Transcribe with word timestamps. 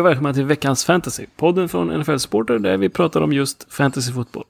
Hej 0.00 0.04
och 0.04 0.10
välkomna 0.10 0.34
till 0.34 0.44
veckans 0.44 0.84
fantasy. 0.84 1.26
Podden 1.36 1.68
från 1.68 2.00
NFL 2.00 2.16
Supporter 2.16 2.58
där 2.58 2.76
vi 2.76 2.88
pratar 2.88 3.20
om 3.20 3.32
just 3.32 3.72
fantasyfotboll. 3.72 4.44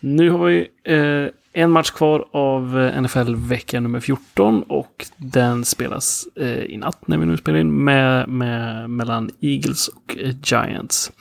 Nu 0.00 0.30
har 0.30 0.46
vi 0.46 0.68
eh, 0.84 1.62
en 1.62 1.70
match 1.70 1.90
kvar 1.90 2.24
av 2.32 2.80
eh, 2.80 3.02
NFL-vecka 3.02 3.80
nummer 3.80 4.00
14 4.00 4.62
och 4.62 5.06
den 5.16 5.64
spelas 5.64 6.26
eh, 6.36 6.64
i 6.64 6.76
natt 6.76 7.08
när 7.08 7.18
vi 7.18 7.26
nu 7.26 7.36
spelar 7.36 7.58
in 7.58 7.84
med, 7.84 8.28
med, 8.28 8.90
mellan 8.90 9.30
Eagles 9.40 9.88
och 9.88 10.16
eh, 10.18 10.34
Giants. 10.44 11.12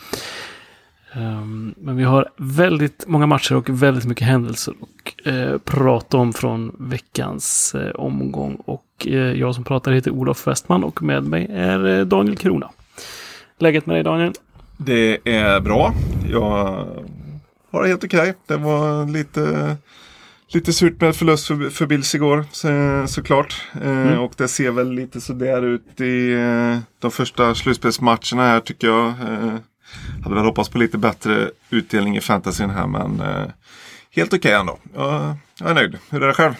Um, 1.16 1.75
men 1.78 1.95
vi 1.97 2.03
har 2.03 2.30
väldigt 2.38 3.08
många 3.08 3.25
matcher 3.25 3.56
och 3.56 3.69
väldigt 3.69 4.06
mycket 4.06 4.28
händelser 4.28 4.73
att 4.81 5.28
eh, 5.28 5.58
prata 5.58 6.17
om 6.17 6.34
från 6.34 6.75
veckans 6.80 7.75
eh, 7.75 7.91
omgång. 7.91 8.56
Och 8.56 9.08
eh, 9.08 9.13
jag 9.13 9.56
som 9.56 9.63
pratar 9.63 9.91
heter 9.91 10.11
Olof 10.11 10.47
Westman 10.47 10.84
och 10.84 11.03
med 11.03 11.23
mig 11.23 11.47
är 11.50 11.88
eh, 11.88 12.06
Daniel 12.06 12.38
Krona. 12.38 12.69
Läget 13.61 13.85
med 13.85 13.95
dig 13.95 14.03
Daniel? 14.03 14.33
Det 14.77 15.17
är 15.23 15.59
bra. 15.59 15.93
Jag 16.31 16.88
har 17.71 17.81
det 17.81 17.88
helt 17.88 18.03
okej. 18.03 18.33
Det 18.47 18.57
var 18.57 19.05
lite, 19.05 19.77
lite 20.47 20.73
surt 20.73 21.01
med 21.01 21.16
förlust 21.16 21.47
för, 21.47 21.69
för 21.69 21.85
Bills 21.85 22.16
igår 22.16 22.45
så, 22.51 22.67
såklart. 23.07 23.61
Eh, 23.83 24.23
och 24.23 24.33
det 24.38 24.47
ser 24.47 24.71
väl 24.71 24.91
lite 24.91 25.21
sådär 25.21 25.61
ut 25.66 26.01
i 26.01 26.31
eh, 26.31 26.77
de 26.99 27.11
första 27.11 27.55
slutspelsmatcherna 27.55 28.47
här 28.47 28.59
tycker 28.59 28.88
jag. 28.88 29.07
Eh, 29.07 29.55
hade 30.23 30.35
väl 30.35 30.45
hoppats 30.45 30.69
på 30.69 30.77
lite 30.77 30.97
bättre 30.97 31.49
utdelning 31.69 32.17
i 32.17 32.21
fantasyn 32.21 32.69
här 32.69 32.88
men 32.88 33.21
helt 34.16 34.33
okej 34.33 34.53
ändå. 34.53 34.77
Jag, 34.95 35.35
jag 35.59 35.69
är 35.69 35.73
nöjd. 35.73 35.97
Hur 36.09 36.23
är 36.23 36.27
det 36.27 36.33
själv? 36.33 36.53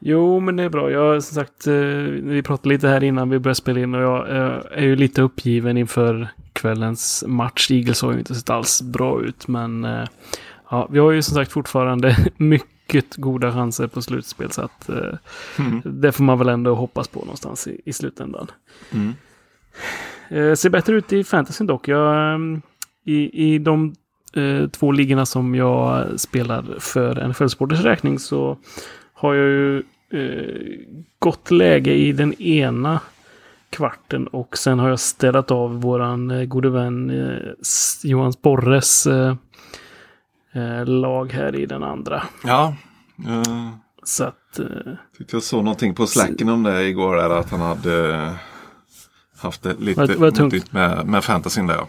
Jo, 0.00 0.40
men 0.40 0.56
det 0.56 0.62
är 0.62 0.68
bra. 0.68 0.90
Jag 0.90 1.22
som 1.24 1.34
sagt, 1.34 1.66
eh, 1.66 1.74
vi 1.74 2.42
pratade 2.42 2.68
lite 2.68 2.88
här 2.88 3.04
innan 3.04 3.30
vi 3.30 3.38
började 3.38 3.54
spela 3.54 3.80
in 3.80 3.94
och 3.94 4.02
jag 4.02 4.30
eh, 4.36 4.58
är 4.70 4.82
ju 4.82 4.96
lite 4.96 5.22
uppgiven 5.22 5.76
inför 5.76 6.28
kvällens 6.52 7.24
match. 7.26 7.70
Eagles 7.70 8.02
har 8.02 8.12
ju 8.12 8.18
inte 8.18 8.34
sett 8.34 8.50
alls 8.50 8.82
bra 8.82 9.22
ut, 9.22 9.48
men 9.48 9.84
eh, 9.84 10.08
ja, 10.70 10.88
vi 10.90 10.98
har 10.98 11.10
ju 11.10 11.22
som 11.22 11.34
sagt 11.34 11.52
fortfarande 11.52 12.16
mycket 12.36 13.16
goda 13.16 13.52
chanser 13.52 13.86
på 13.86 14.02
slutspel, 14.02 14.50
så 14.50 14.62
att 14.62 14.90
Mm. 15.58 15.82
det 15.84 16.12
får 16.12 16.24
man 16.24 16.38
väl 16.38 16.48
ändå 16.48 16.74
hoppas 16.74 17.08
på 17.08 17.20
någonstans 17.20 17.66
i, 17.66 17.80
i 17.84 17.92
slutändan. 17.92 18.46
Mm. 18.90 19.14
Eh, 20.28 20.54
ser 20.54 20.70
bättre 20.70 20.94
ut 20.96 21.12
i 21.12 21.24
fantasyn 21.24 21.66
dock. 21.66 21.88
Jag, 21.88 22.40
i, 23.04 23.44
I 23.54 23.58
de 23.58 23.94
eh, 24.34 24.68
två 24.68 24.92
ligorna 24.92 25.26
som 25.26 25.54
jag 25.54 26.06
spelar 26.20 26.64
för 26.78 27.28
NFL 27.28 27.46
Sporters 27.46 27.80
räkning 27.80 28.18
så 28.18 28.58
har 29.18 29.34
jag 29.34 29.46
ju 29.48 29.78
eh, 30.12 30.78
gott 31.18 31.50
läge 31.50 31.92
i 31.94 32.12
den 32.12 32.32
ena 32.42 33.00
kvarten 33.70 34.26
och 34.26 34.58
sen 34.58 34.78
har 34.78 34.88
jag 34.88 35.00
ställt 35.00 35.50
av 35.50 35.80
våran 35.80 36.30
eh, 36.30 36.44
gode 36.44 36.70
vän 36.70 37.10
eh, 37.10 37.52
Johan 38.04 38.32
Sporres 38.32 39.06
eh, 39.06 39.36
eh, 40.52 40.86
lag 40.86 41.32
här 41.32 41.56
i 41.56 41.66
den 41.66 41.82
andra. 41.82 42.22
Ja. 42.44 42.74
Uh, 43.28 43.70
Så 44.04 44.24
att 44.24 44.58
eh, 44.58 44.66
tyckte 45.18 45.36
jag 45.36 45.42
såg 45.42 45.64
någonting 45.64 45.94
på 45.94 46.06
slacken 46.06 46.48
om 46.48 46.62
det 46.62 46.84
igår. 46.88 47.16
Där, 47.16 47.30
att 47.30 47.50
han 47.50 47.60
hade 47.60 48.14
eh, 48.14 48.32
haft 49.38 49.62
det 49.62 49.74
lite 49.78 50.00
Var 50.00 50.14
var 50.14 50.30
tungt? 50.30 50.72
med, 50.72 51.06
med 51.06 51.24
fantasyn 51.24 51.66
där. 51.66 51.80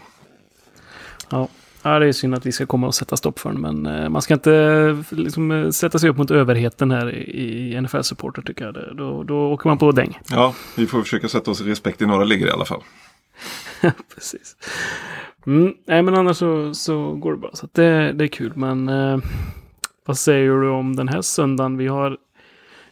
Ja. 1.30 1.48
Ja. 1.82 1.98
det 1.98 2.06
är 2.06 2.12
synd 2.12 2.34
att 2.34 2.46
vi 2.46 2.52
ska 2.52 2.66
komma 2.66 2.86
och 2.86 2.94
sätta 2.94 3.16
stopp 3.16 3.38
för 3.38 3.52
den. 3.52 3.60
Men 3.60 3.86
eh, 3.86 4.08
man 4.08 4.22
ska 4.22 4.34
inte 4.34 4.54
eh, 4.54 5.18
liksom, 5.18 5.50
eh, 5.50 5.70
sätta 5.70 5.98
sig 5.98 6.10
upp 6.10 6.16
mot 6.16 6.30
överheten 6.30 6.90
här 6.90 7.14
i, 7.14 7.80
NFL-supporter 7.80 8.42
tycker 8.42 8.64
jag. 8.64 8.96
Då, 8.96 9.22
då 9.22 9.52
åker 9.52 9.68
man 9.68 9.78
på 9.78 9.92
däng. 9.92 10.18
Ja, 10.30 10.54
vi 10.76 10.86
får 10.86 11.02
försöka 11.02 11.28
sätta 11.28 11.50
oss 11.50 11.60
i 11.60 11.64
respekt 11.64 12.02
i 12.02 12.06
några 12.06 12.24
ligger 12.24 12.46
i 12.46 12.50
alla 12.50 12.64
fall. 12.64 12.82
Precis. 14.14 14.56
Mm, 15.46 15.74
nej, 15.86 16.02
men 16.02 16.14
annars 16.14 16.36
så, 16.36 16.74
så 16.74 17.14
går 17.14 17.32
det 17.32 17.38
bra. 17.38 17.50
Så 17.54 17.68
det, 17.72 18.12
det 18.12 18.24
är 18.24 18.28
kul. 18.28 18.52
Men 18.56 18.88
eh, 18.88 19.18
vad 20.06 20.18
säger 20.18 20.50
du 20.50 20.68
om 20.68 20.96
den 20.96 21.08
här 21.08 21.22
söndagen? 21.22 21.76
Vi 21.76 21.86
har... 21.86 22.16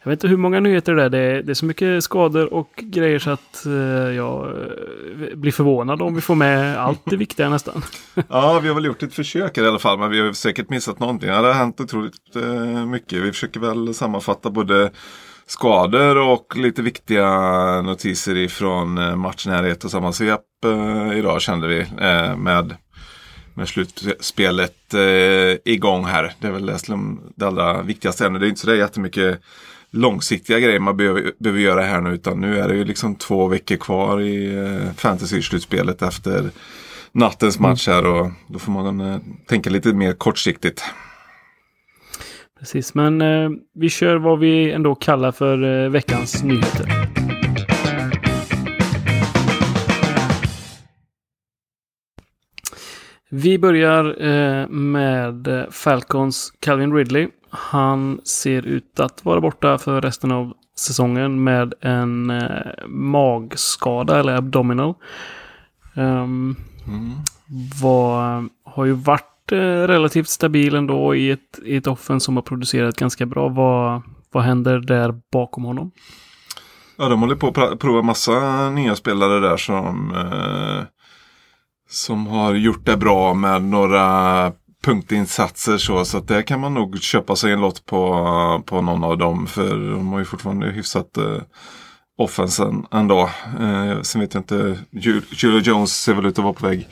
Jag 0.03 0.11
vet 0.11 0.17
inte 0.17 0.29
hur 0.29 0.37
många 0.37 0.61
nyheter 0.61 0.95
det 0.95 1.03
är. 1.03 1.09
Det 1.09 1.19
är, 1.19 1.43
det 1.43 1.53
är 1.53 1.55
så 1.55 1.65
mycket 1.65 2.05
skador 2.05 2.55
och 2.55 2.71
grejer 2.77 3.19
så 3.19 3.31
att 3.31 3.67
eh, 3.67 3.73
jag 4.17 4.49
eh, 4.49 5.37
blir 5.37 5.53
förvånad 5.53 6.03
om 6.03 6.15
vi 6.15 6.21
får 6.21 6.35
med 6.35 6.79
allt 6.79 7.01
det 7.05 7.17
viktiga 7.17 7.49
nästan. 7.49 7.83
Ja, 8.29 8.61
vi 8.63 8.69
har 8.69 8.75
väl 8.75 8.85
gjort 8.85 9.03
ett 9.03 9.15
försök 9.15 9.59
i 9.59 9.61
alla 9.61 9.79
fall, 9.79 9.99
men 9.99 10.11
vi 10.11 10.21
har 10.21 10.33
säkert 10.33 10.71
missat 10.71 11.01
någonting. 11.01 11.29
Ja, 11.29 11.43
det 11.43 11.47
har 11.47 11.55
hänt 11.55 11.81
otroligt 11.81 12.37
eh, 12.37 12.87
mycket. 12.87 13.23
Vi 13.23 13.33
försöker 13.33 13.61
väl 13.61 13.95
sammanfatta 13.95 14.51
både 14.51 14.91
skador 15.47 16.17
och 16.17 16.57
lite 16.57 16.83
viktiga 16.83 17.29
notiser 17.83 18.37
ifrån 18.37 18.99
eh, 18.99 19.17
matchnärhet 19.17 19.19
matchen 19.19 19.53
här 19.53 19.67
i 19.67 19.71
ett 19.71 19.85
och 19.85 19.91
samma 19.91 20.13
svep 20.13 20.41
eh, 20.65 21.19
idag 21.19 21.43
kände 21.43 21.69
vi. 21.69 21.81
Eh, 21.81 22.37
med, 22.37 22.77
med 23.55 23.69
slutspelet 23.69 24.95
eh, 24.95 25.73
igång 25.73 26.05
här. 26.05 26.33
Det 26.41 26.47
är 26.47 26.53
väl 26.53 26.67
det, 26.67 26.79
det 27.37 27.47
allra 27.47 27.83
viktigaste 27.83 28.27
ännu. 28.27 28.39
Det 28.39 28.47
är 28.47 28.49
inte 28.49 28.61
så 28.61 28.67
där 28.67 28.75
jättemycket 28.75 29.41
långsiktiga 29.91 30.61
grejer 30.61 30.81
man 30.81 30.97
behöver, 30.97 31.33
behöver 31.39 31.61
göra 31.61 31.83
här 31.83 32.01
nu. 32.01 32.11
Utan 32.11 32.41
nu 32.41 32.59
är 32.59 32.69
det 32.69 32.75
ju 32.75 32.85
liksom 32.85 33.15
två 33.15 33.49
veckor 33.49 33.77
kvar 33.77 34.21
i 34.21 34.57
eh, 34.57 34.93
fantasy-slutspelet 34.97 36.03
efter 36.03 36.51
nattens 37.13 37.59
match 37.59 37.89
här. 37.89 38.07
Och 38.07 38.31
då 38.47 38.59
får 38.59 38.73
man 38.73 39.01
eh, 39.01 39.19
tänka 39.47 39.71
lite 39.71 39.93
mer 39.93 40.13
kortsiktigt. 40.13 40.85
Precis, 42.59 42.95
men 42.95 43.21
eh, 43.21 43.51
vi 43.75 43.89
kör 43.89 44.17
vad 44.17 44.39
vi 44.39 44.73
ändå 44.73 44.95
kallar 44.95 45.33
för 45.33 45.85
eh, 45.85 45.91
veckans 45.91 46.43
nyheter. 46.43 47.09
Vi 53.31 53.59
börjar 53.59 54.23
eh, 54.27 54.69
med 54.69 55.67
Falcons 55.71 56.53
Calvin 56.61 56.95
Ridley. 56.95 57.29
Han 57.51 58.21
ser 58.25 58.67
ut 58.67 59.01
att 59.01 59.25
vara 59.25 59.41
borta 59.41 59.79
för 59.79 60.01
resten 60.01 60.33
av 60.33 60.53
säsongen 60.79 61.45
med 61.45 61.75
en 61.81 62.31
eh, 62.31 62.87
magskada 62.87 64.21
eller 64.21 64.37
abdominal. 64.37 64.95
Um, 65.95 66.57
var, 67.83 68.49
har 68.65 68.85
ju 68.85 68.93
varit 68.93 69.53
eh, 69.53 69.57
relativt 69.87 70.29
stabil 70.29 70.75
ändå 70.75 71.15
i 71.15 71.31
ett, 71.31 71.59
i 71.65 71.77
ett 71.77 71.87
offen 71.87 72.21
som 72.21 72.37
har 72.37 72.43
producerat 72.43 72.97
ganska 72.97 73.27
bra. 73.27 73.49
Vad, 73.49 74.03
vad 74.33 74.43
händer 74.43 74.79
där 74.79 75.21
bakom 75.33 75.65
honom? 75.65 75.91
Ja, 76.97 77.09
de 77.09 77.21
håller 77.21 77.35
på 77.35 77.49
att 77.49 77.79
prova 77.79 78.03
massa 78.03 78.71
nya 78.71 78.97
spelare 78.97 79.41
där 79.41 79.57
som, 79.57 80.15
eh, 80.15 80.85
som 81.89 82.27
har 82.27 82.55
gjort 82.55 82.87
det 82.87 82.97
bra 82.97 83.35
med 83.35 83.63
några 83.63 84.53
punktinsatser 84.85 85.79
så. 85.79 86.05
Så 86.05 86.19
att 86.19 86.29
där 86.29 86.43
kan 86.43 86.61
man 86.61 86.75
nog 86.75 86.99
köpa 87.03 87.37
sig 87.37 87.53
en 87.53 87.61
lott 87.61 87.87
på, 87.87 88.63
på 88.67 88.81
någon 88.81 89.05
av 89.05 89.19
dem. 89.19 89.47
För 89.47 89.93
de 89.93 90.09
har 90.13 90.19
ju 90.19 90.25
fortfarande 90.25 90.67
hyfsat 90.71 91.17
eh, 91.17 91.39
offensen 92.19 92.87
ändå. 92.93 93.31
Eh, 93.61 94.01
sen 94.03 94.21
vet 94.21 94.35
jag 94.35 94.41
inte, 94.41 94.79
Ju- 94.91 95.23
Julio 95.31 95.61
Jones 95.61 96.03
ser 96.03 96.15
väl 96.15 96.27
ut 96.27 96.39
att 96.39 96.45
vara 96.45 96.55
på 96.55 96.67
väg 96.67 96.89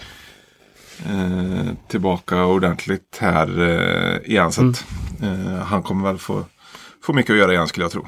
eh, 1.07 1.67
tillbaka 1.89 2.45
ordentligt 2.45 3.19
här 3.21 3.61
eh, 3.61 4.31
igen. 4.31 4.53
Så 4.53 4.69
att, 4.69 4.85
eh, 5.23 5.57
han 5.65 5.83
kommer 5.83 6.09
väl 6.09 6.19
få, 6.19 6.45
få 7.03 7.13
mycket 7.13 7.31
att 7.33 7.39
göra 7.39 7.53
igen 7.53 7.69
skulle 7.69 7.85
jag 7.85 7.93
tro. 7.93 8.07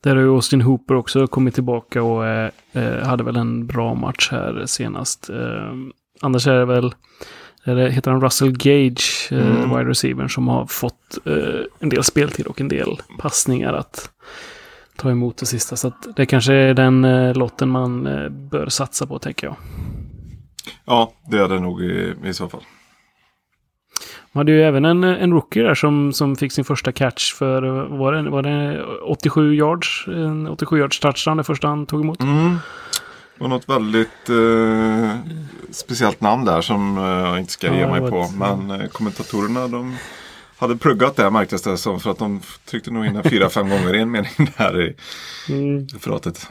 Där 0.00 0.16
har 0.16 0.22
ju 0.22 0.28
Austin 0.34 0.60
Hooper 0.60 0.94
också 0.94 1.26
kommit 1.26 1.54
tillbaka 1.54 2.02
och 2.02 2.26
eh, 2.26 2.50
eh, 2.72 3.06
hade 3.06 3.24
väl 3.24 3.36
en 3.36 3.66
bra 3.66 3.94
match 3.94 4.28
här 4.32 4.62
senast. 4.66 5.30
Eh, 5.30 5.72
annars 6.20 6.46
är 6.46 6.54
det 6.54 6.64
väl, 6.64 6.94
det, 7.64 7.90
heter 7.90 8.10
han 8.10 8.20
Russell 8.20 8.52
Gage, 8.52 9.28
eh, 9.32 9.38
Mm. 9.38 9.70
wide 9.76 9.90
receiver, 9.90 10.28
som 10.28 10.48
har 10.48 10.66
fått 10.66 11.18
eh, 11.24 11.60
en 11.80 11.88
del 11.88 12.04
speltid 12.04 12.46
och 12.46 12.60
en 12.60 12.68
del 12.68 13.00
passningar 13.18 13.72
att 13.72 14.10
ta 14.96 15.10
emot 15.10 15.36
det 15.36 15.46
sista. 15.46 15.76
Så 15.76 15.92
det 16.16 16.26
kanske 16.26 16.52
är 16.52 16.74
den 16.74 17.04
eh, 17.04 17.34
lotten 17.34 17.68
man 17.68 18.06
eh, 18.06 18.28
bör 18.28 18.66
satsa 18.68 19.06
på, 19.06 19.18
tänker 19.18 19.46
jag. 19.46 19.56
Ja, 20.84 21.12
det 21.30 21.38
är 21.38 21.48
det 21.48 21.60
nog 21.60 21.82
i, 21.82 22.14
i 22.24 22.34
så 22.34 22.48
fall. 22.48 22.62
Man 24.32 24.40
hade 24.40 24.52
ju 24.52 24.62
även 24.62 24.84
en, 24.84 25.04
en 25.04 25.32
rookie 25.32 25.62
där 25.62 25.74
som, 25.74 26.12
som 26.12 26.36
fick 26.36 26.52
sin 26.52 26.64
första 26.64 26.92
catch 26.92 27.34
för, 27.34 27.62
var 27.98 28.12
det, 28.12 28.30
var 28.30 28.42
det 28.42 28.82
87 29.02 29.54
yards? 29.54 30.04
En 30.06 30.46
87 30.48 30.78
yards 30.78 31.00
touchdown 31.00 31.36
det 31.36 31.44
första 31.44 31.68
han 31.68 31.86
tog 31.86 32.00
emot. 32.00 32.22
Mm. 32.22 32.56
Det 33.38 33.44
var 33.44 33.48
något 33.48 33.68
väldigt 33.68 34.28
eh, 34.28 35.16
speciellt 35.70 36.20
namn 36.20 36.44
där 36.44 36.60
som 36.60 36.98
eh, 36.98 37.04
jag 37.04 37.38
inte 37.38 37.52
ska 37.52 37.66
Ja, 37.66 37.74
ge 37.74 37.80
det 37.80 38.00
mig 38.00 38.10
på. 38.10 38.20
ett- 38.20 38.34
Men 38.36 38.70
eh, 38.70 38.88
kommentatorerna 38.88 39.68
de 39.68 39.96
hade 40.58 40.76
pluggat 40.76 41.16
det 41.16 41.30
märktes 41.30 41.62
det 41.62 41.76
som. 41.76 42.00
För 42.00 42.10
att 42.10 42.18
de 42.18 42.40
tryckte 42.64 42.90
nog 42.90 43.06
in 43.06 43.14
det 43.14 43.30
fyra, 43.30 43.48
fem 43.50 43.68
gånger 43.68 43.94
i 43.94 44.00
en 44.00 44.10
mening 44.10 44.30
där 44.56 44.80
i 44.82 44.96
Mm. 45.52 45.86
referatet. 45.86 46.48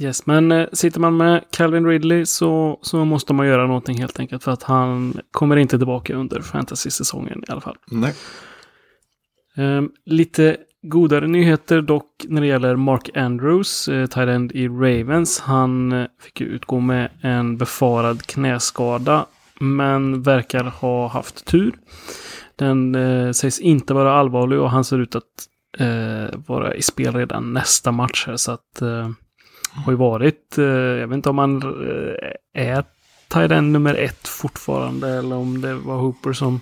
Yes, 0.00 0.26
men 0.26 0.52
eh, 0.52 0.66
sitter 0.72 1.00
man 1.00 1.16
med 1.16 1.44
Calvin 1.50 1.86
Ridley 1.86 2.26
så, 2.26 2.78
så 2.82 3.04
måste 3.04 3.32
man 3.32 3.46
göra 3.46 3.66
någonting 3.66 3.98
helt 4.00 4.20
enkelt. 4.20 4.44
För 4.44 4.52
att 4.52 4.62
han 4.62 5.20
kommer 5.30 5.56
inte 5.56 5.78
tillbaka 5.78 6.14
under 6.14 6.40
fantasy-säsongen 6.40 7.42
i 7.48 7.52
alla 7.52 7.60
fall. 7.60 7.76
Nej. 7.86 8.14
Ehm, 9.56 9.90
lite 10.06 10.56
godare 10.82 11.26
nyheter 11.26 11.80
dock 11.82 12.26
när 12.28 12.40
det 12.40 12.46
gäller 12.46 12.76
Mark 12.76 13.16
Andrews, 13.16 13.88
eh, 13.88 14.06
tight 14.06 14.28
end 14.28 14.52
i 14.52 14.68
Ravens. 14.68 15.40
Han 15.40 15.92
eh, 15.92 16.06
fick 16.20 16.40
ju 16.40 16.46
utgå 16.46 16.80
med 16.80 17.10
en 17.22 17.56
befarad 17.56 18.22
knäskada, 18.22 19.26
men 19.60 20.22
verkar 20.22 20.64
ha 20.64 21.08
haft 21.08 21.44
tur. 21.46 21.74
Den 22.56 22.94
eh, 22.94 23.32
sägs 23.32 23.60
inte 23.60 23.94
vara 23.94 24.12
allvarlig 24.12 24.58
och 24.58 24.70
han 24.70 24.84
ser 24.84 24.98
ut 24.98 25.14
att 25.14 25.24
eh, 25.78 26.38
vara 26.46 26.74
i 26.74 26.82
spel 26.82 27.14
redan 27.14 27.52
nästa 27.52 27.92
match 27.92 28.24
här. 28.26 28.36
Så 28.36 28.52
att 28.52 28.82
eh, 28.82 29.10
har 29.84 29.92
ju 29.92 29.96
varit, 29.98 30.58
eh, 30.58 30.64
jag 30.64 31.08
vet 31.08 31.16
inte 31.16 31.30
om 31.30 31.38
han 31.38 31.62
eh, 31.62 32.72
är 32.72 32.84
tight 33.28 33.50
end 33.50 33.72
nummer 33.72 33.94
ett 33.94 34.28
fortfarande 34.28 35.08
eller 35.08 35.36
om 35.36 35.60
det 35.60 35.74
var 35.74 35.96
Hooper 35.96 36.32
som 36.32 36.60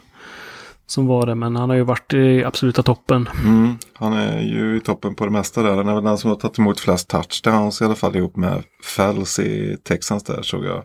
som 0.86 1.06
var 1.06 1.26
det, 1.26 1.34
men 1.34 1.56
han 1.56 1.70
har 1.70 1.76
ju 1.76 1.82
varit 1.82 2.14
i 2.14 2.44
absoluta 2.44 2.82
toppen. 2.82 3.28
Mm, 3.44 3.78
han 3.94 4.12
är 4.12 4.40
ju 4.40 4.76
i 4.76 4.80
toppen 4.80 5.14
på 5.14 5.24
det 5.24 5.30
mesta 5.30 5.62
där. 5.62 5.76
Han 5.76 5.88
är 5.88 5.94
väl 5.94 6.04
den 6.04 6.18
som 6.18 6.30
har 6.30 6.36
tagit 6.36 6.58
emot 6.58 6.80
flest 6.80 7.08
touchdowns 7.08 7.80
i 7.80 7.84
alla 7.84 7.94
fall 7.94 8.16
ihop 8.16 8.36
med 8.36 8.62
Fells 8.96 9.38
i 9.38 9.76
Texans 9.84 10.24
där 10.24 10.42
såg 10.42 10.64
jag. 10.64 10.82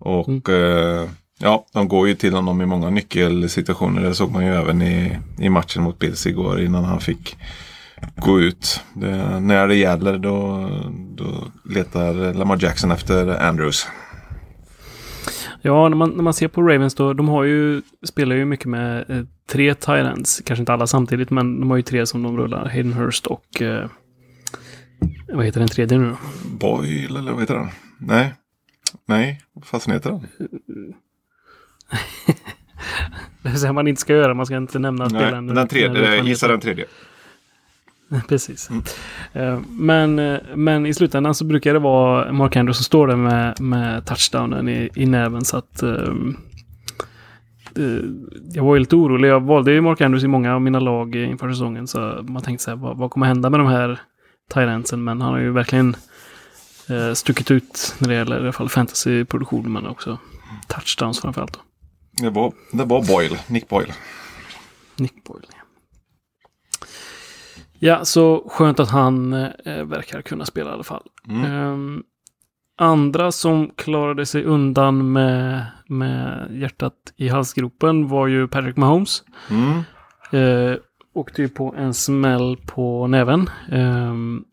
Och 0.00 0.28
mm. 0.28 0.42
eh, 0.46 1.08
ja, 1.38 1.66
de 1.72 1.88
går 1.88 2.08
ju 2.08 2.14
till 2.14 2.34
honom 2.34 2.62
i 2.62 2.66
många 2.66 2.90
nyckelsituationer. 2.90 4.02
Det 4.02 4.14
såg 4.14 4.30
man 4.30 4.46
ju 4.46 4.54
även 4.54 4.82
i, 4.82 5.18
i 5.38 5.48
matchen 5.48 5.82
mot 5.82 5.98
Bills 5.98 6.26
igår 6.26 6.60
innan 6.60 6.84
han 6.84 7.00
fick 7.00 7.36
gå 8.16 8.40
ut. 8.40 8.80
Det, 8.94 9.40
när 9.40 9.68
det 9.68 9.76
gäller 9.76 10.18
då, 10.18 10.68
då 11.16 11.44
letar 11.74 12.34
Lamar 12.34 12.58
Jackson 12.62 12.90
efter 12.90 13.42
Andrews. 13.42 13.86
Ja, 15.62 15.88
när 15.88 15.96
man, 15.96 16.10
när 16.10 16.22
man 16.22 16.34
ser 16.34 16.48
på 16.48 16.62
Ravens 16.62 16.94
då, 16.94 17.12
de 17.12 17.28
har 17.28 17.44
ju, 17.44 17.82
spelar 18.02 18.36
ju 18.36 18.44
mycket 18.44 18.66
med 18.66 19.10
eh, 19.10 19.24
tre 19.48 19.74
Tyrants. 19.74 20.42
Kanske 20.46 20.60
inte 20.60 20.72
alla 20.72 20.86
samtidigt, 20.86 21.30
men 21.30 21.60
de 21.60 21.70
har 21.70 21.76
ju 21.76 21.82
tre 21.82 22.06
som 22.06 22.22
de 22.22 22.36
rullar. 22.36 22.68
Hayden 22.68 22.92
Hurst 22.92 23.26
och... 23.26 23.62
Eh, 23.62 23.88
vad 25.28 25.44
heter 25.44 25.60
den 25.60 25.68
tredje 25.68 25.98
nu 25.98 26.10
då? 26.10 26.16
Boyle, 26.48 27.18
eller 27.18 27.32
vad 27.32 27.40
heter 27.40 27.54
den? 27.54 27.68
Nej. 27.98 28.34
Nej, 29.06 29.40
vad 29.52 29.64
fasen 29.64 29.92
heter 29.92 30.10
den? 30.10 30.26
det 33.42 33.48
är 33.48 33.54
så 33.54 33.72
man 33.72 33.88
inte 33.88 34.00
ska 34.00 34.12
göra, 34.12 34.34
man 34.34 34.46
ska 34.46 34.56
inte 34.56 34.78
nämna 34.78 35.10
spelaren. 35.10 35.46
Den 35.46 35.68
tredje, 35.68 36.14
jag 36.14 36.26
gissar 36.26 36.48
den 36.48 36.60
tredje. 36.60 36.84
Precis. 38.28 38.70
Mm. 38.70 38.82
Eh, 39.32 39.60
men, 39.68 40.18
eh, 40.18 40.40
men 40.54 40.86
i 40.86 40.94
slutändan 40.94 41.34
så 41.34 41.44
brukar 41.44 41.72
det 41.72 41.78
vara 41.78 42.32
Mark 42.32 42.56
Andrews 42.56 42.76
som 42.76 42.84
står 42.84 43.06
där 43.06 43.16
med, 43.16 43.60
med 43.60 44.06
touchdownen 44.06 44.68
i, 44.68 44.90
i 44.94 45.06
näven. 45.06 45.44
Så 45.44 45.56
att 45.56 45.82
um, 45.82 46.36
jag 48.52 48.64
var 48.64 48.78
lite 48.78 48.96
orolig. 48.96 49.28
Jag 49.28 49.40
valde 49.40 49.72
ju 49.72 49.80
Mark 49.80 50.00
Andrews 50.00 50.24
i 50.24 50.28
många 50.28 50.54
av 50.54 50.62
mina 50.62 50.80
lag 50.80 51.16
inför 51.16 51.50
säsongen. 51.50 51.86
Så 51.86 51.98
man 52.22 52.42
tänkte 52.42 52.64
så 52.64 52.70
här, 52.70 52.76
vad, 52.76 52.96
vad 52.96 53.10
kommer 53.10 53.26
hända 53.26 53.50
med 53.50 53.60
de 53.60 53.66
här 53.66 54.00
Tyrantsen? 54.54 55.04
Men 55.04 55.20
han 55.20 55.32
har 55.32 55.40
ju 55.40 55.50
verkligen 55.50 55.96
uh, 56.90 57.12
stuckit 57.12 57.50
ut 57.50 57.94
när 57.98 58.08
det 58.08 58.14
gäller 58.14 58.36
i 58.36 58.42
alla 58.42 58.52
fall 58.52 58.68
fantasyproduktion. 58.68 59.72
Men 59.72 59.86
också 59.86 60.18
touchdowns 60.68 61.20
framförallt. 61.20 61.58
Det 62.22 62.30
var, 62.30 62.52
det 62.72 62.84
var 62.84 63.06
Boyle, 63.06 63.38
Nick 63.46 63.68
Boyle. 63.68 63.92
Nick 64.96 65.24
Boyle, 65.24 65.46
ja. 65.48 65.63
Ja, 67.84 68.04
så 68.04 68.44
skönt 68.48 68.80
att 68.80 68.90
han 68.90 69.32
eh, 69.32 69.84
verkar 69.84 70.22
kunna 70.22 70.44
spela 70.44 70.70
i 70.70 70.72
alla 70.72 70.82
fall. 70.82 71.02
Mm. 71.28 71.52
Um, 71.52 72.02
andra 72.78 73.32
som 73.32 73.70
klarade 73.76 74.26
sig 74.26 74.44
undan 74.44 75.12
med, 75.12 75.66
med 75.88 76.48
hjärtat 76.52 76.94
i 77.16 77.28
halsgropen 77.28 78.08
var 78.08 78.26
ju 78.26 78.48
Patrick 78.48 78.76
Mahomes. 78.76 79.22
Mm. 79.50 79.82
Uh, 80.42 80.76
åkte 81.14 81.42
ju 81.42 81.48
på 81.48 81.74
en 81.78 81.94
smäll 81.94 82.56
på 82.66 83.06
näven. 83.06 83.50
Um, 83.72 84.44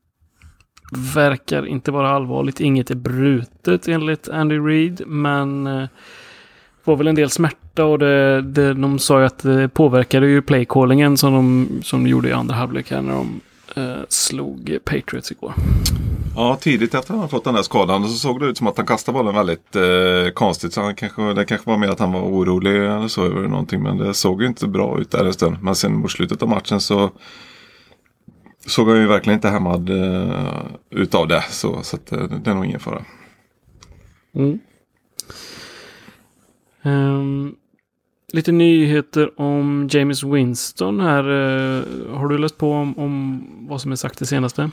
verkar 1.15 1.65
inte 1.65 1.91
vara 1.91 2.09
allvarligt. 2.09 2.59
Inget 2.59 2.91
är 2.91 2.95
brutet 2.95 3.87
enligt 3.87 4.29
Andy 4.29 4.59
Reid, 4.59 5.01
men 5.07 5.67
uh, 5.67 5.87
var 6.83 6.95
väl 6.95 7.07
en 7.07 7.15
del 7.15 7.29
smärta 7.29 7.85
och 7.85 7.99
det, 7.99 8.41
det, 8.41 8.73
de 8.73 8.99
sa 8.99 9.19
ju 9.19 9.25
att 9.25 9.39
det 9.39 9.69
påverkade 9.69 10.27
ju 10.27 10.41
playcallingen 10.41 11.17
som 11.17 11.33
de, 11.33 11.69
som 11.83 12.03
de 12.03 12.09
gjorde 12.09 12.29
i 12.29 12.33
andra 12.33 12.55
halvlek 12.55 12.91
när 12.91 13.01
de 13.01 13.41
eh, 13.75 14.01
slog 14.09 14.77
Patriots 14.85 15.31
igår. 15.31 15.53
Ja, 16.35 16.57
tidigt 16.61 16.93
efter 16.93 17.13
att 17.13 17.19
han 17.19 17.29
fått 17.29 17.43
den 17.43 17.53
där 17.53 17.61
skadan 17.61 18.07
så 18.07 18.13
såg 18.13 18.39
det 18.39 18.45
ut 18.45 18.57
som 18.57 18.67
att 18.67 18.77
han 18.77 18.85
kastade 18.85 19.17
bollen 19.17 19.35
väldigt 19.35 19.75
eh, 19.75 20.33
konstigt. 20.33 20.73
Så 20.73 20.81
han 20.81 20.95
kanske, 20.95 21.33
det 21.33 21.45
kanske 21.45 21.69
var 21.69 21.77
mer 21.77 21.87
att 21.87 21.99
han 21.99 22.11
var 22.11 22.21
orolig 22.21 22.75
eller 22.75 23.07
så 23.07 23.25
över 23.25 23.47
någonting. 23.47 23.83
Men 23.83 23.97
det 23.97 24.13
såg 24.13 24.41
ju 24.41 24.47
inte 24.47 24.67
bra 24.67 24.99
ut 24.99 25.11
där 25.11 25.25
en 25.25 25.33
stund. 25.33 25.57
Men 25.61 25.75
sen 25.75 25.97
mot 25.97 26.11
slutet 26.11 26.43
av 26.43 26.49
matchen 26.49 26.81
så 26.81 27.11
såg 28.65 28.89
han 28.89 28.97
ju 28.97 29.07
verkligen 29.07 29.37
inte 29.37 29.49
hämmad 29.49 29.89
eh, 29.89 30.65
utav 30.89 31.27
det. 31.27 31.43
Så, 31.49 31.83
så 31.83 31.95
att, 31.95 32.11
eh, 32.11 32.23
det 32.23 32.51
är 32.51 32.55
nog 32.55 32.65
ingen 32.65 32.79
fara. 32.79 33.05
Mm. 34.35 34.59
Um, 36.83 37.55
lite 38.33 38.51
nyheter 38.51 39.41
om 39.41 39.87
James 39.91 40.23
Winston 40.23 40.99
här. 40.99 41.29
Uh, 41.29 41.83
har 42.17 42.27
du 42.27 42.37
läst 42.37 42.57
på 42.57 42.71
om, 42.71 42.99
om, 42.99 43.43
vad 43.69 43.81
som 43.81 43.91
är 43.91 43.95
sagt 43.95 44.19
det 44.19 44.25
senaste? 44.25 44.69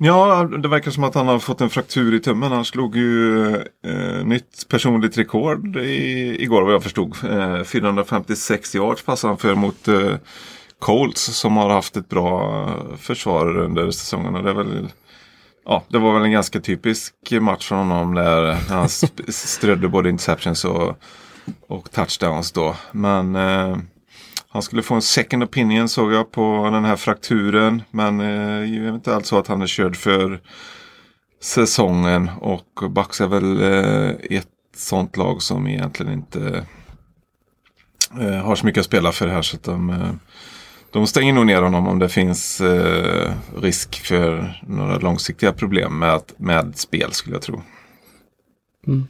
Ja, 0.00 0.48
det 0.62 0.68
verkar 0.68 0.90
som 0.90 1.04
att 1.04 1.14
han 1.14 1.28
har 1.28 1.38
fått 1.38 1.60
en 1.60 1.70
fraktur 1.70 2.14
i 2.14 2.20
tummen. 2.20 2.52
Han 2.52 2.64
slog 2.64 2.96
ju 2.96 3.46
eh, 3.56 4.24
nytt 4.24 4.68
personligt 4.68 5.18
rekord 5.18 5.76
i, 5.76 6.36
igår 6.42 6.62
vad 6.62 6.74
jag 6.74 6.82
förstod. 6.82 7.16
Eh, 7.30 7.62
456 7.62 8.74
yards 8.74 9.02
passade 9.02 9.30
han 9.30 9.38
för 9.38 9.54
mot 9.54 9.88
eh, 9.88 10.14
Colts 10.78 11.22
som 11.22 11.56
har 11.56 11.70
haft 11.70 11.96
ett 11.96 12.08
bra 12.08 12.68
försvar 12.98 13.58
under 13.58 13.90
säsongen. 13.90 14.34
Och 14.34 14.42
det, 14.42 14.50
är 14.50 14.54
väl, 14.54 14.88
ja, 15.64 15.84
det 15.88 15.98
var 15.98 16.14
väl 16.14 16.22
en 16.22 16.32
ganska 16.32 16.60
typisk 16.60 17.14
match 17.40 17.68
för 17.68 17.76
honom 17.76 18.14
där 18.14 18.52
han 18.52 18.88
strödde 19.28 19.88
både 19.88 20.08
interceptions 20.08 20.64
och 20.64 20.98
och 21.66 21.90
touchdowns 21.90 22.52
då. 22.52 22.76
Men 22.92 23.36
eh, 23.36 23.76
han 24.48 24.62
skulle 24.62 24.82
få 24.82 24.94
en 24.94 25.02
second 25.02 25.42
opinion 25.42 25.88
såg 25.88 26.12
jag 26.12 26.32
på 26.32 26.70
den 26.72 26.84
här 26.84 26.96
frakturen. 26.96 27.82
Men 27.90 28.20
eh, 28.20 28.74
jag 28.74 28.82
vet 28.84 28.94
inte 28.94 29.14
alls 29.14 29.28
så 29.28 29.38
att 29.38 29.46
han 29.46 29.62
är 29.62 29.66
körd 29.66 29.96
för 29.96 30.40
säsongen. 31.42 32.30
Och 32.40 32.90
Bucks 32.90 33.20
är 33.20 33.26
väl 33.26 33.62
eh, 33.62 34.38
ett 34.38 34.48
sånt 34.76 35.16
lag 35.16 35.42
som 35.42 35.66
egentligen 35.66 36.12
inte 36.12 36.66
eh, 38.20 38.44
har 38.44 38.56
så 38.56 38.66
mycket 38.66 38.80
att 38.80 38.86
spela 38.86 39.12
för 39.12 39.28
här. 39.28 39.42
Så 39.42 39.56
att 39.56 39.62
de, 39.62 39.90
eh, 39.90 40.12
de 40.90 41.06
stänger 41.06 41.32
nog 41.32 41.46
ner 41.46 41.62
honom 41.62 41.88
om 41.88 41.98
det 41.98 42.08
finns 42.08 42.60
eh, 42.60 43.32
risk 43.56 44.00
för 44.06 44.58
några 44.66 44.98
långsiktiga 44.98 45.52
problem 45.52 45.98
med, 45.98 46.22
med 46.36 46.78
spel 46.78 47.12
skulle 47.12 47.34
jag 47.34 47.42
tro. 47.42 47.62
Mm. 48.86 49.08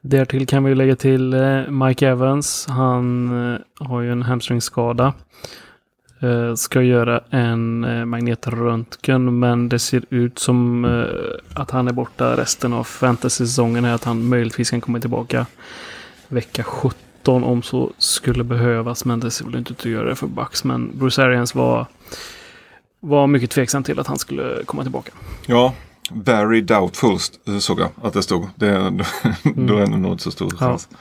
Därtill 0.00 0.46
kan 0.46 0.64
vi 0.64 0.74
lägga 0.74 0.96
till 0.96 1.34
eh, 1.34 1.68
Mike 1.68 2.08
Evans. 2.08 2.66
Han 2.68 3.28
eh, 3.52 3.60
har 3.88 4.00
ju 4.00 4.12
en 4.12 4.22
hamstringskada. 4.22 5.14
Eh, 6.20 6.54
ska 6.54 6.82
göra 6.82 7.20
en 7.30 7.80
magnetröntgen 8.08 9.38
men 9.38 9.68
det 9.68 9.78
ser 9.78 10.04
ut 10.10 10.38
som 10.38 10.84
att 11.54 11.70
han 11.70 11.88
är 11.88 11.92
borta 11.92 12.36
resten 12.36 12.72
av 12.72 12.84
fantasy-säsongen. 12.84 13.84
Att 13.84 14.04
han 14.04 14.28
möjligtvis 14.28 14.70
kan 14.70 14.80
komma 14.80 15.00
tillbaka 15.00 15.46
vecka 16.28 16.62
17 16.62 17.44
om 17.44 17.62
så 17.62 17.92
skulle 17.98 18.44
behövas. 18.44 19.04
Men 19.04 19.20
det 19.20 19.30
ser 19.30 19.44
väl 19.44 19.56
inte 19.56 19.72
ut 19.72 19.80
att 19.80 19.84
göra 19.84 20.08
det 20.08 20.16
för 20.16 20.26
Bucks. 20.26 20.64
Men 20.64 20.98
Bruce 20.98 21.22
Arians 21.22 21.54
var, 21.54 21.86
var 23.00 23.26
mycket 23.26 23.50
tveksam 23.50 23.82
till 23.82 24.00
att 24.00 24.06
han 24.06 24.18
skulle 24.18 24.64
komma 24.64 24.82
tillbaka. 24.82 25.12
Ja, 25.46 25.74
Very 26.10 26.60
doubtful 26.60 27.18
såg 27.60 27.80
jag 27.80 27.90
att 28.02 28.12
det 28.12 28.22
stod. 28.22 28.46
Det, 28.54 28.72
då 29.54 29.76
är 29.76 29.86
det 29.86 29.96
nog 29.96 30.12
inte 30.12 30.24
så 30.24 30.30
stor 30.30 30.50
chans. 30.50 30.88
Ja. 30.90 30.96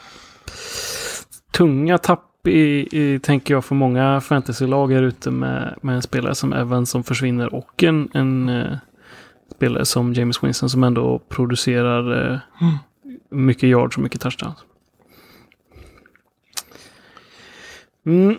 Tunga 1.52 1.98
tapp 1.98 2.48
i, 2.48 2.88
i, 2.92 3.20
tänker 3.20 3.54
jag, 3.54 3.66
för 3.66 3.76
många 3.76 4.22
fantasylag 4.22 4.92
är 4.92 5.04
ute 5.04 5.32
med, 5.32 5.76
med 5.82 5.96
en 5.96 6.02
spelare 6.02 6.36
som 6.36 6.54
Evans 6.54 6.90
som 6.90 7.04
försvinner 7.04 7.54
och 7.54 7.84
en, 7.84 8.10
en 8.14 8.50
uh, 8.50 8.78
spelare 9.56 9.86
som 9.86 10.14
James 10.14 10.44
Winston 10.44 10.70
som 10.70 10.84
ändå 10.84 11.20
producerar 11.30 12.12
uh, 12.12 12.40
mm. 12.62 12.76
mycket 13.30 13.64
yards 13.64 13.98
och 13.98 14.04
mycket 14.04 14.22
touchdowns. 14.22 14.58
Mm. 18.06 18.36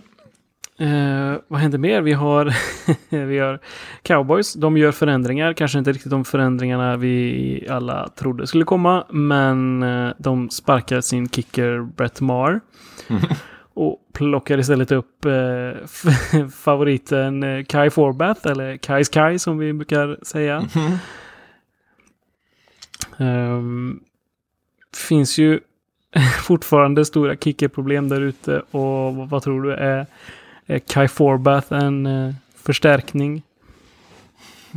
Eh, 0.78 1.36
vad 1.48 1.60
händer 1.60 1.78
mer? 1.78 2.02
Vi 2.02 2.12
har, 2.12 2.54
vi 3.26 3.38
har 3.38 3.60
Cowboys. 4.02 4.54
De 4.54 4.76
gör 4.76 4.92
förändringar. 4.92 5.52
Kanske 5.52 5.78
inte 5.78 5.92
riktigt 5.92 6.10
de 6.10 6.24
förändringarna 6.24 6.96
vi 6.96 7.66
alla 7.70 8.08
trodde 8.08 8.46
skulle 8.46 8.64
komma. 8.64 9.06
Men 9.10 9.82
eh, 9.82 10.12
de 10.18 10.50
sparkar 10.50 11.00
sin 11.00 11.28
kicker 11.28 11.80
Brett 11.80 12.20
Maher. 12.20 12.60
Mm. 13.08 13.22
Och 13.76 13.98
plockar 14.12 14.58
istället 14.58 14.92
upp 14.92 15.24
eh, 15.24 15.86
favoriten 16.54 17.42
eh, 17.42 17.64
Kai 17.64 17.90
Forbath. 17.90 18.46
Eller 18.46 18.76
Kais 18.76 19.08
Kai 19.08 19.38
som 19.38 19.58
vi 19.58 19.72
brukar 19.72 20.18
säga. 20.22 20.68
Mm. 20.76 20.98
Um, 23.18 24.00
finns 24.96 25.38
ju 25.38 25.60
fortfarande 26.42 27.04
stora 27.04 27.36
kickerproblem 27.36 28.08
där 28.08 28.20
ute 28.20 28.62
och 28.70 29.16
vad 29.16 29.42
tror 29.42 29.62
du? 29.62 29.72
Är 29.72 30.06
Kai 30.86 31.08
Forbath 31.08 31.72
en 31.72 32.06
uh, 32.06 32.34
förstärkning? 32.56 33.42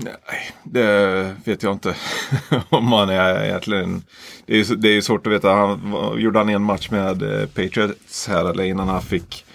Nej, 0.03 0.51
det 0.63 1.36
vet 1.46 1.63
jag 1.63 1.74
inte. 1.74 1.96
Om 2.70 2.89
man 2.89 3.10
är 3.10 3.46
egentligen... 3.46 4.03
Det 4.46 4.60
är, 4.60 4.75
det 4.75 4.89
är 4.89 5.01
svårt 5.01 5.27
att 5.27 5.34
veta. 5.34 5.53
Han, 5.53 5.94
gjorde 6.17 6.39
han 6.39 6.50
en 6.50 6.62
match 6.62 6.89
med 6.89 7.22
eh, 7.22 7.48
Patriots 7.48 8.27
här 8.27 8.50
eller 8.50 8.63
innan 8.63 8.88
han 8.88 9.01
fick 9.01 9.46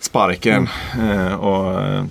sparken. 0.00 0.68
Mm. 0.94 1.10
Eh, 1.10 1.34
och 1.34 1.82
eh, 1.82 2.04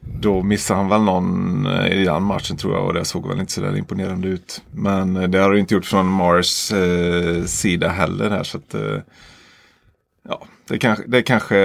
då 0.00 0.42
missade 0.42 0.80
han 0.80 0.88
väl 0.88 1.00
någon 1.00 1.66
i 1.66 2.04
den 2.04 2.22
matchen 2.22 2.56
tror 2.56 2.74
jag 2.74 2.86
och 2.86 2.94
det 2.94 3.04
såg 3.04 3.28
väl 3.28 3.40
inte 3.40 3.52
så 3.52 3.60
där 3.60 3.76
imponerande 3.76 4.28
ut. 4.28 4.62
Men 4.70 5.30
det 5.30 5.38
har 5.38 5.52
det 5.52 5.60
inte 5.60 5.74
gjort 5.74 5.84
från 5.84 6.06
Mars 6.06 6.72
eh, 6.72 7.44
sida 7.44 7.88
heller 7.88 8.30
här 8.30 8.42
så 8.42 8.58
att 8.58 8.74
eh, 8.74 8.98
ja, 10.28 10.44
det 10.68 10.78
kanske, 10.78 11.04
det 11.06 11.22
kanske 11.22 11.56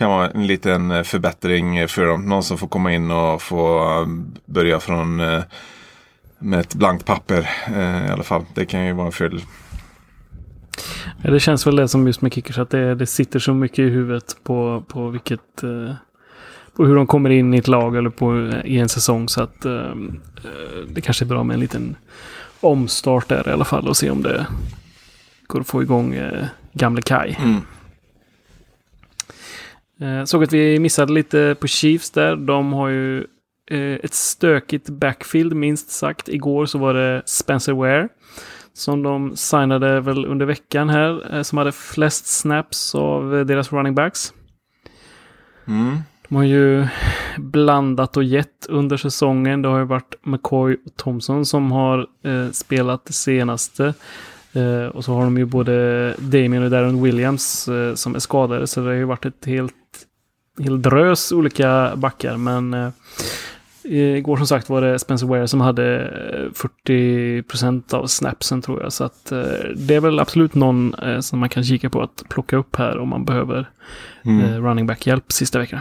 kan 0.00 0.10
vara 0.10 0.30
en 0.30 0.46
liten 0.46 1.04
förbättring 1.04 1.88
för 1.88 2.06
dem. 2.06 2.24
Någon 2.24 2.42
som 2.42 2.58
får 2.58 2.68
komma 2.68 2.92
in 2.92 3.10
och 3.10 3.42
få 3.42 4.06
börja 4.46 4.80
från 4.80 5.20
eh, 5.20 5.42
med 6.38 6.60
ett 6.60 6.74
blankt 6.74 7.06
papper 7.06 7.50
eh, 7.66 8.06
i 8.06 8.10
alla 8.10 8.22
fall. 8.22 8.44
Det 8.54 8.66
kan 8.66 8.86
ju 8.86 8.92
vara 8.92 9.06
en 9.06 9.12
fördel. 9.12 9.40
Ja, 11.22 11.30
det 11.30 11.40
känns 11.40 11.66
väl 11.66 11.76
det 11.76 11.88
som 11.88 12.06
just 12.06 12.22
med 12.22 12.34
kickers 12.34 12.58
att 12.58 12.70
det, 12.70 12.94
det 12.94 13.06
sitter 13.06 13.38
så 13.38 13.54
mycket 13.54 13.78
i 13.78 13.88
huvudet 13.88 14.36
på, 14.42 14.84
på 14.88 15.08
vilket 15.08 15.62
eh, 15.62 15.94
på 16.76 16.86
hur 16.86 16.94
de 16.94 17.06
kommer 17.06 17.30
in 17.30 17.54
i 17.54 17.58
ett 17.58 17.68
lag 17.68 17.96
eller 17.96 18.10
på, 18.10 18.52
i 18.64 18.78
en 18.78 18.88
säsong. 18.88 19.28
Så 19.28 19.42
att 19.42 19.64
eh, 19.64 19.94
det 20.88 21.00
kanske 21.00 21.24
är 21.24 21.28
bra 21.28 21.44
med 21.44 21.54
en 21.54 21.60
liten 21.60 21.96
omstart 22.60 23.28
där 23.28 23.48
i 23.48 23.52
alla 23.52 23.64
fall 23.64 23.88
och 23.88 23.96
se 23.96 24.10
om 24.10 24.22
det 24.22 24.46
går 25.46 25.60
att 25.60 25.66
få 25.66 25.82
igång 25.82 26.14
eh, 26.14 26.44
gamle 26.72 27.02
Kai. 27.02 27.36
Mm. 27.38 27.60
Eh, 30.00 30.24
såg 30.24 30.44
att 30.44 30.52
vi 30.52 30.78
missade 30.78 31.12
lite 31.12 31.56
på 31.60 31.66
Chiefs 31.66 32.10
där. 32.10 32.36
De 32.36 32.72
har 32.72 32.88
ju 32.88 33.18
eh, 33.70 33.94
ett 34.02 34.14
stökigt 34.14 34.88
backfield 34.88 35.56
minst 35.56 35.90
sagt. 35.90 36.28
Igår 36.28 36.66
så 36.66 36.78
var 36.78 36.94
det 36.94 37.22
Spencer 37.24 37.72
Ware 37.72 38.08
som 38.72 39.02
de 39.02 39.36
signade 39.36 40.00
väl 40.00 40.24
under 40.24 40.46
veckan 40.46 40.88
här. 40.88 41.36
Eh, 41.36 41.42
som 41.42 41.58
hade 41.58 41.72
flest 41.72 42.26
snaps 42.26 42.94
av 42.94 43.46
deras 43.46 43.72
running 43.72 43.94
backs. 43.94 44.32
Mm. 45.66 45.98
De 46.28 46.36
har 46.36 46.44
ju 46.44 46.86
blandat 47.38 48.16
och 48.16 48.24
gett 48.24 48.66
under 48.68 48.96
säsongen. 48.96 49.62
Det 49.62 49.68
har 49.68 49.78
ju 49.78 49.84
varit 49.84 50.14
McCoy 50.22 50.76
och 50.86 50.96
Thompson 50.96 51.46
som 51.46 51.72
har 51.72 52.06
spelat 52.52 53.04
det 53.04 53.12
senaste. 53.12 53.94
Eh, 54.52 54.86
och 54.86 55.04
så 55.04 55.12
har 55.12 55.24
de 55.24 55.38
ju 55.38 55.44
både 55.44 56.14
Damien 56.18 56.62
och 56.62 56.70
Darren 56.70 57.02
Williams 57.02 57.68
eh, 57.68 57.94
som 57.94 58.14
är 58.14 58.18
skadade. 58.18 58.66
Så 58.66 58.80
det 58.80 58.86
har 58.86 58.94
ju 58.94 59.04
varit 59.04 59.24
ett 59.24 59.44
helt 59.46 59.74
hel 60.62 60.82
drös 60.82 61.32
olika 61.32 61.92
backar. 61.96 62.36
Men 62.36 62.74
eh, 62.74 62.90
igår 63.82 64.36
som 64.36 64.46
sagt 64.46 64.68
var 64.68 64.80
det 64.80 64.98
Spencer 64.98 65.26
Ware 65.26 65.48
som 65.48 65.60
hade 65.60 66.10
40% 66.54 67.94
av 67.94 68.06
snapsen 68.06 68.62
tror 68.62 68.82
jag. 68.82 68.92
Så 68.92 69.04
att 69.04 69.32
eh, 69.32 69.38
det 69.76 69.94
är 69.94 70.00
väl 70.00 70.20
absolut 70.20 70.54
någon 70.54 70.94
eh, 70.94 71.20
som 71.20 71.38
man 71.38 71.48
kan 71.48 71.64
kika 71.64 71.90
på 71.90 72.02
att 72.02 72.22
plocka 72.28 72.56
upp 72.56 72.76
här 72.76 72.98
om 72.98 73.08
man 73.08 73.24
behöver 73.24 73.70
mm. 74.22 74.44
eh, 74.44 74.62
running 74.62 74.86
back-hjälp 74.86 75.32
sista 75.32 75.58
veckan. 75.58 75.80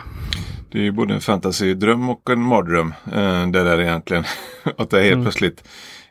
Det 0.71 0.79
är 0.79 0.83
ju 0.83 0.91
både 0.91 1.13
en 1.13 1.21
fantasy-dröm 1.21 2.09
och 2.09 2.29
en 2.29 2.41
mardröm. 2.41 2.93
Eh, 3.05 3.47
det 3.47 3.63
där 3.63 3.81
egentligen. 3.81 4.23
att 4.77 4.89
det 4.89 4.99
är 4.99 5.03
helt 5.03 5.13
mm. 5.13 5.25
plötsligt 5.25 5.63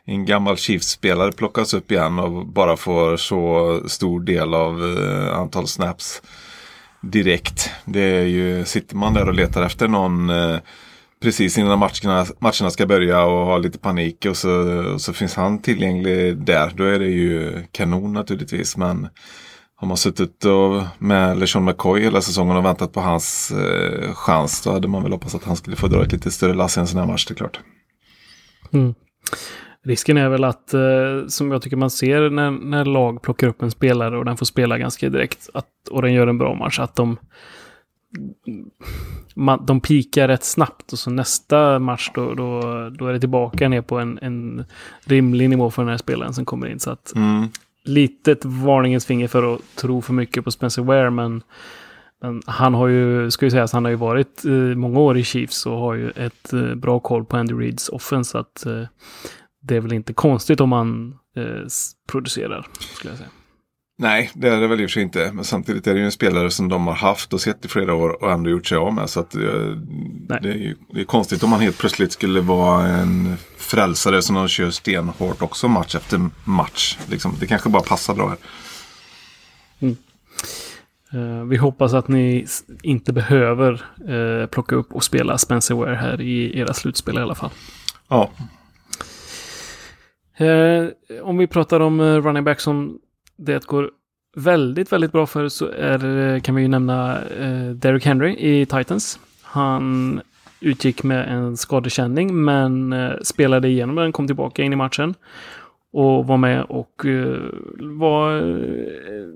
en 0.05 0.25
gammal 0.25 0.57
Chiefs-spelare 0.57 1.31
plockas 1.31 1.73
upp 1.73 1.91
igen 1.91 2.19
och 2.19 2.47
bara 2.47 2.77
får 2.77 3.17
så 3.17 3.81
stor 3.87 4.19
del 4.19 4.53
av 4.53 4.97
eh, 4.97 5.37
antal 5.37 5.67
snaps 5.67 6.21
direkt. 7.01 7.71
Det 7.85 8.01
är 8.01 8.25
ju, 8.25 8.65
sitter 8.65 8.95
man 8.95 9.13
där 9.13 9.27
och 9.27 9.33
letar 9.33 9.63
efter 9.63 9.87
någon 9.87 10.29
eh, 10.29 10.57
precis 11.21 11.57
innan 11.57 11.79
matcherna, 11.79 12.25
matcherna 12.39 12.69
ska 12.69 12.85
börja 12.85 13.23
och 13.23 13.45
har 13.45 13.59
lite 13.59 13.79
panik 13.79 14.25
och 14.25 14.37
så, 14.37 14.51
och 14.93 15.01
så 15.01 15.13
finns 15.13 15.35
han 15.35 15.61
tillgänglig 15.61 16.37
där. 16.37 16.71
Då 16.75 16.83
är 16.83 16.99
det 16.99 17.07
ju 17.07 17.63
kanon 17.71 18.13
naturligtvis. 18.13 18.77
Men 18.77 19.09
har 19.75 19.87
man 19.87 19.97
suttit 19.97 20.45
och, 20.45 20.83
med 20.97 21.39
LeSean 21.39 21.65
McCoy 21.65 22.01
hela 22.01 22.21
säsongen 22.21 22.57
och 22.57 22.65
väntat 22.65 22.93
på 22.93 23.01
hans 23.01 23.51
eh, 23.51 24.13
chans 24.13 24.61
då 24.61 24.71
hade 24.71 24.87
man 24.87 25.03
väl 25.03 25.11
hoppats 25.11 25.35
att 25.35 25.43
han 25.43 25.55
skulle 25.55 25.75
få 25.75 25.87
dra 25.87 26.03
ett 26.03 26.11
lite 26.11 26.31
större 26.31 26.53
lass 26.53 26.77
i 26.77 26.79
en 26.79 26.87
sån 26.87 26.99
här 26.99 27.07
match, 27.07 27.25
det 27.25 27.33
är 27.33 27.35
klart. 27.35 27.59
Mm. 28.73 28.93
Risken 29.85 30.17
är 30.17 30.29
väl 30.29 30.43
att, 30.43 30.73
eh, 30.73 31.27
som 31.27 31.51
jag 31.51 31.61
tycker 31.61 31.77
man 31.77 31.89
ser 31.89 32.29
när, 32.29 32.51
när 32.51 32.85
lag 32.85 33.21
plockar 33.21 33.47
upp 33.47 33.61
en 33.61 33.71
spelare 33.71 34.17
och 34.17 34.25
den 34.25 34.37
får 34.37 34.45
spela 34.45 34.77
ganska 34.77 35.09
direkt 35.09 35.49
att, 35.53 35.67
och 35.91 36.01
den 36.01 36.13
gör 36.13 36.27
en 36.27 36.37
bra 36.37 36.53
match, 36.53 36.79
att 36.79 36.95
de, 36.95 37.17
man, 39.35 39.65
de 39.65 39.81
pikar 39.81 40.27
rätt 40.27 40.43
snabbt 40.43 40.93
och 40.93 40.99
så 40.99 41.09
nästa 41.09 41.79
match 41.79 42.11
då, 42.13 42.33
då, 42.33 42.61
då 42.89 43.07
är 43.07 43.13
det 43.13 43.19
tillbaka 43.19 43.69
ner 43.69 43.81
på 43.81 43.99
en, 43.99 44.19
en 44.21 44.65
rimlig 45.05 45.49
nivå 45.49 45.71
för 45.71 45.81
den 45.81 45.89
här 45.89 45.97
spelaren 45.97 46.33
som 46.33 46.45
kommer 46.45 46.67
in. 46.67 46.79
Så 46.79 46.91
att 46.91 47.15
mm. 47.15 47.47
litet 47.83 48.45
varningens 48.45 49.05
finger 49.05 49.27
för 49.27 49.55
att 49.55 49.61
tro 49.75 50.01
för 50.01 50.13
mycket 50.13 50.43
på 50.43 50.51
Spencer 50.51 50.81
Ware, 50.81 51.09
men 51.09 51.43
men 52.21 52.41
han 52.45 52.73
har 52.73 52.87
ju, 52.87 53.31
ska 53.31 53.45
ju 53.45 53.51
säga 53.51 53.63
att 53.63 53.71
han 53.71 53.85
har 53.85 53.89
ju 53.89 53.97
varit 53.97 54.45
eh, 54.45 54.51
många 54.53 54.99
år 54.99 55.17
i 55.17 55.23
Chiefs 55.23 55.65
och 55.65 55.77
har 55.77 55.93
ju 55.93 56.09
ett 56.09 56.53
eh, 56.53 56.75
bra 56.75 56.99
koll 56.99 57.25
på 57.25 57.37
Andy 57.37 57.53
Reeds 57.53 57.89
offense. 57.89 58.31
Så 58.31 58.37
att 58.37 58.65
eh, 58.65 58.83
det 59.61 59.75
är 59.75 59.79
väl 59.79 59.93
inte 59.93 60.13
konstigt 60.13 60.61
om 60.61 60.69
man 60.69 61.15
eh, 61.35 61.65
producerar, 62.07 62.67
skulle 62.79 63.11
jag 63.11 63.17
säga. 63.17 63.29
Nej, 64.01 64.31
det 64.33 64.47
är 64.47 64.61
det 64.61 64.67
väl 64.67 64.81
i 64.81 64.85
och 64.85 64.89
för 64.89 64.93
sig 64.93 65.03
inte. 65.03 65.31
Men 65.33 65.43
samtidigt 65.43 65.87
är 65.87 65.93
det 65.93 65.99
ju 65.99 66.05
en 66.05 66.11
spelare 66.11 66.51
som 66.51 66.69
de 66.69 66.87
har 66.87 66.93
haft 66.93 67.33
och 67.33 67.41
sett 67.41 67.65
i 67.65 67.67
flera 67.67 67.93
år 67.93 68.23
och 68.23 68.31
ändå 68.31 68.49
gjort 68.49 68.67
sig 68.67 68.77
av 68.77 68.93
med. 68.93 69.09
Så 69.09 69.19
att, 69.19 69.35
eh, 69.35 69.41
det 69.41 70.49
är 70.49 70.53
ju 70.53 70.75
det 70.93 71.01
är 71.01 71.05
konstigt 71.05 71.43
om 71.43 71.49
man 71.49 71.59
helt 71.59 71.77
plötsligt 71.77 72.11
skulle 72.11 72.41
vara 72.41 72.87
en 72.87 73.35
frälsare 73.57 74.21
som 74.21 74.35
de 74.35 74.47
kör 74.47 74.69
stenhårt 74.69 75.41
också 75.41 75.67
match 75.67 75.95
efter 75.95 76.29
match. 76.43 76.97
Liksom, 77.07 77.35
det 77.39 77.47
kanske 77.47 77.69
bara 77.69 77.83
passar 77.83 78.13
bra 78.13 78.27
här. 78.27 78.37
Mm. 79.79 79.97
Uh, 81.13 81.43
vi 81.43 81.57
hoppas 81.57 81.93
att 81.93 82.07
ni 82.07 82.45
inte 82.83 83.13
behöver 83.13 83.85
uh, 84.09 84.45
plocka 84.45 84.75
upp 84.75 84.93
och 84.93 85.03
spela 85.03 85.37
Spencer 85.37 85.75
Ware 85.75 85.95
här 85.95 86.21
i 86.21 86.59
era 86.59 86.73
slutspel 86.73 87.17
i 87.17 87.21
alla 87.21 87.35
fall. 87.35 87.51
Ja, 88.07 88.29
Eh, 88.39 88.58
om 91.21 91.37
vi 91.37 91.47
pratar 91.47 91.79
om 91.79 91.99
eh, 91.99 92.15
running 92.15 92.43
back 92.43 92.59
som 92.59 92.99
det 93.37 93.65
går 93.65 93.91
väldigt, 94.35 94.91
väldigt 94.91 95.11
bra 95.11 95.25
för 95.25 95.49
så 95.49 95.67
är, 95.67 96.33
eh, 96.35 96.41
kan 96.41 96.55
vi 96.55 96.61
ju 96.61 96.67
nämna 96.67 97.21
eh, 97.21 97.69
Derrick 97.69 98.05
Henry 98.05 98.35
i 98.37 98.65
Titans. 98.65 99.19
Han 99.41 100.21
utgick 100.59 101.03
med 101.03 101.29
en 101.29 101.57
skadekänning 101.57 102.43
men 102.43 102.93
eh, 102.93 103.11
spelade 103.21 103.67
igenom 103.67 103.95
den, 103.95 104.11
kom 104.11 104.27
tillbaka 104.27 104.63
in 104.63 104.73
i 104.73 104.75
matchen 104.75 105.15
och 105.91 106.27
var 106.27 106.37
med 106.37 106.63
och 106.63 107.05
var 107.79 108.41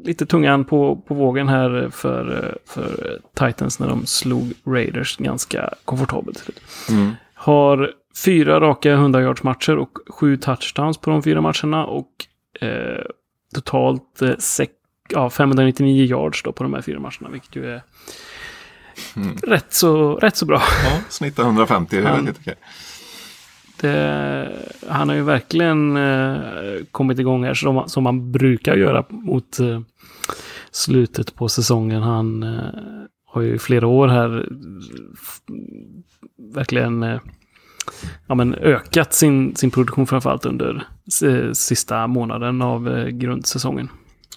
lite 0.05 0.25
tungan 0.25 0.65
på, 0.65 0.95
på 1.07 1.13
vågen 1.13 1.47
här 1.47 1.89
för, 1.91 2.57
för 2.65 3.19
Titans 3.33 3.79
när 3.79 3.87
de 3.87 4.05
slog 4.05 4.53
Raiders 4.65 5.17
ganska 5.17 5.69
komfortabelt. 5.85 6.49
Mm. 6.89 7.11
Har 7.33 7.91
fyra 8.15 8.59
raka 8.59 8.91
100 8.91 9.21
yards 9.21 9.43
matcher 9.43 9.77
och 9.77 9.97
sju 10.09 10.37
touchdowns 10.37 10.97
på 10.97 11.09
de 11.09 11.23
fyra 11.23 11.41
matcherna 11.41 11.85
och 11.85 12.09
eh, 12.61 13.03
totalt 13.55 14.21
eh, 14.21 14.37
sex, 14.39 14.71
ja, 15.09 15.29
599 15.29 16.05
yards 16.05 16.43
då 16.43 16.51
på 16.51 16.63
de 16.63 16.73
här 16.73 16.81
fyra 16.81 16.99
matcherna, 16.99 17.29
vilket 17.31 17.55
ju 17.55 17.65
är 17.65 17.81
mm. 19.15 19.37
rätt, 19.37 19.73
så, 19.73 20.15
rätt 20.15 20.35
så 20.35 20.45
bra. 20.45 20.61
Ja, 20.83 20.99
snittar 21.09 21.43
150, 21.43 21.95
det 21.95 22.07
är 22.07 22.13
väldigt 22.13 22.37
okej. 22.39 22.55
Det, 23.81 24.49
han 24.89 25.09
har 25.09 25.15
ju 25.15 25.21
verkligen 25.21 25.97
eh, 25.97 26.37
kommit 26.91 27.19
igång 27.19 27.43
här 27.43 27.53
som, 27.53 27.83
som 27.89 28.03
man 28.03 28.31
brukar 28.31 28.75
göra 28.75 29.05
mot 29.09 29.59
eh, 29.59 29.81
slutet 30.71 31.35
på 31.35 31.49
säsongen. 31.49 32.01
Han 32.01 32.43
eh, 32.43 32.59
har 33.25 33.41
ju 33.41 33.59
flera 33.59 33.87
år 33.87 34.07
här 34.07 34.49
verkligen 36.53 37.03
eh, 37.03 37.19
ja, 38.27 38.35
men 38.35 38.55
ökat 38.55 39.13
sin, 39.13 39.55
sin 39.55 39.71
produktion 39.71 40.07
framförallt 40.07 40.45
under 40.45 40.87
sista 41.53 42.07
månaden 42.07 42.61
av 42.61 42.89
eh, 42.89 43.07
grundsäsongen. 43.07 43.89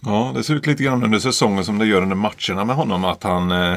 Ja, 0.02 0.32
det 0.34 0.42
ser 0.42 0.54
ut 0.54 0.66
lite 0.66 0.82
grann 0.82 1.04
under 1.04 1.18
säsongen 1.18 1.64
som 1.64 1.78
det 1.78 1.86
gör 1.86 2.02
under 2.02 2.16
matcherna 2.16 2.64
med 2.64 2.76
honom. 2.76 3.04
Att 3.04 3.22
han, 3.22 3.50
eh, 3.50 3.76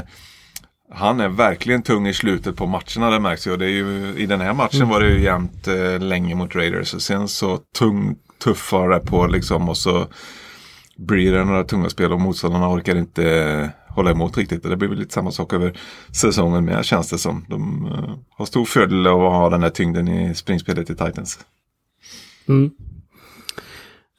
han 0.94 1.20
är 1.20 1.30
verkligen 1.30 1.82
tung 1.82 2.08
i 2.08 2.14
slutet 2.14 2.56
på 2.56 2.66
matcherna, 2.66 3.10
det 3.10 3.20
märks 3.20 3.48
ju. 3.48 3.58
Det 3.58 3.66
är 3.66 3.70
ju 3.70 4.16
I 4.18 4.26
den 4.26 4.42
här 4.42 4.54
matchen 4.54 4.82
mm. 4.82 4.90
var 4.90 5.00
det 5.00 5.10
ju 5.10 5.22
jämnt 5.22 5.68
eh, 5.68 6.00
länge 6.00 6.36
mot 6.36 6.56
Raiders. 6.56 6.94
Och 6.94 7.02
sen 7.02 7.28
så 7.28 7.58
tung, 7.58 8.16
tuffare 8.44 9.00
på 9.00 9.28
liksom 9.28 9.70
och 9.70 9.78
så 9.78 10.08
blir 10.98 11.32
det 11.32 11.44
några 11.44 11.64
tunga 11.64 11.90
spel 11.90 12.14
och 12.14 12.22
motståndarna 12.22 12.70
orkar 12.70 12.96
inte 12.96 13.72
hålla 13.90 14.12
emot 14.12 14.38
riktigt. 14.38 14.64
Det 14.64 14.76
blir 14.76 14.90
väl 14.90 15.00
lite 15.00 15.14
samma 15.14 15.32
sak 15.32 15.54
över 15.54 15.78
säsongen 16.12 16.66
med 16.66 16.86
känns 16.86 17.10
det 17.10 17.18
som. 17.18 17.46
De 17.50 17.86
uh, 17.86 18.16
har 18.30 18.46
stor 18.46 18.66
fördel 18.66 19.08
av 19.08 19.26
att 19.26 19.32
ha 19.32 19.50
den 19.50 19.64
här 19.64 19.70
tyngden 19.70 20.08
i 20.08 20.36
springspelet 20.36 20.90
i 20.90 20.96
Titans. 20.96 21.40
Mm. 22.48 22.72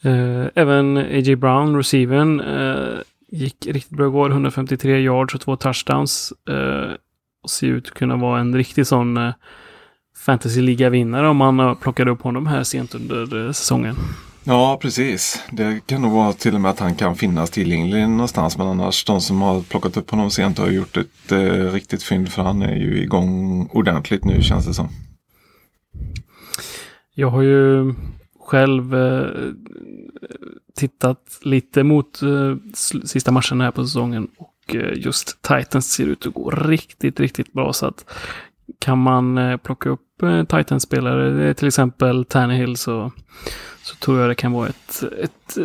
Uh, 0.04 0.48
även 0.54 0.96
A.J. 0.96 1.36
Brown, 1.36 1.76
receiven 1.76 2.40
uh, 2.40 2.94
eh, 2.94 2.98
gick 3.28 3.66
riktigt 3.66 3.96
bra 3.96 4.06
igår. 4.06 4.30
153 4.30 4.98
yards 4.98 5.34
och 5.34 5.40
två 5.40 5.56
touchdowns. 5.56 6.32
Och 7.42 7.50
ser 7.50 7.66
ut 7.66 7.86
att 7.86 7.94
kunna 7.94 8.16
vara 8.16 8.40
en 8.40 8.56
riktig 8.56 8.86
sån 8.86 9.16
eh, 9.16 9.32
fantasy-liga-vinnare 10.16 11.28
om 11.28 11.36
man 11.36 11.76
plockade 11.76 12.10
upp 12.10 12.22
honom 12.22 12.46
här 12.46 12.62
sent 12.62 12.94
under 12.94 13.52
säsongen. 13.52 13.96
Ja, 14.44 14.78
precis. 14.82 15.42
Det 15.50 15.86
kan 15.86 16.02
nog 16.02 16.12
vara 16.12 16.32
till 16.32 16.54
och 16.54 16.60
med 16.60 16.70
att 16.70 16.80
han 16.80 16.94
kan 16.94 17.16
finnas 17.16 17.50
tillgänglig 17.50 18.08
någonstans. 18.08 18.58
Men 18.58 18.66
annars, 18.66 19.04
de 19.04 19.20
som 19.20 19.42
har 19.42 19.62
plockat 19.62 19.96
upp 19.96 20.10
honom 20.10 20.30
sent 20.30 20.58
har 20.58 20.70
gjort 20.70 20.96
ett 20.96 21.32
eh, 21.32 21.72
riktigt 21.72 22.02
fynd. 22.02 22.28
För 22.28 22.42
han 22.42 22.62
är 22.62 22.76
ju 22.76 23.02
igång 23.02 23.66
ordentligt 23.72 24.24
nu 24.24 24.42
känns 24.42 24.66
det 24.66 24.74
som. 24.74 24.88
Jag 27.14 27.30
har 27.30 27.42
ju 27.42 27.94
själv 28.40 28.94
eh, 28.94 29.26
tittat 30.76 31.38
lite 31.42 31.82
mot 31.82 32.22
eh, 32.22 32.56
sista 33.04 33.32
matchen 33.32 33.60
här 33.60 33.70
på 33.70 33.84
säsongen. 33.84 34.28
Och 34.38 34.76
eh, 34.76 34.92
just 34.96 35.42
Titans 35.42 35.92
ser 35.92 36.06
ut 36.06 36.26
att 36.26 36.34
gå 36.34 36.50
riktigt, 36.50 37.20
riktigt 37.20 37.52
bra. 37.52 37.72
Så 37.72 37.86
att 37.86 38.04
kan 38.78 38.98
man 38.98 39.38
eh, 39.38 39.56
plocka 39.56 39.88
upp 39.88 40.22
eh, 40.22 40.44
Titans-spelare, 40.44 41.48
eh, 41.48 41.52
till 41.52 41.68
exempel 41.68 42.24
Tannehill, 42.24 42.76
så, 42.76 43.12
så 43.82 43.96
tror 43.96 44.20
jag 44.20 44.30
det 44.30 44.34
kan 44.34 44.52
vara 44.52 44.68
ett, 44.68 45.02
ett, 45.18 45.56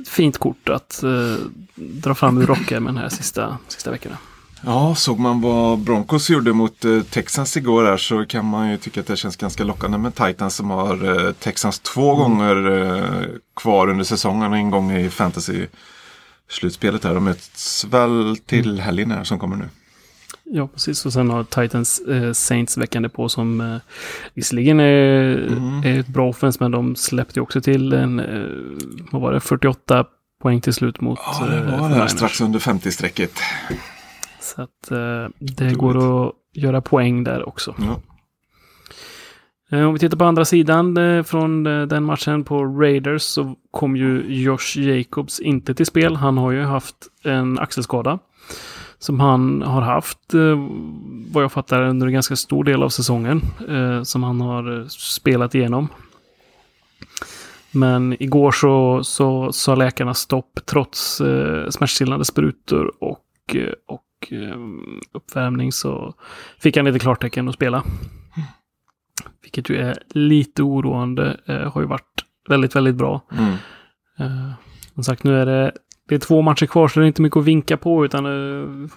ett 0.00 0.08
fint 0.08 0.38
kort 0.38 0.68
att 0.68 1.04
dra 1.74 2.14
fram 2.14 2.38
ur 2.38 2.46
rockärmen 2.46 2.96
här 2.96 3.08
sista, 3.08 3.58
sista 3.68 3.90
veckorna. 3.90 4.16
Ja, 4.62 4.94
såg 4.94 5.18
man 5.18 5.40
vad 5.40 5.78
Broncos 5.78 6.30
gjorde 6.30 6.52
mot 6.52 6.84
eh, 6.84 7.02
Texans 7.02 7.56
igår 7.56 7.84
här 7.84 7.96
så 7.96 8.24
kan 8.24 8.44
man 8.44 8.70
ju 8.70 8.76
tycka 8.76 9.00
att 9.00 9.06
det 9.06 9.16
känns 9.16 9.36
ganska 9.36 9.64
lockande 9.64 9.98
med 9.98 10.14
Titans 10.14 10.54
som 10.54 10.70
har 10.70 11.26
eh, 11.26 11.32
Texans 11.32 11.78
två 11.78 12.14
mm. 12.14 12.22
gånger 12.22 12.70
eh, 12.70 13.24
kvar 13.56 13.88
under 13.88 14.04
säsongen 14.04 14.52
och 14.52 14.58
en 14.58 14.70
gång 14.70 14.92
i 14.92 15.10
fantasy-slutspelet 15.10 17.04
här. 17.04 17.14
De 17.14 17.24
möts 17.24 17.84
väl 17.84 18.36
till 18.46 18.70
mm. 18.70 18.80
helgen 18.80 19.10
här 19.10 19.24
som 19.24 19.38
kommer 19.38 19.56
nu. 19.56 19.68
Ja, 20.52 20.68
precis. 20.68 21.06
Och 21.06 21.12
sen 21.12 21.30
har 21.30 21.44
Titans 21.44 22.00
eh, 22.00 22.32
Saints 22.32 22.78
veckande 22.78 23.08
på 23.08 23.28
som 23.28 23.60
eh, 23.60 23.76
visserligen 24.34 24.80
är, 24.80 25.36
mm. 25.36 25.82
är 25.84 26.00
ett 26.00 26.08
bra 26.08 26.28
offens, 26.28 26.60
men 26.60 26.70
de 26.70 26.96
släppte 26.96 27.40
också 27.40 27.60
till 27.60 27.92
en, 27.92 28.20
eh, 28.20 29.06
vad 29.10 29.22
var 29.22 29.32
det, 29.32 29.40
48 29.40 30.04
poäng 30.42 30.60
till 30.60 30.74
slut 30.74 31.00
mot... 31.00 31.18
Ja, 31.40 31.46
det 31.46 31.76
var 31.78 31.88
det, 31.88 32.08
strax 32.08 32.40
under 32.40 32.58
50-strecket. 32.58 33.38
Så 34.40 34.62
att 34.62 34.90
eh, 34.90 35.28
det 35.38 35.74
går 35.74 36.26
att 36.26 36.32
göra 36.52 36.80
poäng 36.80 37.24
där 37.24 37.48
också. 37.48 37.74
Ja. 37.78 38.00
Eh, 39.70 39.86
om 39.86 39.92
vi 39.92 39.98
tittar 39.98 40.16
på 40.16 40.24
andra 40.24 40.44
sidan 40.44 40.96
eh, 40.96 41.22
från 41.22 41.66
eh, 41.66 41.82
den 41.82 42.04
matchen 42.04 42.44
på 42.44 42.64
Raiders 42.64 43.22
så 43.22 43.56
kom 43.70 43.96
ju 43.96 44.24
Josh 44.28 44.76
Jacobs 44.76 45.40
inte 45.40 45.74
till 45.74 45.86
spel. 45.86 46.16
Han 46.16 46.38
har 46.38 46.50
ju 46.50 46.62
haft 46.62 46.96
en 47.24 47.58
axelskada. 47.58 48.18
Som 49.02 49.20
han 49.20 49.62
har 49.62 49.82
haft, 49.82 50.34
vad 51.30 51.44
jag 51.44 51.52
fattar, 51.52 51.82
under 51.82 52.06
en 52.06 52.12
ganska 52.12 52.36
stor 52.36 52.64
del 52.64 52.82
av 52.82 52.88
säsongen. 52.88 53.42
Som 54.04 54.22
han 54.22 54.40
har 54.40 54.88
spelat 54.88 55.54
igenom. 55.54 55.88
Men 57.70 58.22
igår 58.22 58.52
så, 58.52 59.04
så 59.04 59.52
sa 59.52 59.74
läkarna 59.74 60.14
stopp 60.14 60.60
trots 60.66 61.22
smärtstillande 61.70 62.24
sprutor 62.24 62.92
och, 63.00 63.56
och 63.86 64.02
och 64.20 64.32
eh, 64.32 64.56
uppvärmning 65.12 65.72
så 65.72 66.14
fick 66.58 66.76
han 66.76 66.86
lite 66.86 66.98
klartecken 66.98 67.48
att 67.48 67.54
spela. 67.54 67.84
Vilket 69.42 69.68
ju 69.68 69.76
är 69.76 70.02
lite 70.08 70.62
oroande. 70.62 71.40
Eh, 71.46 71.72
har 71.72 71.80
ju 71.80 71.86
varit 71.86 72.24
väldigt, 72.48 72.76
väldigt 72.76 72.94
bra. 72.94 73.20
Mm. 73.32 73.52
Eh, 74.18 74.52
som 74.94 75.04
sagt, 75.04 75.24
nu 75.24 75.40
är 75.40 75.46
det, 75.46 75.72
det 76.10 76.16
är 76.16 76.18
två 76.18 76.42
matcher 76.42 76.66
kvar 76.66 76.88
så 76.88 77.00
det 77.00 77.06
är 77.06 77.08
inte 77.08 77.22
mycket 77.22 77.36
att 77.36 77.44
vinka 77.44 77.76
på 77.76 78.04
utan 78.04 78.26
eh, 78.26 78.88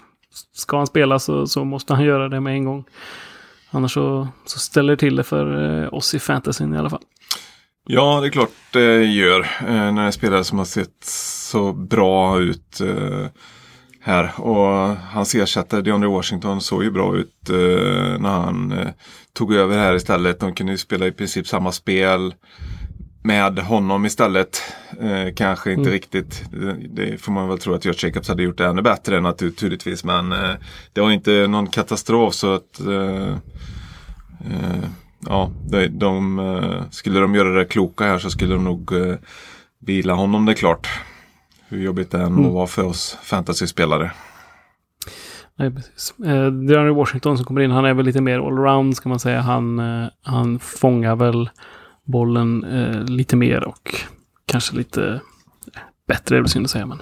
ska 0.54 0.78
han 0.78 0.88
spela 0.88 1.20
så, 1.20 1.48
så 1.48 1.64
måste 1.64 1.94
han 1.94 2.04
göra 2.04 2.30
det 2.30 2.40
med 2.40 2.54
en 2.54 2.66
gång. 2.66 2.86
Annars 3.72 3.94
så, 3.94 4.28
så 4.46 4.60
ställer 4.60 4.94
det 4.94 4.98
till 4.98 5.16
det 5.16 5.24
för 5.24 5.84
eh, 5.84 5.94
oss 5.94 6.14
i 6.14 6.20
fantasyn 6.20 6.74
i 6.74 6.78
alla 6.78 6.90
fall. 6.90 7.02
Ja, 7.88 8.20
det 8.22 8.28
är 8.28 8.32
klart 8.32 8.50
det 8.72 9.04
gör. 9.04 9.40
Eh, 9.40 9.94
när 9.94 10.06
en 10.06 10.14
spelare 10.14 10.44
som 10.44 10.58
har 10.58 10.66
sett 10.66 11.04
så 11.04 11.74
bra 11.74 12.40
ut 12.40 12.82
eh, 12.82 13.28
här. 14.02 14.32
Och 14.38 14.98
hans 14.98 15.36
ersättare 15.36 15.82
DeAndre 15.82 16.10
Washington 16.10 16.62
såg 16.62 16.84
ju 16.84 16.92
bra 16.92 17.16
ut 17.18 17.50
när 18.20 18.30
han 18.30 18.74
tog 19.34 19.54
över 19.54 19.78
här 19.78 19.96
istället. 19.96 20.40
De 20.40 20.56
kunde 20.56 20.72
ju 20.72 20.78
spela 20.78 21.08
i 21.08 21.12
princip 21.12 21.48
samma 21.48 21.72
spel 21.72 22.34
med 23.24 23.60
honom 23.60 24.06
istället. 24.06 24.62
Eh, 25.00 25.34
kanske 25.36 25.72
inte 25.72 25.82
mm. 25.82 25.92
riktigt. 25.92 26.44
Det, 26.90 27.22
får 27.22 27.32
man 27.32 27.50
väl 27.50 27.58
tro 27.58 27.74
att 27.74 27.86
George 27.86 28.08
Jacobs 28.08 28.28
hade 28.28 28.44
gjort 28.44 28.58
det 28.58 28.66
ännu 28.66 28.82
bättre 28.82 29.22
naturligtvis. 29.22 30.04
Men 30.04 30.32
eh, 30.32 30.52
det 30.94 31.02
var 31.02 31.12
inte 31.12 31.48
någon 31.48 31.68
katastrof 31.68 32.34
så 32.34 32.54
att 32.54 32.80
eh, 32.80 33.28
eh, 34.52 34.84
ja, 35.20 35.52
de, 35.70 35.88
de, 35.88 36.86
skulle 36.92 37.20
de 37.20 37.36
göra 37.36 37.50
det 37.50 37.66
kloka 37.66 38.04
här 38.04 38.18
så 38.18 38.30
skulle 38.30 38.54
de 38.54 38.64
nog 38.64 38.92
vila 39.80 40.14
honom 40.14 40.46
det 40.46 40.52
är 40.52 40.56
klart 40.56 40.88
hur 41.74 41.84
jobbigt 41.84 42.12
det 42.12 42.18
än 42.18 42.34
må 42.34 42.42
mm. 42.42 42.54
vara 42.54 42.68
för 42.68 42.86
oss 42.86 43.18
fantasyspelare. 43.24 44.12
Nej, 45.56 45.72
precis. 45.72 46.14
Eh, 46.26 46.96
Washington 46.96 47.38
som 47.38 47.46
kommer 47.46 47.62
in, 47.62 47.72
han 47.72 47.86
är 47.86 47.94
väl 47.94 48.06
lite 48.06 48.22
mer 48.22 48.40
allround 48.40 48.96
ska 48.96 49.10
man 49.10 49.20
säga. 49.20 49.42
Han, 49.42 49.80
eh, 49.80 50.08
han 50.22 50.60
fångar 50.60 51.16
väl 51.16 51.50
bollen 52.04 52.64
eh, 52.64 53.04
lite 53.04 53.36
mer 53.36 53.64
och 53.64 53.96
kanske 54.46 54.76
lite 54.76 55.22
eh, 55.76 55.82
bättre, 56.08 56.38
är 56.38 56.42
väl 56.42 56.50
synd 56.50 56.66
att 56.66 56.72
säga, 56.72 56.86
men 56.86 56.98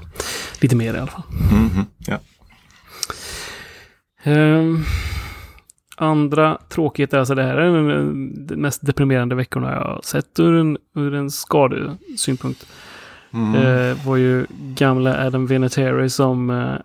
lite 0.62 0.76
mer 0.76 0.94
i 0.94 0.98
alla 0.98 1.12
fall. 1.12 1.24
Mm 1.52 1.70
-hmm. 1.70 1.86
ja. 1.98 2.20
Eh, 4.24 4.80
andra 5.98 6.58
tråkigheter, 6.70 7.18
alltså 7.18 7.36
det 7.36 7.44
här 7.44 7.58
är 7.58 7.72
de 8.48 8.56
mest 8.56 8.86
deprimerande 8.86 9.36
veckorna 9.36 9.72
jag 9.72 9.82
har 9.82 10.02
sett 10.04 10.40
ur 10.40 10.56
en, 10.56 10.78
ur 10.96 11.14
en 11.14 11.32
skadesynpunkt. 11.32 12.68
Mm. 13.34 13.56
Eh, 13.56 14.06
var 14.06 14.16
ju 14.16 14.46
gamla 14.52 15.26
Adam 15.26 15.48
Vinatieri 15.48 16.10
som 16.10 16.50
eh, 16.50 16.76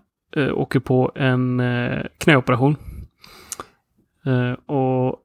eh, 0.43 0.53
åker 0.53 0.79
på 0.79 1.11
en 1.15 1.59
eh, 1.59 2.05
knäoperation. 2.17 2.75
Eh, 4.25 4.75
och 4.75 5.19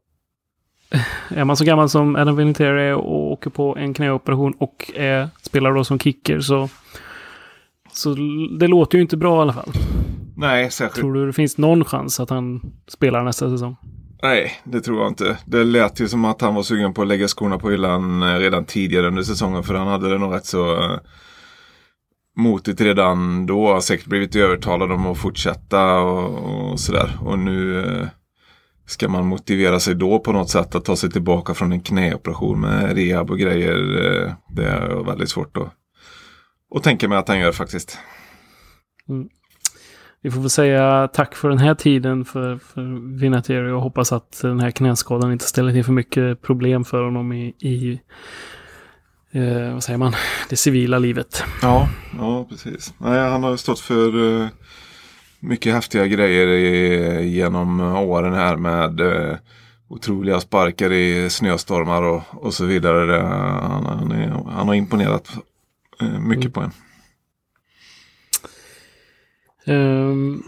är 1.28 1.44
man 1.44 1.57
så 1.57 1.64
gammal 1.64 1.88
som 1.88 2.16
Adam 2.16 2.37
Vinatieri 2.37 2.92
och 2.92 3.33
åker 3.33 3.50
på 3.50 3.76
en 3.76 3.94
knäoperation 3.94 4.52
och 4.59 4.90
är, 4.94 5.28
spelar 5.42 5.72
då 5.72 5.85
som 5.85 5.98
kicker 5.98 6.40
så, 6.40 6.68
så 7.92 8.14
det 8.59 8.66
låter 8.66 8.98
ju 8.98 9.02
inte 9.02 9.16
bra 9.16 9.38
i 9.38 9.42
alla 9.42 9.52
fall. 9.52 9.72
Nej, 10.37 10.70
särskilt. 10.70 11.00
Tror 11.00 11.14
du 11.14 11.26
det 11.26 11.33
finns 11.33 11.59
någon 11.59 11.85
chans 11.85 12.20
att 12.20 12.31
han 12.31 12.61
spelar 12.88 13.24
nästa 13.24 13.50
säsong? 13.50 13.76
Nej, 14.22 14.52
det 14.64 14.81
tror 14.81 15.00
jag 15.00 15.09
inte. 15.09 15.38
Det 15.44 15.64
lät 15.64 16.00
ju 16.00 16.09
som 16.09 16.24
att 16.24 16.40
han 16.40 16.55
var 16.55 16.62
sugen 16.62 16.94
på 16.94 17.02
att 17.02 17.09
lägga 17.09 17.28
skorna 17.28 17.59
på 17.59 17.70
hyllan 17.70 18.22
eh, 18.22 18.38
redan 18.38 18.64
tidigare 18.64 19.07
under 19.07 19.22
säsongen. 19.22 19.62
För 19.62 19.74
han 19.74 19.87
hade 19.87 20.11
det 20.11 20.18
nog 20.18 20.35
rätt 20.35 20.46
så 20.46 20.76
uh, 20.76 20.98
motigt 22.37 22.81
redan 22.81 23.46
då. 23.46 23.81
Säkert 23.81 24.07
blivit 24.07 24.37
övertalad 24.37 24.92
om 24.92 25.07
att 25.07 25.18
fortsätta 25.18 26.00
och, 26.00 26.70
och 26.70 26.81
sådär. 26.81 27.18
Och 27.20 27.38
nu 27.38 27.74
uh, 27.74 28.07
ska 28.87 29.09
man 29.09 29.27
motivera 29.27 29.81
sig 29.81 29.95
då 29.95 30.18
på 30.18 30.33
något 30.33 30.51
sätt 30.51 30.75
att 30.75 30.85
ta 30.85 30.97
sig 30.97 31.11
tillbaka 31.11 31.55
från 31.55 31.73
en 31.73 31.81
knäoperation 31.81 32.61
med 32.61 32.97
rehab 32.97 33.31
och 33.31 33.38
grejer. 33.38 33.79
Uh, 33.79 34.33
det 34.49 34.64
är 34.64 35.05
väldigt 35.05 35.29
svårt 35.29 35.57
att, 35.57 35.71
att 36.77 36.83
tänka 36.83 37.09
mig 37.09 37.18
att 37.18 37.29
han 37.29 37.38
gör 37.38 37.53
faktiskt. 37.53 37.99
Mm 39.09 39.29
vi 40.23 40.31
får 40.31 40.40
väl 40.40 40.51
säga 40.51 41.09
tack 41.09 41.35
för 41.35 41.49
den 41.49 41.59
här 41.59 41.75
tiden 41.75 42.25
för, 42.25 42.59
för 42.59 43.16
Vinatieri 43.18 43.71
och 43.71 43.83
hoppas 43.83 44.12
att 44.12 44.40
den 44.42 44.61
här 44.61 44.71
knäskadan 44.71 45.33
inte 45.33 45.45
ställer 45.45 45.73
till 45.73 45.85
för 45.85 45.92
mycket 45.92 46.42
problem 46.42 46.85
för 46.85 47.05
honom 47.05 47.33
i, 47.33 47.47
i 47.47 48.01
eh, 49.33 49.73
vad 49.73 49.85
säger 49.85 49.99
man, 49.99 50.12
det 50.49 50.57
civila 50.57 50.99
livet. 50.99 51.45
Ja, 51.62 51.88
ja 52.18 52.47
precis. 52.51 52.95
Nej, 52.99 53.31
han 53.31 53.42
har 53.42 53.57
stått 53.57 53.81
för 53.81 54.40
eh, 54.42 54.49
mycket 55.42 55.74
häftiga 55.74 56.07
grejer 56.07 56.46
i, 56.46 57.28
genom 57.28 57.81
åren 57.81 58.35
här 58.35 58.57
med 58.57 59.00
eh, 59.00 59.37
otroliga 59.88 60.40
sparkar 60.40 60.92
i 60.92 61.31
snöstormar 61.31 62.02
och, 62.02 62.22
och 62.31 62.55
så 62.55 62.64
vidare. 62.64 63.22
Han, 63.62 63.87
han, 63.87 64.12
är, 64.12 64.28
han 64.28 64.68
har 64.68 64.74
imponerat 64.74 65.28
eh, 66.00 66.20
mycket 66.20 66.44
mm. 66.44 66.52
på 66.52 66.61
en. 66.61 66.72
Um, 69.66 70.42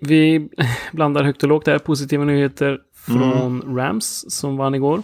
vi 0.00 0.48
blandar 0.92 1.24
högt 1.24 1.42
och 1.42 1.48
lågt 1.48 1.64
där. 1.64 1.78
Positiva 1.78 2.24
nyheter 2.24 2.78
från 2.94 3.62
mm. 3.62 3.76
Rams 3.76 4.24
som 4.28 4.56
vann 4.56 4.74
igår. 4.74 5.02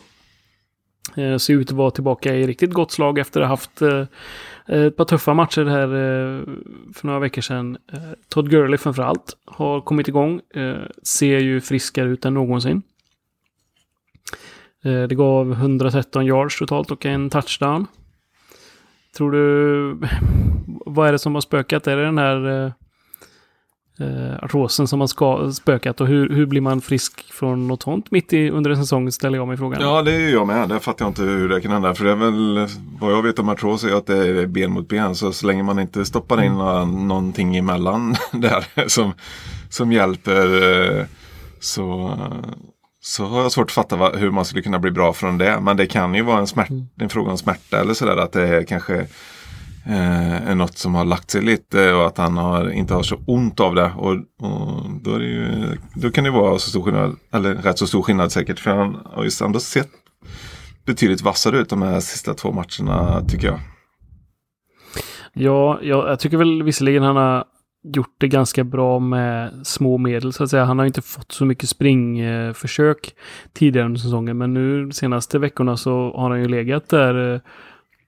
Uh, 1.19 1.37
ser 1.37 1.55
ut 1.55 1.71
att 1.71 1.77
vara 1.77 1.91
tillbaka 1.91 2.35
i 2.35 2.47
riktigt 2.47 2.73
gott 2.73 2.93
slag 2.93 3.19
efter 3.19 3.41
att 3.41 3.47
ha 3.47 3.53
haft 3.53 3.83
uh, 3.83 4.05
Eh, 4.69 4.85
ett 4.85 4.97
par 4.97 5.05
tuffa 5.05 5.35
matcher 5.35 5.65
här 5.65 5.89
eh, 5.89 6.43
för 6.95 7.07
några 7.07 7.19
veckor 7.19 7.43
sedan. 7.43 7.79
Eh, 7.93 7.99
Todd 8.29 8.51
Gurley 8.51 8.79
framförallt 8.79 9.37
har 9.45 9.81
kommit 9.81 10.09
igång. 10.09 10.41
ser 11.03 11.39
ju 11.39 11.61
friskare 11.61 12.09
ut 12.09 12.25
än 12.25 12.35
någonsin. 12.35 12.83
Det 14.83 15.15
gav 15.15 15.53
113 15.53 16.27
yards 16.27 16.59
totalt 16.59 16.91
och 16.91 17.07
en 17.07 17.31
touchdown. 17.31 17.87
Tror 19.17 19.33
du... 19.33 19.97
Vad 20.87 21.09
är 21.09 21.13
det 21.13 21.19
som 21.19 21.35
har 21.35 21.41
spökat? 21.41 21.87
Är 21.87 21.97
det 21.97 22.05
den 22.05 22.19
här 22.19 22.73
eh, 24.01 24.45
artrosen 24.45 24.89
som 24.89 25.01
har 25.01 25.07
ska, 25.07 25.53
spökat? 25.53 26.01
Och 26.01 26.07
hur, 26.07 26.29
hur 26.29 26.47
blir 26.47 26.61
man 26.61 26.81
frisk 26.81 27.33
från 27.33 27.69
något 27.69 27.83
sånt 27.83 28.11
mitt 28.11 28.33
i, 28.33 28.51
under 28.51 28.71
en 28.71 28.77
säsong? 28.77 29.13
Ställer 29.13 29.39
jag 29.39 29.49
mig 29.49 29.57
frågan. 29.57 29.83
Ja, 29.83 30.03
det 30.03 30.13
är 30.13 30.33
jag 30.33 30.47
med. 30.47 30.69
Det 30.69 30.81
fattar 30.81 31.05
jag 31.05 31.11
inte 31.11 31.23
hur 31.23 31.49
det 31.49 31.61
kan 31.61 31.73
hända. 31.73 31.95
För 31.95 32.05
det 32.05 32.11
är 32.11 32.17
väl, 32.17 32.69
vad 33.01 33.13
jag 33.13 33.23
vet 33.23 33.39
om 33.39 33.49
artros 33.49 33.85
är 33.85 33.95
att 33.95 34.07
det 34.07 34.17
är 34.17 34.47
ben 34.47 34.73
mot 34.73 34.89
ben. 34.89 35.15
Så 35.15 35.33
så 35.33 35.47
länge 35.47 35.63
man 35.63 35.79
inte 35.79 36.05
stoppar 36.05 36.43
in 36.43 36.53
mm. 36.53 37.09
någonting 37.09 37.57
emellan 37.57 38.17
där 38.33 38.89
som, 38.89 39.13
som 39.71 39.93
hjälper 39.93 40.63
eh, 40.99 41.07
så, 41.61 42.19
så 43.01 43.25
har 43.25 43.43
jag 43.43 43.53
svårt 43.53 43.67
att 43.67 43.73
fatta 43.73 43.97
hur 43.97 44.31
man 44.31 44.45
skulle 44.45 44.63
kunna 44.63 44.79
bli 44.79 44.91
bra 44.91 45.13
från 45.13 45.39
det. 45.39 45.61
Men 45.61 45.77
det 45.77 45.87
kan 45.87 46.15
ju 46.15 46.23
vara 46.23 46.39
en, 46.39 46.47
smärt, 46.47 46.71
mm. 46.71 46.87
en 47.01 47.09
fråga 47.09 47.31
om 47.31 47.39
smärta 47.39 47.81
eller 47.81 47.95
sådär. 47.95 48.17
Att 48.17 48.33
det 48.33 48.49
är 48.49 48.63
kanske 48.63 49.07
eh, 49.87 50.49
är 50.51 50.55
något 50.55 50.79
som 50.79 50.95
har 50.95 51.05
lagt 51.05 51.31
sig 51.31 51.43
lite 51.43 51.93
och 51.93 52.07
att 52.07 52.19
han 52.19 52.37
har, 52.37 52.71
inte 52.71 52.95
har 52.95 53.03
så 53.03 53.17
ont 53.27 53.61
av 53.61 53.75
det. 53.75 53.93
Och, 53.97 54.13
och 54.41 54.91
då, 55.03 55.15
är 55.15 55.19
det 55.19 55.25
ju, 55.25 55.79
då 55.95 56.11
kan 56.11 56.25
det 56.25 56.31
vara 56.31 56.59
så 56.59 56.71
stor 56.71 56.83
skillnad, 56.83 57.17
eller 57.33 57.55
rätt 57.55 57.79
så 57.79 57.87
stor 57.87 58.03
skillnad 58.03 58.33
säkert. 58.33 58.61
För 58.61 58.71
han 58.71 58.99
har 59.05 59.25
ju 59.25 59.31
ändå 59.45 59.61
sett 59.61 59.91
betydligt 60.87 61.23
vassare 61.23 61.59
ut 61.59 61.69
de 61.69 61.83
här 61.83 62.01
sista 62.01 62.35
två 62.35 62.53
matcherna 62.53 63.25
tycker 63.29 63.47
jag. 63.47 63.59
Ja, 65.33 65.79
jag, 65.83 66.09
jag 66.09 66.21
tycker 66.21 66.37
väl 66.37 66.63
visserligen 66.63 67.03
han 67.03 67.17
har 67.17 67.45
gjort 67.95 68.15
det 68.19 68.29
ganska 68.29 68.65
bra 68.65 68.99
med 68.99 69.67
små 69.67 69.99
medel 69.99 70.33
så 70.33 70.45
att 70.45 70.51
säga. 70.51 70.65
Han 70.65 70.79
har 70.79 70.87
inte 70.87 71.03
fått 71.03 71.33
så 71.33 71.45
mycket 71.45 71.69
springförsök 71.69 73.15
tidigare 73.53 73.87
under 73.87 74.01
säsongen. 74.01 74.39
Men 74.39 74.55
nu 74.55 74.85
de 74.85 74.93
senaste 74.93 75.39
veckorna 75.39 75.77
så 75.77 76.13
har 76.17 76.31
han 76.31 76.41
ju 76.41 76.49
legat 76.49 76.89
där 76.89 77.35
eh, 77.35 77.41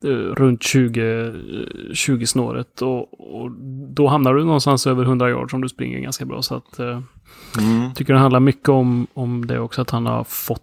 runt 0.05 0.63
20, 0.63 1.33
20 1.95 2.27
snåret. 2.27 2.83
Och, 2.83 3.35
och, 3.35 3.51
då 3.95 4.07
hamnar 4.07 4.35
du 4.35 4.45
någonstans 4.45 4.87
över 4.87 5.05
100 5.05 5.31
yards 5.31 5.55
om 5.55 5.61
du 5.61 5.69
springer 5.69 6.01
ganska 6.01 6.25
bra. 6.25 6.43
Så 6.43 6.55
att 6.55 6.79
eh, 6.79 7.01
mm. 7.59 7.95
tycker 7.95 8.13
det 8.13 8.19
handlar 8.19 8.41
mycket 8.41 8.69
om, 8.69 9.07
om 9.15 9.47
det 9.47 9.61
också 9.61 9.83
att 9.83 9.91
han 9.91 10.07
har 10.07 10.25
fått 10.25 10.63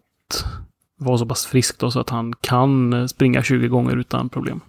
vara 1.00 1.18
så 1.18 1.26
pass 1.26 1.46
frisk 1.46 1.80
då 1.80 1.92
så 1.92 2.00
att 2.00 2.10
han 2.10 2.34
kan 2.42 3.10
springa 3.10 3.44
20 3.44 3.68
gånger 3.68 3.98
utan 3.98 4.30
problem. 4.30 4.62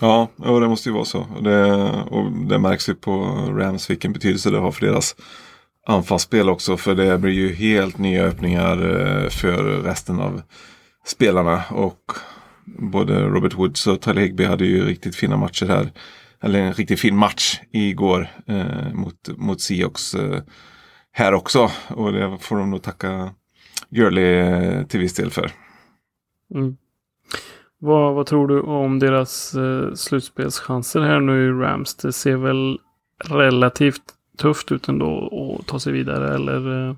Ja, 0.00 0.28
och 0.36 0.60
det 0.60 0.68
måste 0.68 0.88
ju 0.88 0.94
vara 0.94 1.04
så. 1.04 1.26
Det, 1.40 1.90
och 2.10 2.32
det 2.32 2.58
märks 2.58 2.88
ju 2.88 2.94
på 2.94 3.12
Rams 3.56 3.90
vilken 3.90 4.12
betydelse 4.12 4.50
det 4.50 4.58
har 4.58 4.72
för 4.72 4.86
deras 4.86 5.16
anfallsspel 5.86 6.48
också. 6.48 6.76
För 6.76 6.94
det 6.94 7.18
blir 7.18 7.32
ju 7.32 7.54
helt 7.54 7.98
nya 7.98 8.24
öppningar 8.24 8.72
eh, 8.72 9.28
för 9.28 9.62
resten 9.82 10.20
av 10.20 10.42
spelarna. 11.06 11.62
Och 11.70 12.12
både 12.78 13.20
Robert 13.20 13.54
Woods 13.54 13.86
och 13.86 14.00
Tyler 14.00 14.22
Higby 14.22 14.44
hade 14.44 14.66
ju 14.66 14.84
riktigt 14.84 15.16
fina 15.16 15.36
matcher 15.36 15.66
här. 15.66 15.92
Eller 16.40 16.60
en 16.60 16.72
riktigt 16.72 17.00
fin 17.00 17.16
match 17.16 17.60
igår 17.70 18.28
eh, 18.46 18.92
mot, 18.92 19.28
mot 19.36 19.60
Seahawks 19.60 20.14
eh, 20.14 20.42
här 21.12 21.34
också. 21.34 21.70
Och 21.88 22.12
det 22.12 22.38
får 22.40 22.58
de 22.58 22.70
nog 22.70 22.82
tacka 22.82 23.30
Gurley 23.90 24.24
eh, 24.24 24.86
till 24.86 25.00
viss 25.00 25.14
del 25.14 25.30
för. 25.30 25.50
Mm. 26.54 26.76
Vad, 27.78 28.14
vad 28.14 28.26
tror 28.26 28.48
du 28.48 28.60
om 28.60 28.98
deras 28.98 29.54
eh, 29.54 29.94
slutspelschanser 29.94 31.00
här 31.00 31.20
nu 31.20 31.46
i 31.46 31.50
Rams? 31.50 31.94
Det 31.94 32.12
ser 32.12 32.36
väl 32.36 32.78
relativt 33.24 34.02
tufft 34.38 34.72
ut 34.72 34.88
ändå 34.88 35.28
att 35.60 35.66
ta 35.66 35.80
sig 35.80 35.92
vidare 35.92 36.34
eller 36.34 36.88
eh, 36.88 36.94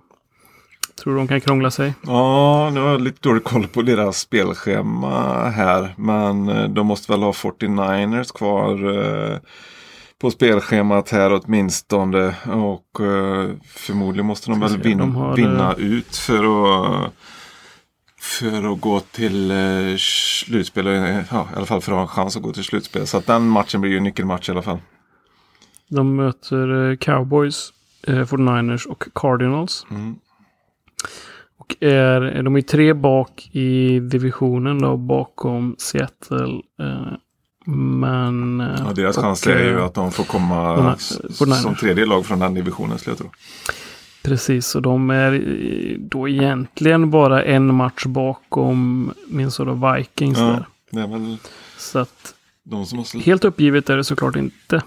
tror 1.01 1.17
de 1.17 1.29
kan 1.29 1.41
krångla 1.41 1.71
sig? 1.71 1.95
Ja, 2.07 2.71
nu 2.73 2.81
har 2.81 2.89
jag 2.89 3.01
lite 3.01 3.29
dålig 3.29 3.45
koll 3.45 3.67
på 3.67 3.83
deras 3.83 4.19
spelschema 4.19 5.49
här. 5.49 5.95
Men 5.97 6.49
eh, 6.49 6.69
de 6.69 6.87
måste 6.87 7.13
väl 7.13 7.23
ha 7.23 7.33
49ers 7.33 8.37
kvar 8.37 8.99
eh, 8.99 9.39
på 10.21 10.31
spelschemat 10.31 11.11
här 11.11 11.33
åtminstone. 11.33 12.35
Och 12.45 13.01
eh, 13.01 13.51
förmodligen 13.67 14.27
måste 14.27 14.51
de 14.51 14.61
väl 14.61 14.79
vin 14.79 14.99
de 14.99 15.17
har, 15.17 15.37
vinna 15.37 15.75
ut 15.75 16.17
för 16.17 16.45
att 17.05 17.13
för 18.21 18.73
att 18.73 18.81
gå 18.81 19.01
till 19.01 19.51
eh, 19.51 19.97
slutspel. 19.99 20.87
Ja, 20.87 21.49
I 21.53 21.57
alla 21.57 21.67
fall 21.67 21.81
för 21.81 21.93
att 21.93 21.97
ha 21.97 22.03
en 22.03 22.09
chans 22.09 22.37
att 22.37 22.43
gå 22.43 22.53
till 22.53 22.65
slutspel. 22.65 23.07
Så 23.07 23.17
att 23.17 23.27
den 23.27 23.49
matchen 23.49 23.81
blir 23.81 23.91
ju 23.91 23.97
en 23.97 24.05
nyckelmatch 24.05 24.49
i 24.49 24.53
alla 24.53 24.63
fall. 24.63 24.79
De 25.89 26.17
möter 26.17 26.91
eh, 26.91 26.97
Cowboys, 26.97 27.73
eh, 28.07 28.15
49ers 28.15 28.87
och 28.87 29.05
Cardinals. 29.15 29.87
Mm. 29.91 30.17
Och 31.59 31.77
är, 31.81 32.43
de 32.43 32.57
är 32.57 32.61
tre 32.61 32.93
bak 32.93 33.49
i 33.53 34.01
divisionen 34.01 34.79
då 34.79 34.97
bakom 34.97 35.77
Seattle. 35.79 36.63
Eh, 36.81 37.13
men... 37.67 38.61
Eh, 38.61 38.83
ja, 38.87 38.93
deras 38.93 39.17
chans 39.17 39.47
är 39.47 39.65
ju 39.65 39.81
att 39.81 39.95
de 39.95 40.13
får 40.13 40.25
komma 40.25 40.97
som 41.63 41.75
tredje 41.75 42.07
lag 42.07 42.27
från 42.27 42.39
den 42.39 42.55
divisionen 42.55 42.99
skulle 42.99 43.13
jag 43.13 43.19
tro. 43.19 43.31
Precis, 44.23 44.75
och 44.75 44.83
de 44.83 45.11
är 45.11 45.45
då 45.99 46.29
egentligen 46.29 47.11
bara 47.11 47.45
en 47.45 47.75
match 47.75 48.05
bakom 48.07 49.13
Minnesota 49.29 49.95
Vikings 49.97 50.39
ja, 50.39 50.65
där. 50.91 51.03
Är 51.03 51.07
väl 51.07 51.37
Så 51.77 51.99
att 51.99 52.35
de 52.63 52.87
måste... 52.93 53.19
helt 53.19 53.45
uppgivet 53.45 53.91
är 53.91 53.97
det 53.97 54.05
såklart 54.05 54.37
inte. 54.37 54.83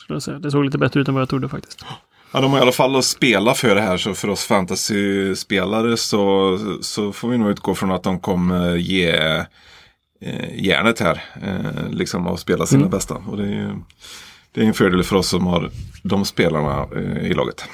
Skulle 0.00 0.14
jag 0.16 0.22
säga. 0.22 0.38
Det 0.38 0.50
såg 0.50 0.64
lite 0.64 0.78
bättre 0.78 1.00
ut 1.00 1.08
än 1.08 1.14
vad 1.14 1.20
jag 1.20 1.28
trodde 1.28 1.48
faktiskt. 1.48 1.84
Ja, 2.32 2.40
de 2.40 2.50
har 2.52 2.58
i 2.58 2.62
alla 2.62 2.72
fall 2.72 2.96
att 2.96 3.04
spela 3.04 3.54
för 3.54 3.74
det 3.74 3.80
här. 3.80 3.96
Så 3.96 4.14
för 4.14 4.30
oss 4.30 4.44
fantasy-spelare 4.44 5.96
så, 5.96 6.58
så 6.80 7.12
får 7.12 7.28
vi 7.28 7.38
nog 7.38 7.50
utgå 7.50 7.74
från 7.74 7.90
att 7.90 8.02
de 8.02 8.20
kommer 8.20 8.76
ge 8.76 9.10
eh, 10.20 10.64
järnet 10.64 11.00
här. 11.00 11.22
Eh, 11.42 11.90
liksom 11.90 12.26
att 12.26 12.40
spela 12.40 12.66
sina 12.66 12.80
mm. 12.80 12.90
bästa. 12.90 13.14
Och 13.14 13.36
det 13.36 13.44
är, 13.44 13.76
det 14.52 14.60
är 14.60 14.64
en 14.64 14.74
fördel 14.74 15.04
för 15.04 15.16
oss 15.16 15.28
som 15.28 15.46
har 15.46 15.70
de 16.02 16.24
spelarna 16.24 16.86
eh, 16.96 17.26
i 17.26 17.34
laget. 17.34 17.64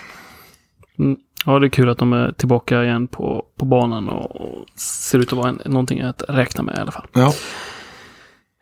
Mm. 0.98 1.16
Ja, 1.46 1.58
det 1.58 1.66
är 1.66 1.70
kul 1.70 1.88
att 1.88 1.98
de 1.98 2.12
är 2.12 2.32
tillbaka 2.32 2.84
igen 2.84 3.08
på, 3.08 3.44
på 3.58 3.64
banan 3.64 4.08
och, 4.08 4.36
och 4.40 4.66
ser 4.78 5.18
ut 5.18 5.32
att 5.32 5.38
vara 5.38 5.48
en, 5.48 5.60
någonting 5.64 6.00
att 6.00 6.22
räkna 6.28 6.62
med 6.62 6.76
i 6.76 6.80
alla 6.80 6.92
fall. 6.92 7.06
Ja. 7.12 7.34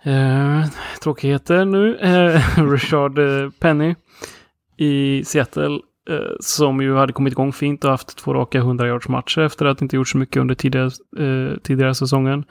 Eh, 0.04 0.66
tråkigheter 1.02 1.64
nu. 1.64 1.96
Eh, 1.96 2.40
Richard 2.70 3.18
eh, 3.18 3.50
Penny 3.58 3.94
i 4.76 5.24
Seattle 5.24 5.78
eh, 6.10 6.36
som 6.40 6.82
ju 6.82 6.96
hade 6.96 7.12
kommit 7.12 7.32
igång 7.32 7.52
fint 7.52 7.84
och 7.84 7.90
haft 7.90 8.16
två 8.18 8.34
raka 8.34 8.58
100 8.58 8.86
yards 8.86 9.08
matcher 9.08 9.40
efter 9.40 9.66
att 9.66 9.82
inte 9.82 9.96
gjort 9.96 10.08
så 10.08 10.18
mycket 10.18 10.36
under 10.36 10.54
tidigare, 10.54 10.90
eh, 11.18 11.58
tidigare 11.58 11.94
säsongen. 11.94 12.44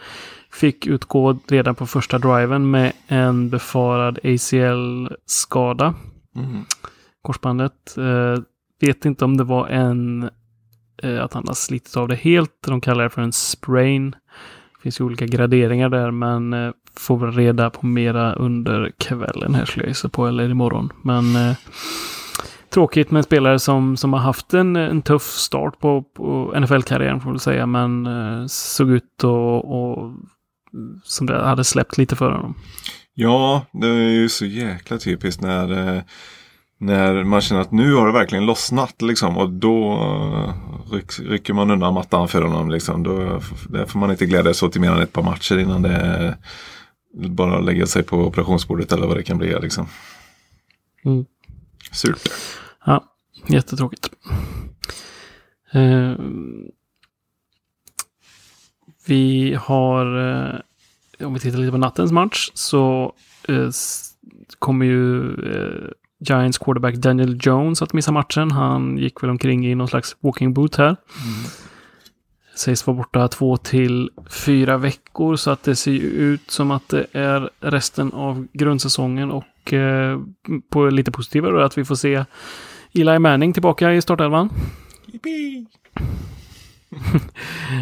Fick 0.52 0.88
utgå 0.88 1.40
redan 1.48 1.76
på 1.76 1.86
första 1.86 2.18
driven 2.18 2.72
med 2.72 2.92
en 3.08 3.50
befarad 3.50 4.20
ACL-skada. 4.24 5.94
Mm. 6.36 6.66
Korsbandet. 7.22 7.98
Eh, 7.98 8.44
vet 8.82 9.06
inte 9.06 9.26
om 9.26 9.38
det 9.38 9.44
var 9.44 9.68
en 9.68 10.30
eh, 11.04 11.24
att 11.24 11.34
han 11.34 11.48
har 11.48 11.54
slitit 11.54 11.98
av 11.98 12.08
det 12.08 12.16
helt. 12.16 12.52
De 12.68 12.82
kallar 12.82 13.04
det 13.04 13.10
för 13.10 13.22
en 13.22 13.32
sprain. 13.32 14.16
Det 14.82 14.84
finns 14.84 15.00
ju 15.00 15.04
olika 15.04 15.26
graderingar 15.26 15.90
där, 15.90 16.12
men 16.12 16.54
eh, 16.54 16.72
får 16.96 17.18
väl 17.18 17.32
reda 17.32 17.70
på 17.70 17.86
mera 17.86 18.34
under 18.34 18.92
kvällen 18.98 19.56
här 19.56 19.66
skulle 19.66 19.84
jag 19.86 19.90
gissa 19.90 20.10
på, 20.10 20.28
eller 20.28 20.50
imorgon. 20.50 20.90
Men 21.04 21.36
eh, 21.36 21.56
tråkigt 22.70 23.12
med 23.12 23.20
en 23.20 23.24
spelare 23.24 23.60
som, 23.60 23.98
som 23.98 24.14
har 24.14 24.20
haft 24.20 24.54
en, 24.54 24.76
en 24.76 25.02
tuff 25.02 25.24
start 25.24 25.80
på, 25.80 26.04
på 26.04 26.54
NFL-karriären 26.60 27.20
får 27.20 27.30
man 27.30 27.40
säga, 27.40 27.66
men 27.66 28.06
eh, 28.06 28.46
såg 28.48 28.90
ut 28.90 29.24
och, 29.24 29.72
och 29.72 30.14
som 31.04 31.28
det 31.28 31.44
hade 31.44 31.64
släppt 31.64 31.98
lite 31.98 32.16
för 32.16 32.32
honom. 32.32 32.56
Ja, 33.14 33.66
det 33.74 33.88
är 33.88 34.10
ju 34.10 34.30
så 34.30 34.46
jäkla 34.46 34.98
typiskt 34.98 35.42
när 35.42 35.96
eh, 35.96 36.02
när 36.82 37.24
man 37.24 37.42
känner 37.42 37.62
att 37.62 37.72
nu 37.72 37.94
har 37.94 38.08
det 38.08 38.14
verkligen 38.14 38.46
lossnat 38.46 39.02
liksom 39.02 39.38
och 39.38 39.50
då 39.50 39.98
ryck, 40.92 41.20
rycker 41.20 41.54
man 41.54 41.72
undan 41.72 41.94
mattan 41.94 42.28
för 42.28 42.42
honom. 42.42 42.70
Liksom. 42.70 43.04
Då, 43.04 43.42
där 43.70 43.86
får 43.86 44.00
man 44.00 44.12
inte 44.12 44.26
glädja 44.26 44.54
sig 44.54 44.68
åt 44.68 44.78
mer 44.78 44.92
än 44.92 45.02
ett 45.02 45.14
par 45.14 45.24
matcher 45.24 45.58
innan 45.58 45.82
det 45.82 46.38
bara 47.14 47.60
lägga 47.60 47.86
sig 47.86 48.04
på 48.04 48.18
operationsbordet 48.18 48.92
eller 48.92 49.08
vad 49.08 49.18
det 49.18 49.24
kan 49.24 49.38
bli. 49.38 49.60
Liksom. 49.62 49.88
Mm. 51.06 51.26
Surt. 51.92 52.30
Ja, 52.86 53.04
jättetråkigt. 53.48 54.10
Uh, 55.76 56.16
vi 59.06 59.54
har, 59.54 60.18
uh, 60.18 61.28
om 61.28 61.34
vi 61.34 61.40
tittar 61.40 61.58
lite 61.58 61.72
på 61.72 61.78
nattens 61.78 62.12
match, 62.12 62.52
så 62.54 63.14
uh, 63.50 63.70
kommer 64.60 64.86
ju 64.86 65.36
Giants 66.30 66.58
quarterback 66.58 66.96
Daniel 66.96 67.38
Jones 67.42 67.82
att 67.82 67.94
missa 67.94 68.12
matchen. 68.12 68.52
Han 68.52 68.98
gick 68.98 69.24
väl 69.24 69.30
omkring 69.30 69.68
i 69.68 69.76
någon 69.76 69.88
slags 69.88 70.16
walking 70.20 70.54
boot 70.54 70.76
här. 70.76 70.86
Mm. 70.88 70.98
Sägs 72.56 72.88
vara 72.88 72.98
borta 72.98 73.28
två 73.28 73.58
till 73.58 74.10
fyra 74.30 74.78
veckor 74.78 75.36
så 75.36 75.52
att 75.52 75.64
det 75.64 75.76
ser 75.76 75.92
ut 76.02 76.52
som 76.52 76.72
att 76.72 76.90
det 76.90 77.06
är 77.12 77.50
resten 77.60 78.14
av 78.14 78.48
grundsäsongen 78.54 79.32
och 79.32 79.74
eh, 79.74 80.20
på 80.70 80.86
lite 80.86 81.12
positivare 81.12 81.52
då 81.52 81.60
att 81.60 81.78
vi 81.78 81.86
får 81.86 81.96
se 81.96 82.26
Eli 82.94 83.20
Manning 83.20 83.54
tillbaka 83.54 83.94
i 83.94 84.02
startelvan. 84.02 84.50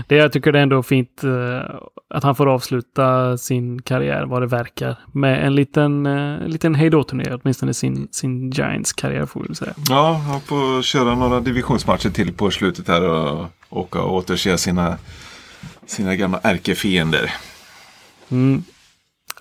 Det 0.08 0.15
jag 0.15 0.32
tycker 0.32 0.52
det 0.52 0.60
är 0.60 0.63
ändå 0.63 0.84
fint 0.84 1.24
uh, 1.24 1.62
att 2.10 2.24
han 2.24 2.36
får 2.36 2.48
avsluta 2.48 3.38
sin 3.38 3.82
karriär 3.82 4.26
vad 4.26 4.41
det 4.41 4.48
verkar 4.48 4.98
med 5.13 5.45
en 5.45 5.56
liten, 5.56 6.06
uh, 6.06 6.48
liten 6.48 6.76
hejdå-turné, 6.76 7.34
åtminstone 7.34 7.74
sin, 7.74 8.08
sin 8.12 8.52
Giants-karriär 8.52 9.26
får 9.26 9.45
vi 9.50 9.56
säga. 9.56 9.74
Ja, 9.89 10.13
han 10.13 10.41
får 10.41 10.82
köra 10.82 11.15
några 11.15 11.39
divisionsmatcher 11.39 12.10
till 12.10 12.34
på 12.34 12.52
slutet 12.52 12.88
här 12.88 13.10
och 13.10 13.45
åka 13.69 14.02
och 14.02 14.15
återse 14.15 14.58
sina, 14.58 14.98
sina 15.86 16.15
gamla 16.15 16.39
ärkefiender. 16.43 17.34
Mm. 18.30 18.63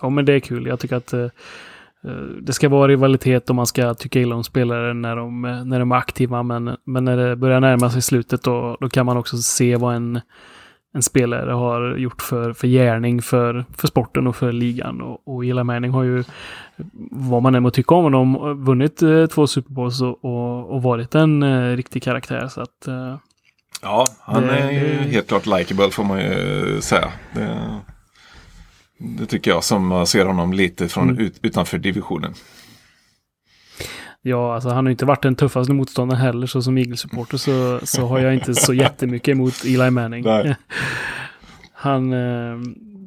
Ja, 0.00 0.08
men 0.10 0.24
det 0.24 0.32
är 0.32 0.40
kul. 0.40 0.66
Jag 0.66 0.80
tycker 0.80 0.96
att 0.96 1.14
uh, 1.14 1.26
det 2.42 2.52
ska 2.52 2.68
vara 2.68 2.88
rivalitet 2.88 3.50
och 3.50 3.56
man 3.56 3.66
ska 3.66 3.94
tycka 3.94 4.20
illa 4.20 4.34
om 4.34 4.44
spelare 4.44 4.94
när 4.94 5.16
de, 5.16 5.42
när 5.42 5.78
de 5.78 5.92
är 5.92 5.96
aktiva. 5.96 6.42
Men, 6.42 6.76
men 6.84 7.04
när 7.04 7.16
det 7.16 7.36
börjar 7.36 7.60
närma 7.60 7.90
sig 7.90 8.02
slutet 8.02 8.42
då, 8.42 8.76
då 8.80 8.88
kan 8.88 9.06
man 9.06 9.16
också 9.16 9.36
se 9.36 9.76
vad 9.76 9.94
en, 9.94 10.20
en 10.94 11.02
spelare 11.02 11.50
har 11.50 11.96
gjort 11.96 12.22
för, 12.22 12.52
för 12.52 12.68
gärning 12.68 13.22
för, 13.22 13.64
för 13.76 13.88
sporten 13.88 14.26
och 14.26 14.36
för 14.36 14.52
ligan. 14.52 15.00
Och, 15.02 15.28
och 15.28 15.44
Eli 15.44 15.64
Manning 15.64 15.90
har 15.90 16.02
ju, 16.02 16.24
vad 17.10 17.42
man 17.42 17.54
än 17.54 17.62
må 17.62 17.70
tycka 17.70 17.94
om 17.94 18.04
honom, 18.04 18.64
vunnit 18.64 19.02
eh, 19.02 19.26
två 19.26 19.46
Super 19.46 19.72
Bowls 19.72 20.02
och, 20.02 20.24
och, 20.24 20.74
och, 20.74 20.82
varit 20.82 21.14
en 21.14 21.42
eh, 21.42 21.76
riktig 21.76 22.02
karaktär. 22.02 22.48
Så 22.48 22.60
att, 22.60 22.86
eh, 22.86 23.16
ja, 23.82 24.04
han 24.20 24.42
det, 24.42 24.58
är 24.58 24.70
ju 24.70 25.10
helt 25.10 25.28
klart 25.28 25.46
likeable 25.46 25.90
får 25.90 26.04
man 26.04 26.18
ju 26.18 26.80
säga. 26.80 27.12
Det... 27.34 27.80
Det 28.98 29.26
tycker 29.26 29.50
jag 29.50 29.64
som 29.64 30.06
ser 30.06 30.24
honom 30.24 30.52
lite 30.52 30.88
från 30.88 31.10
mm. 31.10 31.24
ut, 31.24 31.38
utanför 31.42 31.78
divisionen. 31.78 32.34
Ja, 34.22 34.54
alltså 34.54 34.68
han 34.68 34.86
har 34.86 34.90
inte 34.90 35.04
varit 35.04 35.22
den 35.22 35.34
tuffaste 35.34 35.72
motståndaren 35.72 36.20
heller. 36.20 36.46
Så 36.46 36.62
som 36.62 36.78
Eagles-supporter 36.78 37.36
så, 37.36 37.80
så 37.86 38.06
har 38.06 38.18
jag 38.18 38.34
inte 38.34 38.54
så 38.54 38.74
jättemycket 38.74 39.32
emot 39.32 39.64
Eli 39.64 39.90
Manning. 39.90 40.24
Nej. 40.24 40.56
Han, 41.72 42.12
eh, 42.12 42.58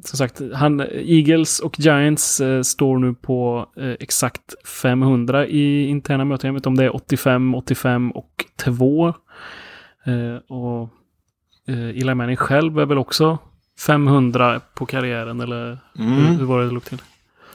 som 0.04 0.16
sagt, 0.16 0.40
han, 0.54 0.80
Eagles 0.80 1.60
och 1.60 1.80
Giants 1.80 2.40
eh, 2.40 2.62
står 2.62 2.98
nu 2.98 3.14
på 3.14 3.66
eh, 3.76 3.90
exakt 3.90 4.68
500 4.82 5.46
i 5.46 5.86
interna 5.86 6.24
möten. 6.24 6.48
Jag 6.48 6.54
vet 6.54 6.60
inte 6.60 6.68
om 6.68 6.76
det 6.76 6.84
är 6.84 6.96
85, 6.96 7.54
85 7.54 8.10
och 8.12 8.44
2. 8.56 9.08
Eh, 9.08 9.14
och 10.48 10.88
eh, 11.68 11.88
Eli 11.88 12.14
Manning 12.14 12.36
själv 12.36 12.78
är 12.78 12.86
väl 12.86 12.98
också 12.98 13.38
500 13.86 14.60
på 14.74 14.86
karriären 14.86 15.40
eller 15.40 15.78
mm. 15.98 16.12
hur, 16.12 16.38
hur 16.38 16.44
var 16.44 16.60
det 16.60 16.66
det 16.66 16.72
låg 16.72 16.84
till? 16.84 17.02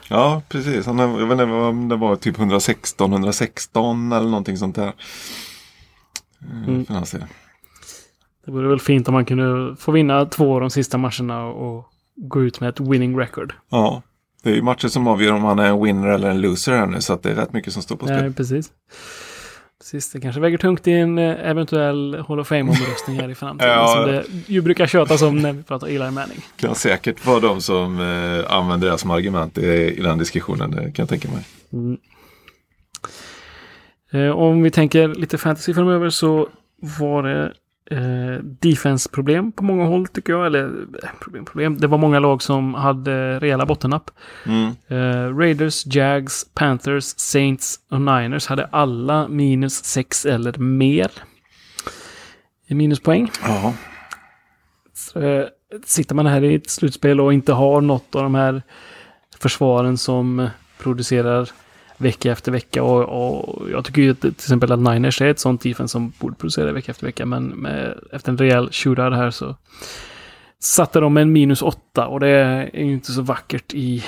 Ja, 0.08 0.42
precis. 0.48 0.86
Han, 0.86 0.98
jag 0.98 1.26
vet 1.26 1.40
inte 1.40 1.44
om 1.44 1.88
det 1.88 1.96
var 1.96 2.16
typ 2.16 2.38
116, 2.38 3.12
116 3.12 4.12
eller 4.12 4.28
någonting 4.28 4.56
sånt 4.56 4.76
där. 4.76 4.92
Eh, 6.40 6.68
mm. 6.68 6.84
Det 8.44 8.52
vore 8.52 8.68
väl 8.68 8.80
fint 8.80 9.08
om 9.08 9.14
man 9.14 9.24
kunde 9.24 9.76
få 9.76 9.92
vinna 9.92 10.24
två 10.26 10.54
av 10.54 10.60
de 10.60 10.70
sista 10.70 10.98
matcherna 10.98 11.44
och 11.44 11.86
gå 12.16 12.42
ut 12.42 12.60
med 12.60 12.68
ett 12.68 12.80
winning 12.80 13.18
record. 13.18 13.54
Ja, 13.70 14.02
det 14.42 14.50
är 14.50 14.54
ju 14.54 14.62
matcher 14.62 14.88
som 14.88 15.06
avgör 15.06 15.32
om 15.32 15.42
man 15.42 15.58
är 15.58 15.68
en 15.68 15.82
winner 15.82 16.08
eller 16.08 16.30
en 16.30 16.40
loser 16.40 16.72
här 16.72 16.86
nu. 16.86 17.00
Så 17.00 17.12
att 17.12 17.22
det 17.22 17.30
är 17.30 17.34
rätt 17.34 17.52
mycket 17.52 17.72
som 17.72 17.82
står 17.82 17.96
på 17.96 18.06
spel. 18.06 18.24
Ja, 18.24 18.32
precis. 18.36 18.72
Precis, 19.80 20.12
det 20.12 20.20
kanske 20.20 20.40
väger 20.40 20.58
tungt 20.58 20.86
i 20.86 20.92
en 20.92 21.18
eh, 21.18 21.50
eventuell 21.50 22.24
Hall 22.28 22.40
of 22.40 22.48
Fame-omröstning 22.48 23.20
här 23.20 23.30
i 23.30 23.34
framtiden. 23.34 23.72
ja. 23.72 23.94
Som 23.94 24.06
det 24.06 24.24
ju 24.46 24.60
brukar 24.60 24.86
tjötas 24.86 25.22
om 25.22 25.36
när 25.36 25.52
vi 25.52 25.62
pratar 25.62 25.86
Eli 25.86 26.10
Manning. 26.10 26.38
Kan 26.56 26.74
säkert 26.74 27.26
vara 27.26 27.40
de 27.40 27.60
som 27.60 28.00
eh, 28.00 28.52
använder 28.52 28.90
det 28.90 28.98
som 28.98 29.10
argument 29.10 29.58
i, 29.58 29.66
i 29.98 30.00
den 30.00 30.18
diskussionen, 30.18 30.70
det 30.70 30.82
kan 30.82 31.02
jag 31.02 31.08
tänka 31.08 31.28
mig. 31.28 31.44
Mm. 31.72 31.98
Eh, 34.12 34.30
om 34.30 34.62
vi 34.62 34.70
tänker 34.70 35.08
lite 35.08 35.38
fantasy 35.38 35.74
framöver 35.74 36.10
så 36.10 36.48
var 36.98 37.22
det 37.22 37.52
eh, 37.90 38.42
defense-problem 38.42 39.52
på 39.52 39.64
många 39.64 39.84
håll 39.84 40.06
tycker 40.06 40.32
jag. 40.32 40.46
Eller 40.46 40.64
eh, 41.02 41.08
problem, 41.20 41.44
problem. 41.44 41.78
Det 41.78 41.86
var 41.86 41.98
många 41.98 42.18
lag 42.18 42.42
som 42.42 42.74
hade 42.74 43.40
rejäla 43.40 43.66
bottennapp. 43.66 44.10
Mm. 44.46 44.74
Eh, 44.88 45.36
Raiders, 45.36 45.86
Jags, 45.86 46.46
Panthers, 46.54 47.04
Saints 47.04 47.80
och 47.90 48.00
Niners 48.00 48.46
hade 48.46 48.64
alla 48.64 49.28
minus 49.28 49.84
6 49.84 50.26
eller 50.26 50.58
mer. 50.58 51.10
Minuspoäng. 52.68 53.30
Ja. 53.42 53.74
Så, 54.94 55.20
eh, 55.20 55.46
sitter 55.84 56.14
man 56.14 56.26
här 56.26 56.44
i 56.44 56.54
ett 56.54 56.70
slutspel 56.70 57.20
och 57.20 57.32
inte 57.32 57.52
har 57.52 57.80
något 57.80 58.14
av 58.14 58.22
de 58.22 58.34
här 58.34 58.62
försvaren 59.38 59.98
som 59.98 60.48
producerar 60.78 61.50
vecka 61.98 62.32
efter 62.32 62.52
vecka. 62.52 62.82
Och, 62.82 63.02
och, 63.02 63.70
jag 63.70 63.84
tycker 63.84 64.02
ju 64.02 64.14
till 64.14 64.28
exempel 64.28 64.72
att 64.72 64.78
Niners 64.78 65.22
är 65.22 65.26
ett 65.26 65.40
sånt 65.40 65.60
defense 65.60 65.92
som 65.92 66.12
borde 66.18 66.36
producera 66.36 66.72
vecka 66.72 66.90
efter 66.90 67.06
vecka. 67.06 67.26
Men 67.26 67.46
med, 67.48 67.98
efter 68.12 68.32
en 68.32 68.38
rejäl 68.38 68.68
shootout 68.72 69.14
här 69.14 69.30
så 69.30 69.56
satte 70.60 71.00
de 71.00 71.16
en 71.16 71.32
minus 71.32 71.62
åtta 71.62 72.06
och 72.06 72.20
det 72.20 72.28
är 72.28 72.84
ju 72.84 72.92
inte 72.92 73.12
så 73.12 73.22
vackert 73.22 73.74
i 73.74 74.04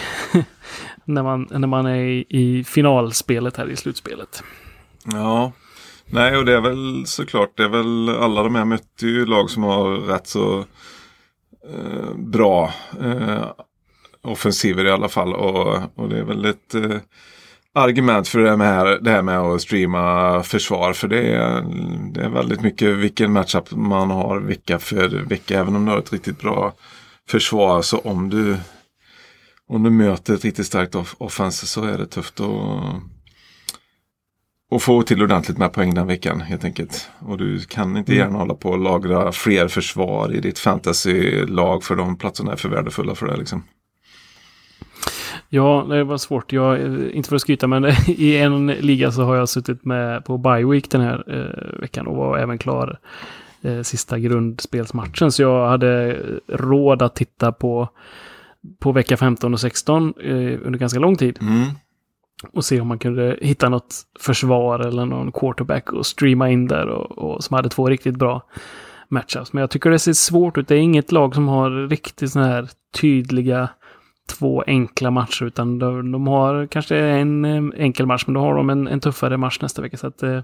när, 1.05 1.23
man, 1.23 1.49
när 1.51 1.69
man 1.69 1.87
är 1.87 1.97
i, 1.97 2.27
i 2.29 2.65
finalspelet 2.65 3.57
här 3.57 3.71
i 3.71 3.77
slutspelet. 3.77 4.43
Ja, 5.05 5.53
nej 6.07 6.37
och 6.37 6.45
det 6.45 6.53
är 6.53 6.61
väl 6.61 7.07
såklart, 7.07 7.57
det 7.57 7.65
är 7.65 7.69
väl 7.69 8.09
alla 8.09 8.43
de 8.43 8.55
här 8.55 8.65
mötte 8.65 9.07
ju 9.07 9.27
lag 9.27 9.51
som 9.51 9.63
har 9.63 9.97
rätt 9.97 10.27
så 10.27 10.59
eh, 11.69 12.15
bra 12.17 12.75
eh, 13.01 13.45
offensiver 14.23 14.85
i 14.85 14.91
alla 14.91 15.09
fall 15.09 15.35
och, 15.35 15.83
och 15.95 16.09
det 16.09 16.19
är 16.19 16.25
väl 16.25 16.45
ett 16.45 16.75
eh, 16.75 16.97
argument 17.75 18.29
för 18.29 18.39
det, 18.39 18.57
med, 18.57 18.99
det 19.05 19.11
här 19.11 19.23
med 19.23 19.39
att 19.39 19.61
streama 19.63 20.43
försvar. 20.43 20.93
För 20.93 21.09
det 21.09 21.35
är, 21.35 21.65
det 22.13 22.21
är 22.21 22.29
väldigt 22.29 22.61
mycket 22.63 22.97
vilken 22.97 23.33
matchup 23.33 23.71
man 23.71 24.11
har 24.11 24.41
vecka 24.41 24.79
för 24.79 25.09
vecka. 25.09 25.61
Även 25.61 25.77
om 25.77 25.85
du 25.85 25.91
har 25.91 25.99
ett 25.99 26.13
riktigt 26.13 26.41
bra 26.41 26.73
försvar 27.29 27.83
så 27.83 27.99
om 27.99 28.31
du 28.31 28.57
om 29.71 29.83
du 29.83 29.91
möter 29.91 30.35
ett 30.35 30.45
riktigt 30.45 30.67
starkt 30.67 30.95
off 30.95 31.15
offense 31.19 31.67
så 31.67 31.85
är 31.85 31.99
det 31.99 32.07
tufft 32.07 32.41
att, 32.41 32.47
att 34.75 34.83
få 34.83 35.03
till 35.03 35.23
ordentligt 35.23 35.59
med 35.59 35.73
poäng 35.73 35.95
den 35.95 36.07
veckan 36.07 36.41
helt 36.41 36.65
enkelt. 36.65 37.11
Och 37.19 37.39
du 37.39 37.61
kan 37.61 37.97
inte 37.97 38.15
gärna 38.15 38.29
mm. 38.29 38.41
hålla 38.41 38.55
på 38.55 38.71
och 38.71 38.79
lagra 38.79 39.33
fler 39.33 39.69
försvar 39.69 40.35
i 40.35 40.41
ditt 40.41 40.59
fantasy-lag 40.59 41.85
för 41.85 41.97
de 41.97 42.17
platserna 42.17 42.53
är 42.53 42.57
för 42.57 42.69
värdefulla 42.69 43.15
för 43.15 43.27
det. 43.27 43.37
Liksom. 43.37 43.63
Ja, 45.53 45.87
det 45.89 46.05
var 46.05 46.19
svårt. 46.19 46.53
Jag, 46.53 46.81
inte 47.11 47.29
för 47.29 47.37
att 47.37 47.43
skryta, 47.43 47.67
men 47.67 47.85
i 48.07 48.37
en 48.37 48.67
liga 48.67 49.13
så 49.13 49.23
har 49.23 49.37
jag 49.37 49.49
suttit 49.49 49.85
med 49.85 50.25
på 50.25 50.39
bye 50.39 50.65
week 50.65 50.91
den 50.91 51.01
här 51.01 51.25
eh, 51.27 51.81
veckan 51.81 52.07
och 52.07 52.17
var 52.17 52.39
även 52.39 52.59
klar 52.59 52.99
eh, 53.63 53.83
sista 53.83 54.19
grundspelsmatchen. 54.19 55.33
Så 55.33 55.43
jag 55.43 55.69
hade 55.69 56.19
råd 56.49 57.03
att 57.03 57.15
titta 57.15 57.53
på, 57.53 57.89
på 58.79 58.93
vecka 58.93 59.17
15 59.17 59.55
och 59.55 59.61
16 59.61 60.15
eh, 60.21 60.33
under 60.63 60.79
ganska 60.79 60.99
lång 60.99 61.17
tid. 61.17 61.39
Mm. 61.41 61.67
Och 62.53 62.65
se 62.65 62.81
om 62.81 62.89
man 62.89 62.99
kunde 62.99 63.39
hitta 63.41 63.69
något 63.69 63.95
försvar 64.21 64.79
eller 64.79 65.07
någon 65.07 65.33
quarterback 65.33 65.93
och 65.93 66.07
streama 66.07 66.51
in 66.51 66.67
där 66.67 66.87
och, 66.87 67.19
och 67.19 67.45
som 67.45 67.55
hade 67.55 67.69
två 67.69 67.89
riktigt 67.89 68.17
bra 68.17 68.43
matchups. 69.09 69.53
Men 69.53 69.61
jag 69.61 69.71
tycker 69.71 69.91
det 69.91 69.99
ser 69.99 70.13
svårt 70.13 70.59
ut. 70.59 70.69
Det 70.69 70.75
är 70.75 70.79
inget 70.79 71.13
lag 71.13 71.35
som 71.35 71.49
har 71.49 71.89
riktigt 71.89 72.33
sådana 72.33 72.49
här 72.53 72.69
tydliga 73.01 73.69
två 74.29 74.65
enkla 74.67 75.11
matcher 75.11 75.45
utan 75.45 75.79
de, 75.79 76.13
de, 76.13 76.27
har 76.27 76.67
kanske 76.67 76.97
en 76.97 77.45
eh, 77.45 77.63
enkel 77.85 78.07
match 78.07 78.25
men 78.27 78.35
då 78.35 78.41
har 78.41 78.55
de 78.55 78.71
en, 78.71 78.89
en 78.89 79.01
tuffare 79.01 79.37
match 79.37 79.59
nästa 79.61 79.83
vecka. 79.83 79.97
Så 79.97 80.07
att, 80.07 80.23
eh, 80.23 80.41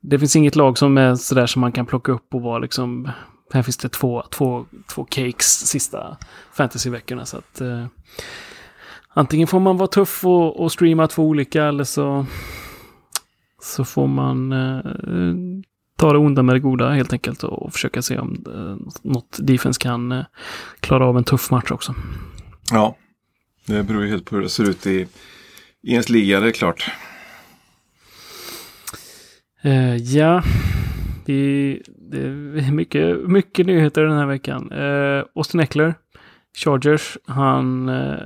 det 0.00 0.18
finns 0.18 0.36
inget 0.36 0.56
lag 0.56 0.78
som 0.78 0.98
är 0.98 1.14
sådär 1.14 1.46
som 1.46 1.60
man 1.60 1.72
kan 1.72 1.86
plocka 1.86 2.12
upp 2.12 2.34
och 2.34 2.42
vara 2.42 2.58
liksom 2.58 3.08
här 3.52 3.62
finns 3.62 3.76
det 3.76 3.88
två, 3.88 4.22
två, 4.30 4.66
två 4.94 5.04
cakes 5.04 5.66
sista 5.66 6.16
fantasyveckorna. 6.52 7.26
Så 7.26 7.38
att, 7.38 7.60
eh, 7.60 7.86
antingen 9.08 9.48
får 9.48 9.60
man 9.60 9.76
vara 9.76 9.88
tuff 9.88 10.24
och, 10.24 10.60
och, 10.60 10.72
streama 10.72 11.06
två 11.08 11.22
olika 11.24 11.64
eller 11.64 11.84
så, 11.84 12.26
så 13.62 13.84
får 13.84 14.06
man 14.06 14.52
eh, 14.52 14.80
ta 15.96 16.12
det 16.12 16.18
onda 16.18 16.42
med 16.42 16.54
det 16.54 16.60
goda 16.60 16.90
helt 16.90 17.12
enkelt 17.12 17.42
och, 17.42 17.62
och 17.62 17.72
försöka 17.72 18.02
se 18.02 18.18
om 18.18 18.44
eh, 18.54 18.86
något 19.02 19.38
defense 19.40 19.80
kan 19.80 20.12
eh, 20.12 20.24
klara 20.80 21.06
av 21.06 21.16
en 21.16 21.24
tuff 21.24 21.50
match 21.50 21.70
också. 21.70 21.94
Ja, 22.70 22.96
det 23.66 23.82
beror 23.82 24.04
ju 24.04 24.10
helt 24.10 24.24
på 24.24 24.36
hur 24.36 24.42
det 24.42 24.48
ser 24.48 24.70
ut 24.70 24.86
i, 24.86 25.06
i 25.82 25.92
ens 25.92 26.08
liga, 26.08 26.40
det 26.40 26.48
är 26.48 26.52
klart. 26.52 26.90
Uh, 29.64 29.96
ja, 29.96 30.42
det, 31.24 31.82
det 31.86 32.18
är 32.18 32.72
mycket, 32.72 33.28
mycket 33.28 33.66
nyheter 33.66 34.02
den 34.02 34.18
här 34.18 34.26
veckan. 34.26 34.72
Uh, 34.72 35.24
Austin 35.34 35.60
Eckler, 35.60 35.94
Chargers, 36.56 37.16
han 37.24 37.88
uh, 37.88 38.18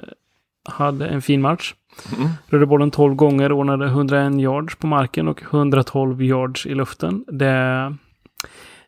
hade 0.64 1.09
en 1.09 1.22
fin 1.22 1.40
match. 1.40 1.74
Mm. 2.16 2.29
Rörde 2.46 2.66
bollen 2.66 2.90
12 2.90 3.14
gånger, 3.14 3.53
ordnade 3.53 3.87
101 3.87 4.40
yards 4.40 4.76
på 4.76 4.87
marken 4.87 5.29
och 5.29 5.42
112 5.42 6.22
yards 6.22 6.66
i 6.66 6.74
luften. 6.74 7.24
Det 7.29 7.46
är 7.46 7.96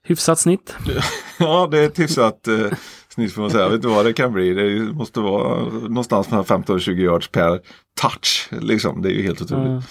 hyfsat 0.03 0.39
snitt. 0.39 0.77
Ja, 1.39 1.69
det 1.71 1.79
är 1.79 1.87
ett 1.87 1.99
hyfsat 1.99 2.49
snitt 3.15 3.33
får 3.33 3.43
man 3.43 3.51
säga. 3.51 3.63
Jag 3.63 3.71
vet 3.71 3.77
inte 3.77 3.89
vad 3.89 4.05
det 4.05 4.13
kan 4.13 4.33
bli. 4.33 4.55
Det 4.55 4.93
måste 4.93 5.21
vara 5.21 5.65
någonstans 5.65 6.31
mellan 6.31 6.45
15 6.45 6.75
och 6.75 6.81
20 6.81 7.03
yards 7.03 7.29
per 7.29 7.61
touch. 8.01 8.49
Liksom. 8.51 9.03
Det 9.03 9.09
är 9.09 9.13
ju 9.13 9.23
helt 9.23 9.43
otroligt. 9.43 9.85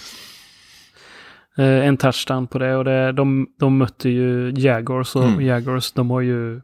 Eh, 1.58 1.86
en 1.86 1.96
touchdown 1.96 2.46
på 2.46 2.58
det 2.58 2.76
och 2.76 2.84
det, 2.84 3.12
de, 3.12 3.46
de 3.58 3.78
mötte 3.78 4.08
ju 4.08 4.52
Jaguars 4.56 5.16
och 5.16 5.24
Mm. 5.24 5.46
Jaguars 5.46 5.92
de 5.92 6.10
har 6.10 6.20
ju 6.20 6.60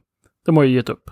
de 0.46 0.56
har 0.56 0.64
ju 0.64 0.74
gett 0.74 0.88
upp. 0.88 1.10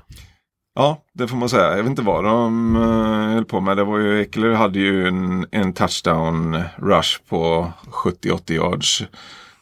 Ja, 0.74 1.04
det 1.14 1.28
får 1.28 1.37
man 1.37 1.48
säga. 1.48 1.76
Jag 1.76 1.82
vet 1.82 1.87
inte 1.87 2.02
vad 2.02 2.24
de 2.24 2.76
uh, 2.76 3.35
höll 3.35 3.44
på 3.44 3.61
med. 3.61 3.76
Det 3.76 3.85
var 3.85 3.98
ju, 3.98 4.20
Eckler 4.20 4.52
hade 4.52 4.78
ju 4.78 5.09
en, 5.09 5.46
en 5.50 5.72
touchdown 5.72 6.62
rush 6.76 7.18
på 7.28 7.72
70-80 7.90 8.52
yards. 8.52 9.02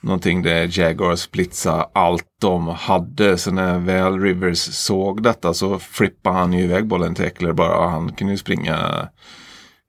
Någonting 0.04 0.42
där 0.42 0.78
Jaguars 0.78 1.30
blitzade 1.30 1.86
allt 1.92 2.26
de 2.40 2.68
hade. 2.68 3.38
Så 3.38 3.50
när 3.50 3.78
väl 3.78 4.20
Rivers 4.20 4.58
såg 4.58 5.22
detta 5.22 5.54
så 5.54 5.78
flippade 5.78 6.38
han 6.38 6.52
ju 6.52 6.64
iväg 6.64 6.86
bollen 6.86 7.14
till 7.14 7.24
Eckler 7.24 7.52
bara. 7.52 7.88
Han 7.88 8.12
kunde 8.12 8.32
ju 8.32 8.38
springa 8.38 9.08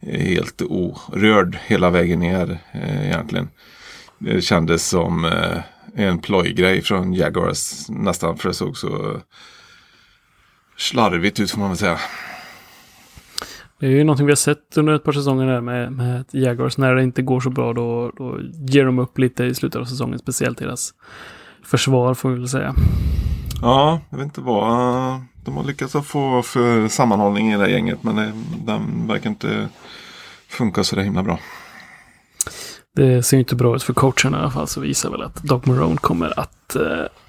eh, 0.01 0.19
helt 0.19 0.61
orörd 0.61 1.57
hela 1.65 1.89
vägen 1.89 2.19
ner 2.19 2.57
eh, 2.71 3.05
egentligen. 3.05 3.49
Det 4.19 4.41
kändes 4.41 4.87
som 4.87 5.25
eh, 5.25 5.57
en 5.95 6.19
plojgrej 6.19 6.81
från 6.81 7.13
Jaguars 7.13 7.89
nästan 7.89 8.37
för 8.37 8.49
det 8.49 8.55
såg 8.55 8.77
så 8.77 9.21
slarvigt 10.77 11.39
ut 11.39 11.51
får 11.51 11.59
man 11.59 11.69
väl 11.69 11.77
säga. 11.77 11.99
Det 13.85 13.89
är 13.89 13.95
ju 13.95 14.03
någonting 14.03 14.25
vi 14.25 14.31
har 14.31 14.35
sett 14.35 14.77
under 14.77 14.93
ett 14.93 15.03
par 15.03 15.11
säsonger 15.11 15.45
där 15.45 15.61
med, 15.61 15.91
med 15.91 16.25
Jaguars. 16.31 16.77
När 16.77 16.95
det 16.95 17.03
inte 17.03 17.21
går 17.21 17.39
så 17.39 17.49
bra 17.49 17.73
då, 17.73 18.11
då 18.17 18.39
ger 18.67 18.85
de 18.85 18.99
upp 18.99 19.17
lite 19.17 19.43
i 19.43 19.55
slutet 19.55 19.81
av 19.81 19.85
säsongen. 19.85 20.19
Speciellt 20.19 20.57
deras 20.57 20.93
försvar 21.63 22.13
får 22.13 22.29
vi 22.29 22.35
väl 22.35 22.49
säga. 22.49 22.75
Ja, 23.61 24.01
jag 24.09 24.17
vet 24.17 24.25
inte 24.25 24.41
vad 24.41 25.21
de 25.45 25.57
har 25.57 25.63
lyckats 25.63 25.93
få 25.93 26.41
för 26.41 26.87
sammanhållning 26.87 27.53
i 27.53 27.57
det 27.57 27.63
här 27.63 27.69
gänget. 27.69 28.03
Men 28.03 28.15
det, 28.15 28.33
den 28.65 29.07
verkar 29.07 29.29
inte 29.29 29.67
funka 30.47 30.83
så 30.83 30.95
där 30.95 31.03
himla 31.03 31.23
bra. 31.23 31.39
Det 32.95 33.23
ser 33.23 33.37
inte 33.37 33.55
bra 33.55 33.75
ut 33.75 33.83
för 33.83 33.93
coachen 33.93 34.33
i 34.33 34.37
alla 34.37 34.51
fall. 34.51 34.67
Så 34.67 34.81
visar 34.81 35.09
väl 35.09 35.21
att 35.21 35.43
Doug 35.43 35.67
Marone 35.67 35.97
kommer 35.97 36.39
att 36.39 36.75
eh, 36.75 36.81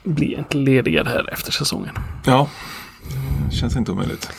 bli 0.04 0.34
entledigad 0.34 1.08
här 1.08 1.32
efter 1.32 1.52
säsongen. 1.52 1.94
Ja, 2.24 2.48
det 3.50 3.56
känns 3.56 3.76
inte 3.76 3.92
omöjligt. 3.92 4.30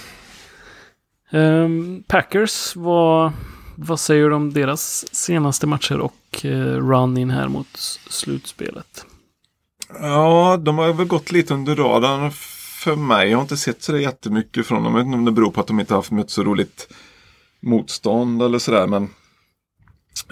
Ehm, 1.31 2.03
Packers, 2.07 2.75
vad, 2.75 3.31
vad 3.75 3.99
säger 3.99 4.29
du 4.29 4.35
om 4.35 4.53
deras 4.53 5.05
senaste 5.15 5.67
matcher 5.67 5.99
och 5.99 6.45
eh, 6.45 6.89
run 6.89 7.17
in 7.17 7.29
här 7.29 7.47
mot 7.47 7.77
slutspelet? 8.09 9.05
Ja, 10.01 10.57
de 10.57 10.77
har 10.77 10.93
väl 10.93 11.07
gått 11.07 11.31
lite 11.31 11.53
under 11.53 11.75
radarn 11.75 12.31
för 12.83 12.95
mig. 12.95 13.29
Jag 13.29 13.37
har 13.37 13.41
inte 13.41 13.57
sett 13.57 13.83
så 13.83 13.91
där 13.91 13.99
jättemycket 13.99 14.65
från 14.65 14.83
dem. 14.83 14.93
Jag 14.93 14.99
vet 14.99 15.05
inte 15.05 15.17
om 15.17 15.25
det 15.25 15.31
beror 15.31 15.51
på 15.51 15.61
att 15.61 15.67
de 15.67 15.79
inte 15.79 15.93
haft 15.93 16.11
mött 16.11 16.29
så 16.29 16.43
roligt 16.43 16.93
motstånd 17.61 18.41
eller 18.41 18.59
sådär. 18.59 18.87
Men 18.87 19.09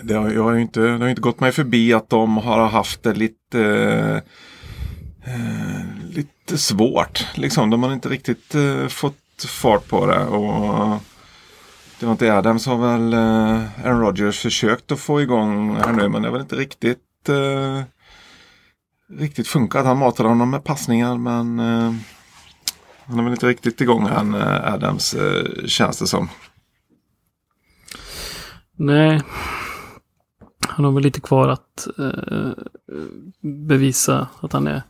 det 0.04 0.14
har, 0.14 0.32
jag 0.32 0.44
har 0.44 0.54
ju 0.54 0.62
inte, 0.62 0.82
det 0.82 0.98
har 0.98 1.08
inte 1.08 1.22
gått 1.22 1.40
mig 1.40 1.52
förbi 1.52 1.94
att 1.94 2.10
de 2.10 2.38
har 2.38 2.68
haft 2.68 3.04
det 3.04 3.14
lite, 3.14 3.62
eh, 3.62 4.16
eh 5.34 5.86
lite 6.10 6.58
svårt. 6.58 7.26
Liksom. 7.36 7.70
De 7.70 7.84
har 7.84 7.94
inte 7.94 8.10
riktigt 8.10 8.56
eh, 8.56 8.88
fått 8.88 9.18
fart 9.44 9.88
på 9.88 10.06
det. 10.06 10.26
Och 10.26 11.00
det 12.00 12.06
var 12.06 12.12
inte 12.12 12.34
Adams 12.34 12.66
har 12.66 12.78
väl 12.78 13.14
eh, 13.14 13.86
Aaron 13.86 14.02
Rodgers 14.02 14.40
försökt 14.40 14.92
att 14.92 15.00
få 15.00 15.22
igång 15.22 15.76
här 15.76 15.94
nu. 15.94 16.10
Men 16.10 16.22
det 16.22 16.28
har 16.28 16.34
väl 16.34 16.42
inte 16.42 16.56
riktigt 16.56 17.30
eh, 17.30 17.84
riktigt 19.10 19.48
funkat. 19.48 19.86
Han 19.86 19.98
matade 19.98 20.30
honom 20.30 20.50
med 20.50 20.64
passningar 20.64 21.18
men 21.18 21.60
eh, 21.60 21.94
han 23.06 23.20
är 23.20 23.24
väl 23.24 23.34
inte 23.34 23.48
riktigt 23.48 23.82
igång 23.82 24.08
än 24.08 24.34
eh, 24.34 24.74
Adams 24.74 25.14
eh, 25.14 25.66
känns 25.66 26.00
det 26.00 26.08
som. 26.08 26.30
Nej. 28.78 29.22
Han 30.68 30.86
har 30.86 30.92
väl 30.92 31.04
lite 31.04 31.22
kvar 31.22 31.48
att 31.48 31.88
eh, 32.00 32.52
bevisa 33.68 34.28
att 34.42 34.54
han 34.54 34.68
är 34.68 34.84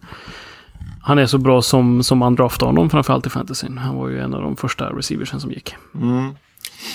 han 1.07 1.17
är 1.17 1.25
så 1.25 1.37
bra 1.37 1.61
som, 1.61 2.03
som 2.03 2.17
man 2.17 2.35
draftade 2.35 2.69
honom 2.69 2.89
framförallt 2.89 3.27
i 3.27 3.29
fantasyn. 3.29 3.77
Han 3.77 3.95
var 3.95 4.07
ju 4.07 4.19
en 4.19 4.33
av 4.33 4.41
de 4.41 4.55
första 4.55 4.89
receiversen 4.89 5.39
som 5.39 5.51
gick 5.51 5.75
Mm. 5.95 6.29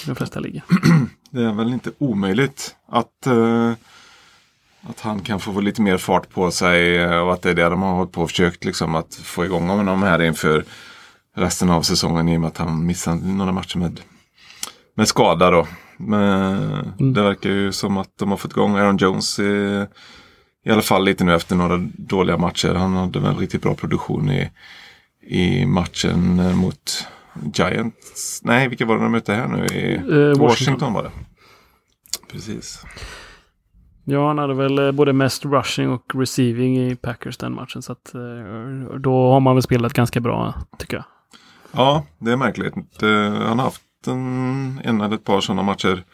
i 0.05 0.07
de 0.07 0.15
flesta 0.15 0.41
ligor. 0.41 0.63
Det 1.31 1.43
är 1.43 1.53
väl 1.53 1.73
inte 1.73 1.91
omöjligt 1.99 2.75
att, 2.89 3.27
eh, 3.27 3.73
att 4.83 5.01
han 5.01 5.21
kan 5.21 5.41
få 5.41 5.61
lite 5.61 5.83
mer 5.83 5.97
fart 5.97 6.31
på 6.31 6.51
sig 6.51 6.97
eh, 6.97 7.19
och 7.19 7.33
att 7.33 7.43
det 7.43 7.51
är 7.51 7.55
det 7.55 7.69
de 7.69 7.83
har 7.83 7.95
hållit 7.95 8.13
på 8.13 8.23
och 8.23 8.31
försökt 8.31 8.65
liksom, 8.65 8.95
att 8.95 9.15
få 9.15 9.45
igång 9.45 9.69
honom 9.69 10.03
här 10.03 10.23
inför 10.23 10.65
resten 11.37 11.71
av 11.71 11.83
säsongen 11.83 12.29
i 12.29 12.37
och 12.37 12.41
med 12.41 12.49
att 12.49 12.59
han 12.59 12.87
missade 12.87 13.27
några 13.27 13.53
matcher 13.53 13.79
med, 13.79 14.01
med 14.97 15.09
skada 15.09 15.51
då. 15.51 15.67
Men 15.97 17.15
det 17.15 17.23
verkar 17.23 17.51
ju 17.51 17.73
som 17.73 17.97
att 17.97 18.11
de 18.19 18.31
har 18.31 18.37
fått 18.37 18.51
igång 18.51 18.77
Aaron 18.77 18.97
Jones 18.97 19.39
i, 19.39 19.87
i 20.65 20.71
alla 20.71 20.83
fall 20.83 21.05
lite 21.05 21.25
nu 21.25 21.35
efter 21.35 21.57
några 21.57 21.77
dåliga 21.99 22.37
matcher. 22.37 22.75
Han 22.75 22.95
hade 22.95 23.21
väl 23.21 23.37
riktigt 23.37 23.63
bra 23.63 23.75
produktion 23.75 24.31
i, 24.31 24.51
i 25.27 25.67
matchen 25.67 26.39
eh, 26.39 26.55
mot 26.57 27.07
Giants. 27.55 28.41
Nej, 28.45 28.69
vilka 28.69 28.87
var 28.87 28.97
det 28.97 29.03
de 29.03 29.13
mötte 29.13 29.35
här 29.35 29.49
nu? 29.49 29.67
I 29.67 29.95
Eh, 29.95 30.01
Washington. 30.03 30.39
Washington 30.47 30.93
var 30.93 31.03
det. 31.03 31.11
Precis. 32.33 32.83
Ja, 34.05 34.29
han 34.29 34.39
hade 34.39 34.55
väl 34.55 34.79
eh, 34.79 34.93
både 34.93 35.13
mest 35.13 35.45
rushing 35.45 35.91
och 35.91 36.05
receiving 36.15 36.79
i 36.79 36.97
Packers 36.97 37.37
den 37.37 37.55
matchen. 37.55 37.83
Så 37.83 37.93
att 37.93 38.15
eh, 38.15 38.21
då 38.99 39.31
har 39.33 39.41
man 39.41 39.55
väl 39.57 39.63
spelat 39.63 39.93
ganska 39.93 40.21
bra, 40.21 40.55
tycker 40.79 40.97
jag. 40.97 41.05
Ja, 41.73 42.05
det 42.19 42.33
är 42.33 42.37
märkligt. 42.37 42.75
Han 43.01 43.59
har 43.59 43.65
haft 43.65 43.83
en, 44.07 44.81
en 44.85 45.01
eller 45.01 45.15
ett 45.15 45.25
par 45.25 45.41
sådana 45.41 45.63
matcher 45.63 46.05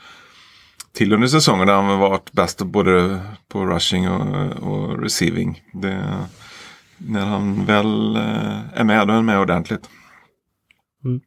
till 0.96 1.12
under 1.12 1.28
säsongen 1.28 1.66
där 1.66 1.74
han 1.74 1.84
har 1.84 1.96
varit 1.96 2.32
bäst 2.32 2.62
både 2.62 3.20
på 3.48 3.66
rushing 3.66 4.08
och, 4.08 4.52
och 4.62 5.02
receiving. 5.02 5.62
Det, 5.72 6.26
när 6.96 7.24
han 7.24 7.64
väl 7.64 8.16
eh, 8.16 8.80
är 8.80 8.84
med, 8.84 9.06
då 9.06 9.12
är 9.12 9.16
han 9.16 9.24
med 9.24 9.40
ordentligt. 9.40 9.90
Mm. 11.04 11.20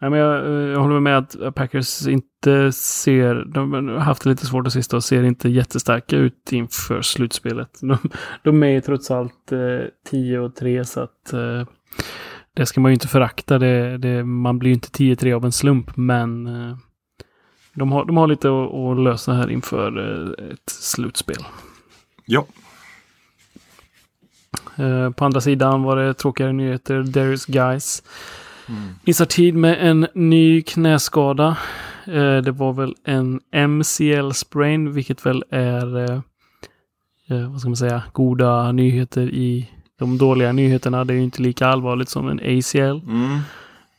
Nej, 0.00 0.10
men 0.10 0.20
jag, 0.20 0.50
jag 0.68 0.80
håller 0.80 1.00
med 1.00 1.18
att 1.18 1.54
Packers 1.54 2.06
inte 2.06 2.72
ser, 2.72 3.44
de 3.54 3.72
har 3.72 3.98
haft 3.98 4.22
det 4.22 4.30
lite 4.30 4.46
svårt 4.46 4.64
det 4.64 4.70
sista 4.70 4.96
och 4.96 5.04
ser 5.04 5.22
inte 5.22 5.48
jättestarka 5.48 6.16
ut 6.16 6.52
inför 6.52 7.02
slutspelet. 7.02 7.78
De, 7.80 7.98
de 8.44 8.62
är 8.62 8.68
ju 8.68 8.80
trots 8.80 9.10
allt 9.10 9.52
eh, 9.52 9.88
10 10.10 10.38
och 10.38 10.54
3 10.54 10.84
så 10.84 11.00
att 11.00 11.32
eh, 11.32 11.64
det 12.54 12.66
ska 12.66 12.80
man 12.80 12.90
ju 12.90 12.94
inte 12.94 13.08
förakta. 13.08 13.58
Det, 13.58 13.98
det, 13.98 14.24
man 14.24 14.58
blir 14.58 14.70
ju 14.70 14.74
inte 14.74 14.88
10-3 14.88 15.34
av 15.34 15.44
en 15.44 15.52
slump 15.52 15.96
men 15.96 16.46
eh, 16.46 16.76
de, 17.78 17.92
har, 17.92 18.04
de 18.04 18.16
har 18.16 18.26
lite 18.26 18.48
att, 18.48 18.74
att 18.74 19.04
lösa 19.04 19.32
här 19.32 19.50
inför 19.50 19.98
eh, 19.98 20.52
ett 20.52 20.70
slutspel. 20.70 21.44
Ja, 22.24 22.46
Eh, 24.78 25.10
på 25.10 25.24
andra 25.24 25.40
sidan 25.40 25.82
var 25.82 25.96
det 25.96 26.14
tråkigare 26.14 26.52
nyheter. 26.52 27.02
Darius 27.02 27.46
Guys 27.46 28.02
missar 29.04 29.24
tid 29.24 29.54
med 29.54 29.88
en 29.88 30.06
ny 30.14 30.62
knäskada. 30.62 31.56
Eh, 32.06 32.36
det 32.36 32.50
var 32.50 32.72
väl 32.72 32.94
en 33.04 33.40
MCL 33.68 34.30
sprain, 34.32 34.92
vilket 34.92 35.26
väl 35.26 35.44
är 35.50 36.22
vad 37.50 37.60
ska 37.60 37.68
man 37.68 37.76
säga, 37.76 38.02
goda 38.12 38.72
nyheter 38.72 39.22
i 39.22 39.70
de 39.98 40.18
dåliga 40.18 40.52
nyheterna. 40.52 41.04
Det 41.04 41.12
är 41.12 41.16
ju 41.16 41.22
inte 41.22 41.42
lika 41.42 41.66
allvarligt 41.66 42.08
som 42.08 42.28
en 42.28 42.58
ACL. 42.58 42.78
mm. 42.78 43.38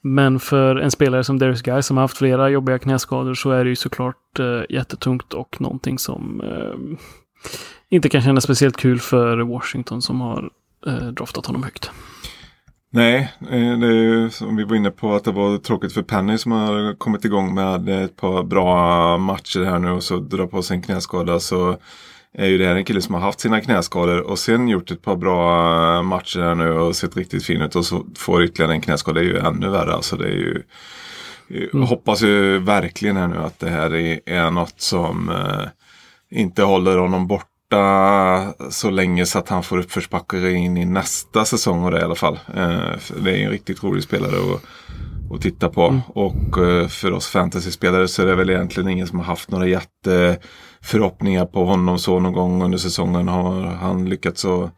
Men 0.02 0.40
för 0.40 0.76
en 0.76 0.92
spelare 0.92 1.24
som 1.24 1.40
Darius 1.40 1.62
Guy 1.62 1.82
som 1.82 1.98
har 1.98 2.02
haft 2.02 2.18
flera 2.18 2.50
jobbiga 2.50 2.80
knäskador 2.80 3.34
så 3.34 3.52
är 3.52 3.64
det 3.64 3.70
ju 3.70 3.76
såklart 3.76 4.40
eh, 4.40 4.62
jättetungt 4.70 5.34
och 5.34 5.62
någonting 5.62 6.00
som 6.00 6.42
eh, 6.42 6.98
inte 7.90 8.10
kan 8.10 8.22
kännas 8.22 8.44
speciellt 8.44 8.78
kul 8.78 9.00
för 9.00 9.38
Washington 9.38 10.02
som 10.02 10.22
har 10.22 10.50
eh, 10.88 11.08
draftat 11.08 11.46
honom 11.46 11.64
högt. 11.64 11.92
Nej, 12.92 13.34
eh, 13.42 13.80
det 13.80 13.88
är 13.88 13.92
ju 13.92 14.30
som 14.30 14.56
vi 14.56 14.64
var 14.64 14.76
inne 14.76 14.92
på 14.92 15.16
att 15.16 15.24
det 15.24 15.32
var 15.32 15.58
tråkigt 15.58 15.94
för 15.94 16.02
Penny 16.02 16.38
som 16.38 16.52
har 16.52 16.96
kommit 16.96 17.26
igång 17.26 17.54
med 17.54 17.90
ett 17.90 18.16
par 18.16 18.44
bra 18.44 19.18
matcher 19.18 19.64
här 19.64 19.80
nu 19.80 19.92
och 19.92 20.04
så 20.04 20.18
drar 20.18 20.48
på 20.48 20.62
sig 20.62 20.76
en 20.76 20.84
knäskada 20.84 21.40
så 21.40 21.78
är 22.38 22.46
ju 22.46 22.58
det 22.58 22.68
här 22.68 22.76
en 22.76 22.86
kille 22.86 23.02
som 23.02 23.16
har 23.16 23.22
haft 23.22 23.40
sina 23.40 23.62
knäskador 23.62 24.22
och 24.22 24.40
sen 24.40 24.68
gjort 24.68 24.92
ett 24.92 25.02
par 25.02 25.16
bra 25.16 26.02
matcher 26.02 26.40
här 26.40 26.56
nu 26.56 26.72
och 26.72 26.96
sett 26.96 27.18
riktigt 27.18 27.46
fin 27.46 27.62
ut 27.62 27.76
och 27.76 27.86
så 27.86 28.06
får 28.18 28.44
ytterligare 28.44 28.74
en 28.74 28.82
knäskada. 28.82 29.20
Det 29.20 29.26
är 29.26 29.30
ju 29.30 29.38
ännu 29.38 29.70
värre 29.70 29.94
alltså. 29.94 30.18
Det 30.18 30.26
är 30.26 30.32
ju, 30.32 30.64
jag 31.48 31.80
hoppas 31.80 32.22
ju 32.22 32.60
verkligen 32.60 33.18
här 33.18 33.28
nu 33.28 33.38
att 33.38 33.60
det 33.60 33.70
här 33.70 33.96
är, 33.96 34.20
är 34.26 34.52
något 34.52 34.82
som 34.82 35.30
eh, 35.30 35.68
inte 36.40 36.64
håller 36.64 36.98
honom 36.98 37.28
borta 37.28 38.54
så 38.70 38.90
länge 38.90 39.26
så 39.26 39.40
att 39.40 39.50
han 39.50 39.64
får 39.64 39.78
uppförsbacke 39.78 40.50
in 40.50 40.78
i 40.78 40.86
nästa 40.86 41.46
säsong 41.46 41.84
och 41.84 41.92
det 41.92 42.00
i 42.00 42.04
alla 42.04 42.16
fall. 42.16 42.40
Eh, 42.56 42.92
det 43.24 43.32
är 43.32 43.38
ju 43.38 43.44
en 43.44 43.52
riktigt 43.52 43.84
rolig 43.84 44.04
spelare 44.04 44.36
att, 44.36 44.62
att 45.36 45.42
titta 45.42 45.70
på. 45.70 46.02
Och 46.08 46.58
eh, 46.58 46.88
för 46.88 47.12
oss 47.12 47.28
fantasyspelare 47.28 48.08
så 48.08 48.22
är 48.22 48.26
det 48.26 48.36
väl 48.36 48.50
egentligen 48.50 48.90
ingen 48.90 49.08
som 49.08 49.20
har 49.20 49.26
haft 49.26 49.52
några 49.52 49.68
förhoppningar 50.82 51.46
på 51.46 51.66
honom 51.66 52.00
så 52.00 52.20
någon 52.20 52.34
gång 52.34 52.64
under 52.64 52.78
säsongen. 52.78 53.28
Har 53.28 53.62
han 53.62 54.10
lyckats 54.10 54.46
att 54.46 54.74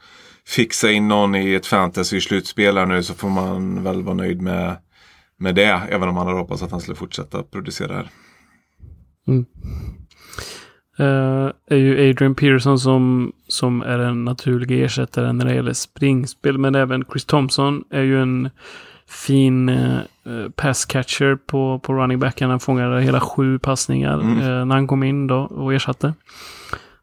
fixa 0.47 0.91
in 0.91 1.07
någon 1.07 1.35
i 1.35 1.53
ett 1.53 1.65
fantasy-slutspel 1.65 2.77
här 2.77 2.85
nu 2.85 3.03
så 3.03 3.13
får 3.13 3.29
man 3.29 3.83
väl 3.83 4.03
vara 4.03 4.15
nöjd 4.15 4.41
med, 4.41 4.77
med 5.37 5.55
det. 5.55 5.81
Även 5.89 6.09
om 6.09 6.15
man 6.15 6.27
hade 6.27 6.39
hoppats 6.39 6.63
att 6.63 6.71
han 6.71 6.81
skulle 6.81 6.95
fortsätta 6.95 7.43
producera 7.43 7.93
här. 7.93 8.09
Mm. 9.27 9.45
eh, 10.99 11.51
är 11.67 11.77
ju 11.77 12.09
Adrian 12.09 12.35
Pearson 12.35 12.79
som, 12.79 13.31
som 13.47 13.81
är 13.81 13.97
den 13.97 14.25
naturliga 14.25 14.85
ersättaren 14.85 15.37
när 15.37 15.45
det 15.45 15.55
gäller 15.55 15.73
springspel. 15.73 16.57
Men 16.57 16.75
även 16.75 17.05
Chris 17.11 17.25
Thompson 17.25 17.83
är 17.89 18.03
ju 18.03 18.21
en 18.21 18.49
fin 19.11 19.69
eh, 19.69 19.99
passcatcher 20.55 21.35
på, 21.35 21.79
på 21.79 21.93
running 21.93 22.19
backen. 22.19 22.49
Han 22.49 22.59
fångade 22.59 23.01
hela 23.01 23.19
sju 23.19 23.59
passningar 23.59 24.13
Mm. 24.19 24.37
eh, 24.39 24.65
när 24.65 24.75
han 24.75 24.87
kom 24.87 25.03
in 25.03 25.27
då 25.27 25.37
och 25.39 25.73
ersatte. 25.73 26.13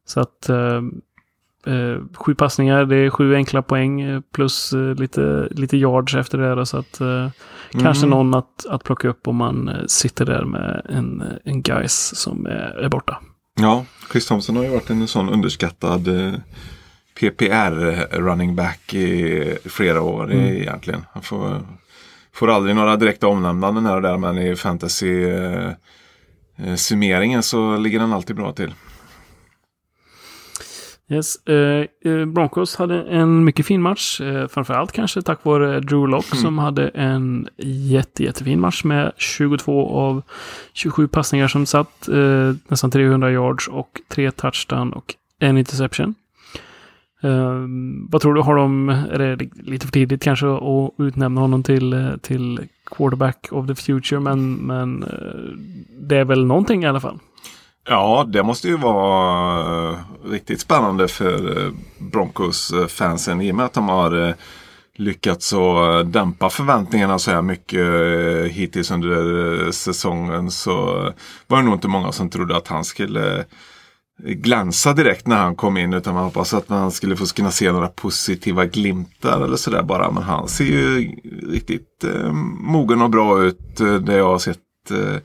Så 0.06 0.20
att 0.20 0.48
eh, 0.48 0.76
eh, 1.74 1.98
sju 2.14 2.34
passningar, 2.34 2.84
det 2.84 2.96
är 2.96 3.10
sju 3.10 3.34
enkla 3.34 3.62
poäng 3.62 4.00
eh, 4.00 4.20
plus 4.34 4.72
eh, 4.72 4.94
lite, 4.94 5.48
lite 5.50 5.76
yards 5.76 6.14
efter 6.14 6.38
det. 6.38 6.54
Då, 6.54 6.66
så 6.66 6.76
att 6.78 7.00
eh, 7.00 7.28
kanske 7.72 8.06
Mm. 8.06 8.10
någon 8.18 8.34
att, 8.34 8.66
att 8.70 8.84
plocka 8.84 9.08
upp 9.08 9.28
om 9.28 9.36
man 9.36 9.68
eh, 9.68 9.74
sitter 9.86 10.24
där 10.24 10.44
med 10.44 10.82
en, 10.88 11.22
en 11.44 11.62
guys 11.62 12.16
som 12.16 12.46
är, 12.46 12.78
är 12.84 12.88
borta. 12.88 13.20
Ja, 13.60 13.84
Chris 14.12 14.26
Thompson 14.26 14.56
har 14.56 14.62
ju 14.64 14.70
varit 14.70 14.90
en 14.90 15.08
sån 15.08 15.28
underskattad 15.28 16.08
eh, 16.08 16.32
PPR 17.20 18.06
running 18.20 18.56
back 18.56 18.94
i 18.94 19.56
flera 19.64 20.00
år 20.02 20.24
Mm. 20.24 20.44
egentligen. 20.44 21.00
Han 21.12 21.22
får, 21.22 21.60
får 22.38 22.50
aldrig 22.50 22.76
några 22.76 22.96
direkta 22.96 23.26
omnämnanden 23.26 23.86
här 23.86 23.96
och 23.96 24.02
där 24.02 24.16
men 24.16 24.38
i 24.38 24.56
fantasy 24.56 25.24
eh, 25.24 25.72
eh, 26.56 26.74
summeringen 26.74 27.42
så 27.42 27.76
ligger 27.76 28.00
han 28.00 28.12
alltid 28.12 28.36
bra 28.36 28.52
till. 28.52 28.74
Yes, 31.10 31.46
eh, 31.46 31.86
eh, 32.04 32.24
Broncos 32.26 32.76
hade 32.76 33.02
en 33.02 33.44
mycket 33.44 33.66
fin 33.66 33.82
match. 33.82 34.20
Eh, 34.20 34.48
framförallt 34.48 34.92
kanske 34.92 35.22
tack 35.22 35.44
vare 35.44 35.80
Drew 35.80 36.08
Lock 36.08 36.24
som 36.24 36.58
hade 36.58 36.88
en 36.88 37.48
jätte, 37.90 38.24
jättefin 38.24 38.60
match 38.60 38.84
med 38.84 39.12
22 39.16 39.90
av 39.90 40.22
27 40.72 41.08
passningar 41.08 41.48
som 41.48 41.66
satt. 41.66 42.08
Eh, 42.08 42.52
nästan 42.68 42.90
300 42.90 43.30
yards 43.32 43.68
och 43.68 44.00
tre 44.08 44.30
touchdown 44.30 44.92
och 44.92 45.14
en 45.40 45.58
interception. 45.58 46.14
Eh, 47.20 47.66
vad 48.08 48.20
tror 48.20 48.34
du? 48.34 48.40
Har 48.40 48.56
de, 48.56 48.88
är 48.88 49.18
det 49.18 49.48
lite 49.54 49.86
för 49.86 49.92
tidigt 49.92 50.22
kanske 50.22 50.46
att 50.46 50.92
utnämna 50.98 51.40
honom 51.40 51.62
till, 51.62 51.92
eh, 51.92 52.16
till 52.16 52.60
quarterback 52.86 53.48
of 53.50 53.66
the 53.66 53.74
future? 53.74 54.20
Men, 54.20 54.54
men 54.54 55.02
eh, 55.02 55.08
det 56.00 56.16
är 56.16 56.24
väl 56.24 56.46
någonting 56.46 56.84
i 56.84 56.86
alla 56.86 57.00
fall. 57.00 57.18
Ja, 57.88 58.26
det 58.28 58.42
måste 58.42 58.68
ju 58.68 58.76
vara 58.76 59.90
eh, 59.90 59.96
riktigt 60.30 60.60
spännande 60.60 61.08
för 61.08 61.66
eh, 61.66 61.72
Broncos-fansen 61.98 63.40
i 63.40 63.52
och 63.52 63.56
med 63.56 63.64
att 63.64 63.74
de 63.74 63.88
har 63.88 64.34
lyckats 64.96 65.52
att 65.52 66.12
dämpa 66.12 66.50
förväntningarna 66.50 67.18
så 67.18 67.30
här 67.30 67.42
mycket 67.42 67.86
hittills 68.52 68.90
under 68.90 69.70
säsongen 69.70 70.50
så 70.50 70.74
var 71.46 71.58
det 71.58 71.64
nog 71.64 71.74
inte 71.74 71.88
många 71.88 72.12
som 72.12 72.30
trodde 72.30 72.56
att 72.56 72.68
han 72.68 72.84
skulle 72.84 73.44
glänsa 74.18 74.92
direkt 74.92 75.26
när 75.26 75.36
han 75.36 75.56
kom 75.56 75.76
in 75.76 75.94
utan 75.94 76.14
man 76.14 76.24
hoppas 76.24 76.54
att 76.54 76.68
man 76.68 76.90
skulle 76.90 77.16
få 77.16 77.26
kunna 77.26 77.50
se 77.50 77.72
några 77.72 77.88
positiva 77.88 78.64
glimtar 78.64 79.40
eller 79.40 79.56
sådär 79.56 79.82
bara. 79.82 80.10
Men 80.10 80.22
han 80.22 80.48
ser 80.48 80.64
ju 80.64 81.16
riktigt 81.42 82.04
eh, 82.04 82.32
mogen 82.60 83.02
och 83.02 83.10
bra 83.10 83.42
ut 83.42 83.80
eh, 83.80 83.94
det 83.94 84.16
jag 84.16 84.28
har 84.28 84.38
sett 84.38 84.90
eh, 84.90 85.16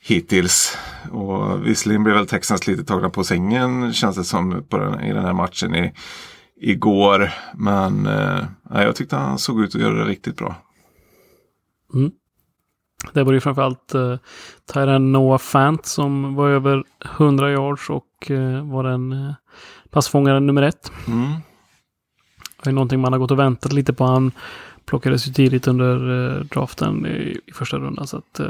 hittills. 0.00 0.78
Och 1.10 1.66
visserligen 1.66 2.04
blev 2.04 2.16
väl 2.16 2.26
Texans 2.26 2.66
lite 2.66 2.84
tagna 2.84 3.10
på 3.10 3.24
sängen 3.24 3.92
känns 3.92 4.16
det 4.16 4.24
som 4.24 4.64
på 4.68 4.78
den, 4.78 5.00
i 5.00 5.12
den 5.12 5.24
här 5.24 5.32
matchen 5.32 5.74
i, 5.74 5.92
igår. 6.60 7.30
Men 7.54 8.06
eh, 8.06 8.44
jag 8.70 8.96
tyckte 8.96 9.16
han 9.16 9.38
såg 9.38 9.60
ut 9.60 9.74
att 9.74 9.80
göra 9.80 9.94
det 9.94 10.04
riktigt 10.04 10.36
bra. 10.36 10.54
Mm. 11.94 12.10
Det 13.12 13.22
var 13.22 13.32
ju 13.32 13.40
framförallt 13.40 13.94
eh, 13.94 14.16
Tyran 14.72 15.12
Noah 15.12 15.38
Fant 15.38 15.86
som 15.86 16.34
var 16.34 16.48
över 16.48 16.84
100 17.04 17.50
yards 17.50 17.90
och 17.90 18.04
eh, 18.30 18.70
var 18.70 18.84
den 18.84 19.12
uh, 19.12 19.32
passfångaren 19.90 20.46
nummer 20.46 20.62
ett. 20.62 20.92
Mm. 21.06 21.32
Det 22.62 22.70
är 22.70 22.74
någonting 22.74 23.00
man 23.00 23.12
har 23.12 23.20
gått 23.20 23.30
och 23.30 23.38
väntat 23.38 23.72
lite 23.72 23.92
på. 23.92 24.04
Han 24.04 24.32
plockades 24.86 25.28
ju 25.28 25.32
tidigt 25.32 25.68
under 25.68 26.10
uh, 26.10 26.44
draften 26.44 27.06
i, 27.06 27.40
i 27.46 27.52
första 27.52 27.78
rundan. 27.78 28.06
Så 28.06 28.16
att, 28.16 28.40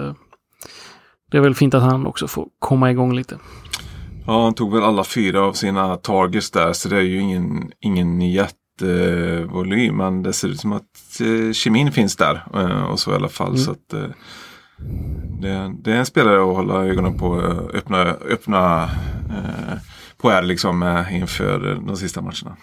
det 1.30 1.36
är 1.36 1.40
väl 1.40 1.54
fint 1.54 1.74
att 1.74 1.82
han 1.82 2.06
också 2.06 2.28
får 2.28 2.48
komma 2.58 2.90
igång 2.90 3.14
lite. 3.14 3.38
Ja, 4.26 4.44
han 4.44 4.54
tog 4.54 4.74
väl 4.74 4.82
alla 4.82 5.04
fyra 5.04 5.40
av 5.40 5.52
sina 5.52 5.96
targets 5.96 6.50
där 6.50 6.72
så 6.72 6.88
det 6.88 6.96
är 6.96 7.00
ju 7.00 7.20
ingen, 7.20 7.72
ingen 7.80 8.20
jättevolym. 8.20 9.96
Men 9.96 10.22
det 10.22 10.32
ser 10.32 10.48
ut 10.48 10.60
som 10.60 10.72
att 10.72 11.20
eh, 11.20 11.52
kemin 11.52 11.92
finns 11.92 12.16
där. 12.16 12.46
Eh, 12.54 12.82
och 12.82 12.98
så 13.00 13.12
i 13.12 13.14
alla 13.14 13.28
fall. 13.28 13.48
Mm. 13.48 13.58
Så 13.58 13.70
att, 13.70 13.92
eh, 13.92 14.08
det, 15.40 15.72
det 15.82 15.92
är 15.92 15.96
en 15.96 16.06
spelare 16.06 16.40
att 16.50 16.56
hålla 16.56 16.84
ögonen 16.84 17.18
på. 17.18 17.40
eh, 17.40 17.76
Öppna, 17.78 18.02
öppna 18.06 18.90
eh, 19.30 19.78
på 20.16 20.30
här 20.30 20.42
liksom 20.42 20.82
eh, 20.82 21.16
inför 21.16 21.80
de 21.86 21.96
sista 21.96 22.20
matcherna. 22.20 22.56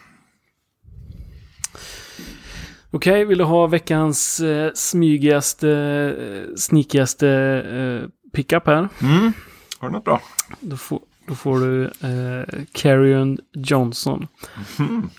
Okej, 2.91 3.25
vill 3.25 3.37
du 3.37 3.43
ha 3.43 3.67
veckans 3.67 4.39
uh, 4.39 4.69
smygigaste, 4.73 6.15
sneakigaste 6.57 7.27
uh, 7.73 8.09
pickup 8.33 8.67
här? 8.67 8.89
Mm. 9.01 9.33
Har 9.79 9.87
du 9.87 9.93
något 9.93 10.05
bra? 10.05 10.21
Då 10.59 10.77
får, 10.77 10.99
då 11.27 11.35
får 11.35 11.59
du 11.59 11.83
eh, 11.83 12.63
Carrion 12.71 13.37
Johnson. 13.53 14.27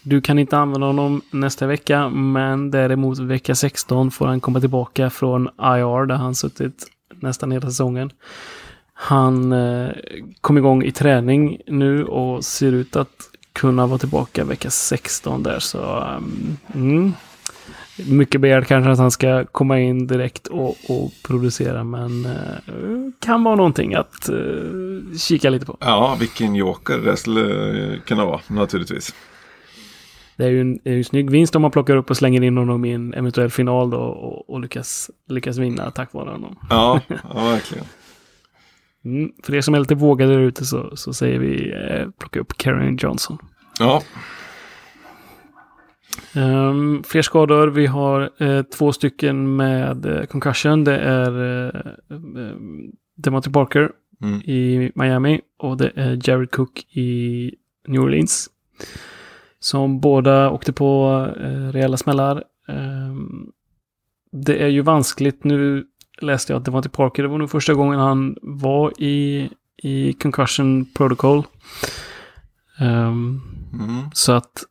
Du 0.02 0.20
kan 0.20 0.38
inte 0.38 0.58
använda 0.58 0.86
honom 0.86 1.22
nästa 1.30 1.66
vecka, 1.66 2.08
men 2.08 2.70
däremot 2.70 3.18
vecka 3.18 3.54
16 3.54 4.10
får 4.10 4.26
han 4.26 4.40
komma 4.40 4.60
tillbaka 4.60 5.10
från 5.10 5.48
IR 5.48 6.06
där 6.06 6.14
han 6.14 6.34
suttit 6.34 6.86
nästan 7.20 7.52
hela 7.52 7.66
säsongen. 7.66 8.10
Han 9.00 9.52
eh, 9.52 9.90
kom 10.40 10.58
igång 10.58 10.82
i 10.82 10.92
träning 10.92 11.60
nu 11.66 12.04
och 12.04 12.44
ser 12.44 12.72
ut 12.72 12.96
att 12.96 13.30
kunna 13.52 13.86
vara 13.86 13.98
tillbaka 13.98 14.44
vecka 14.44 14.70
16 14.70 15.42
där. 15.42 15.58
Så 15.58 15.78
um, 16.16 16.56
mm, 16.74 17.12
mycket 18.06 18.40
begärt 18.40 18.66
kanske 18.66 18.90
att 18.90 18.98
han 18.98 19.10
ska 19.10 19.44
komma 19.44 19.80
in 19.80 20.06
direkt 20.06 20.46
och, 20.46 20.76
och 20.88 21.10
producera, 21.26 21.84
men 21.84 22.24
eh, 22.24 23.12
kan 23.20 23.44
vara 23.44 23.54
någonting 23.54 23.94
att 23.94 24.28
eh, 24.28 25.18
kika 25.18 25.50
lite 25.50 25.66
på. 25.66 25.76
Ja, 25.80 26.16
vilken 26.20 26.54
joker 26.54 26.98
det 26.98 27.16
skulle 27.16 27.98
kunna 27.98 28.24
vara 28.24 28.40
naturligtvis. 28.46 29.14
Det 30.36 30.44
är 30.44 30.50
ju 30.50 30.60
en, 30.60 30.78
det 30.84 30.90
är 30.90 30.94
ju 30.94 30.98
en 30.98 31.04
snygg 31.04 31.30
vinst 31.30 31.56
om 31.56 31.62
man 31.62 31.70
plockar 31.70 31.96
upp 31.96 32.10
och 32.10 32.16
slänger 32.16 32.42
in 32.42 32.56
honom 32.56 32.84
i 32.84 32.92
en 32.92 33.14
eventuell 33.14 33.50
final 33.50 33.90
då 33.90 33.98
och, 33.98 34.50
och 34.50 34.60
lyckas, 34.60 35.10
lyckas 35.28 35.56
vinna 35.56 35.90
tack 35.90 36.12
vare 36.12 36.30
honom. 36.30 36.56
Ja, 36.70 37.00
ja 37.08 37.44
verkligen. 37.44 37.84
Mm, 39.04 39.32
för 39.42 39.54
er 39.54 39.60
som 39.60 39.74
är 39.74 39.78
lite 39.78 39.94
vågade 39.94 40.32
där 40.32 40.40
ute 40.40 40.64
så, 40.64 40.96
så 40.96 41.12
säger 41.12 41.38
vi 41.38 41.72
eh, 41.72 42.10
plocka 42.18 42.40
upp 42.40 42.56
Karen 42.56 42.96
Johnson. 42.96 43.38
Ja, 43.78 44.02
Um, 46.36 47.02
fler 47.04 47.22
skador. 47.22 47.68
Vi 47.68 47.86
har 47.86 48.30
eh, 48.42 48.62
två 48.62 48.92
stycken 48.92 49.56
med 49.56 50.06
eh, 50.06 50.24
concussion. 50.24 50.84
Det 50.84 50.96
är 50.98 51.64
eh, 51.66 51.80
eh, 52.10 52.52
Devontae 53.16 53.52
Parker 53.52 53.90
Mm. 54.22 54.40
i 54.40 54.92
Miami 54.94 55.40
och 55.58 55.76
det 55.76 55.92
är 55.94 56.18
Jared 56.28 56.50
Cook 56.50 56.96
i 56.96 57.54
New 57.88 58.00
Orleans. 58.02 58.50
Som 59.58 60.00
båda 60.00 60.50
åkte 60.50 60.72
på 60.72 61.26
eh, 61.40 61.72
rejäla 61.72 61.96
smällar. 61.96 62.44
Ehm, 62.68 63.46
det 64.32 64.62
är 64.62 64.68
ju 64.68 64.80
vanskligt. 64.80 65.44
Nu 65.44 65.86
läste 66.20 66.52
jag 66.52 66.58
att 66.58 66.64
Devontae 66.64 66.90
Parker, 66.90 67.22
det 67.22 67.28
var 67.28 67.38
nog 67.38 67.50
första 67.50 67.74
gången 67.74 68.00
han 68.00 68.36
var 68.42 68.92
i, 69.02 69.50
i 69.82 70.12
concussion 70.12 70.86
protocol. 70.94 71.42
Ehm, 72.78 73.40
mm. 73.72 74.10
så 74.12 74.32
att 74.32 74.64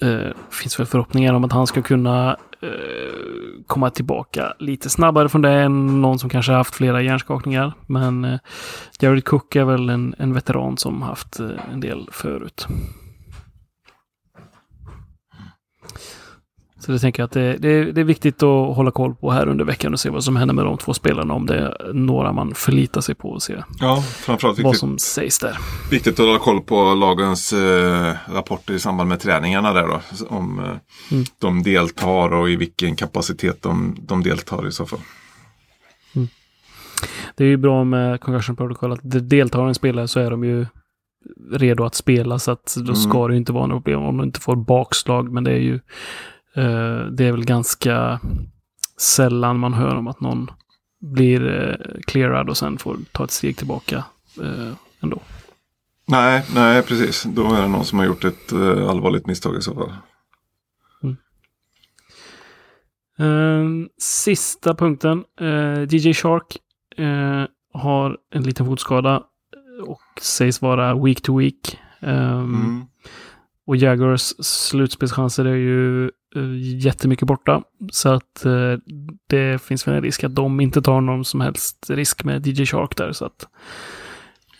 eh, 0.00 0.30
finns 0.50 0.80
väl 0.80 0.86
förhoppningar 0.86 1.32
om 1.34 1.44
att 1.44 1.52
han 1.52 1.66
ska 1.66 1.82
kunna 1.82 2.36
eh, 2.62 2.68
komma 3.66 3.90
tillbaka 3.90 4.54
lite 4.58 4.90
snabbare 4.90 5.28
från 5.28 5.42
det 5.42 5.50
än 5.50 6.02
någon 6.02 6.18
som 6.18 6.30
kanske 6.30 6.52
haft 6.52 6.74
flera 6.74 7.02
hjärnskakningar. 7.02 7.72
Men 7.86 8.24
eh, 8.24 8.38
Jared 9.00 9.24
Cook 9.24 9.56
är 9.56 9.64
väl 9.64 9.88
en, 9.88 10.14
en 10.18 10.34
veteran 10.34 10.76
som 10.76 11.02
haft 11.02 11.40
eh, 11.40 11.50
en 11.72 11.80
del 11.80 12.08
förut. 12.12 12.66
Så 16.84 16.92
det 16.92 16.98
tänker 16.98 17.22
jag 17.22 17.26
att 17.26 17.32
det, 17.32 17.56
det, 17.56 17.92
det 17.92 18.00
är 18.00 18.04
viktigt 18.04 18.42
att 18.42 18.76
hålla 18.76 18.90
koll 18.90 19.14
på 19.14 19.30
här 19.30 19.48
under 19.48 19.64
veckan 19.64 19.92
och 19.92 20.00
se 20.00 20.10
vad 20.10 20.24
som 20.24 20.36
händer 20.36 20.54
med 20.54 20.64
de 20.64 20.78
två 20.78 20.94
spelarna. 20.94 21.34
Om 21.34 21.46
det 21.46 21.58
är 21.58 21.92
några 21.92 22.32
man 22.32 22.54
förlitar 22.54 23.00
sig 23.00 23.14
på 23.14 23.28
och 23.30 23.42
se 23.42 23.56
ja 23.80 24.02
framförallt 24.02 24.58
vad 24.58 24.66
viktigt, 24.66 24.80
som 24.80 24.98
sägs 24.98 25.38
där. 25.38 25.58
viktigt 25.90 26.12
att 26.20 26.26
hålla 26.26 26.38
koll 26.38 26.60
på 26.60 26.94
lagens 26.94 27.52
eh, 27.52 28.14
rapporter 28.32 28.74
i 28.74 28.78
samband 28.78 29.08
med 29.08 29.20
träningarna 29.20 29.72
där 29.72 29.86
då. 29.88 30.00
Om 30.28 30.58
eh, 30.58 30.64
Mm. 31.12 31.24
de 31.38 31.62
deltar 31.62 32.32
och 32.34 32.50
i 32.50 32.56
vilken 32.56 32.96
kapacitet 32.96 33.62
de, 33.62 33.96
de 34.00 34.22
deltar 34.22 34.68
i 34.68 34.72
så 34.72 34.86
fall. 34.86 34.98
Det 37.36 37.44
är 37.44 37.48
ju 37.48 37.56
bra 37.56 37.84
med 37.84 38.20
Concussion 38.20 38.56
Protocol 38.56 38.92
att 38.92 39.00
det 39.02 39.20
deltar 39.20 39.66
en 39.66 39.74
spelare 39.74 40.08
så 40.08 40.20
är 40.20 40.30
de 40.30 40.44
ju 40.44 40.66
redo 41.52 41.84
att 41.84 41.94
spela 41.94 42.38
så 42.38 42.50
att 42.50 42.74
då 42.76 42.82
Mm. 42.82 42.94
ska 42.96 43.26
det 43.28 43.34
ju 43.34 43.38
inte 43.38 43.52
vara 43.52 43.66
något 43.66 43.84
problem 43.84 44.02
om 44.02 44.16
de 44.16 44.24
inte 44.26 44.40
får 44.40 44.56
bakslag. 44.56 45.32
Men 45.32 45.44
det 45.44 45.50
är 45.52 45.58
ju 45.58 45.80
det 47.10 47.24
är 47.24 47.32
väl 47.32 47.44
ganska 47.44 48.20
sällan 48.98 49.58
man 49.58 49.74
hör 49.74 49.96
om 49.96 50.06
att 50.06 50.20
någon 50.20 50.50
blir 51.02 51.46
eh, 51.46 52.00
clearad 52.06 52.48
och 52.48 52.56
sen 52.56 52.78
får 52.78 52.96
ta 53.12 53.24
ett 53.24 53.30
steg 53.30 53.56
tillbaka 53.56 54.04
eh, 54.40 54.72
ändå. 55.00 55.22
Nej, 56.06 56.44
nej 56.54 56.82
precis. 56.82 57.22
Då 57.22 57.54
är 57.54 57.62
det 57.62 57.68
någon 57.68 57.84
som 57.84 57.98
har 57.98 58.06
gjort 58.06 58.24
ett 58.24 58.52
allvarligt 58.88 59.26
misstag 59.26 59.56
i 59.56 59.62
så 59.62 59.74
fall. 59.74 59.92
Uh, 63.20 63.86
sista 63.98 64.74
punkten. 64.74 65.24
DJ 65.88 66.12
Shark 66.12 66.56
har 67.72 68.18
en 68.30 68.42
liten 68.42 68.66
fotskada 68.66 69.22
och 69.86 70.02
sägs 70.20 70.62
vara 70.62 71.04
week 71.04 71.22
to 71.22 71.38
week. 71.38 71.78
Mm. 72.00 72.84
Och 73.66 73.76
Jaguars 73.76 74.34
slutspelschanser 74.44 75.44
är 75.44 75.54
ju 75.54 76.10
Eh, 76.36 76.78
jättemycket 76.84 77.28
borta. 77.28 77.62
Så 77.92 78.08
att 78.08 78.44
eh, 78.44 78.78
det 79.28 79.62
finns 79.62 79.88
väl 79.88 79.94
en 79.94 80.02
risk 80.02 80.24
att 80.24 80.34
de 80.34 80.60
inte 80.60 80.82
tar 80.82 81.00
någon 81.00 81.24
som 81.24 81.40
helst 81.40 81.90
risk 81.90 82.24
med 82.24 82.46
DJ 82.46 82.66
Shark 82.66 82.96
där. 82.96 83.12
Så 83.12 83.24
att 83.24 83.46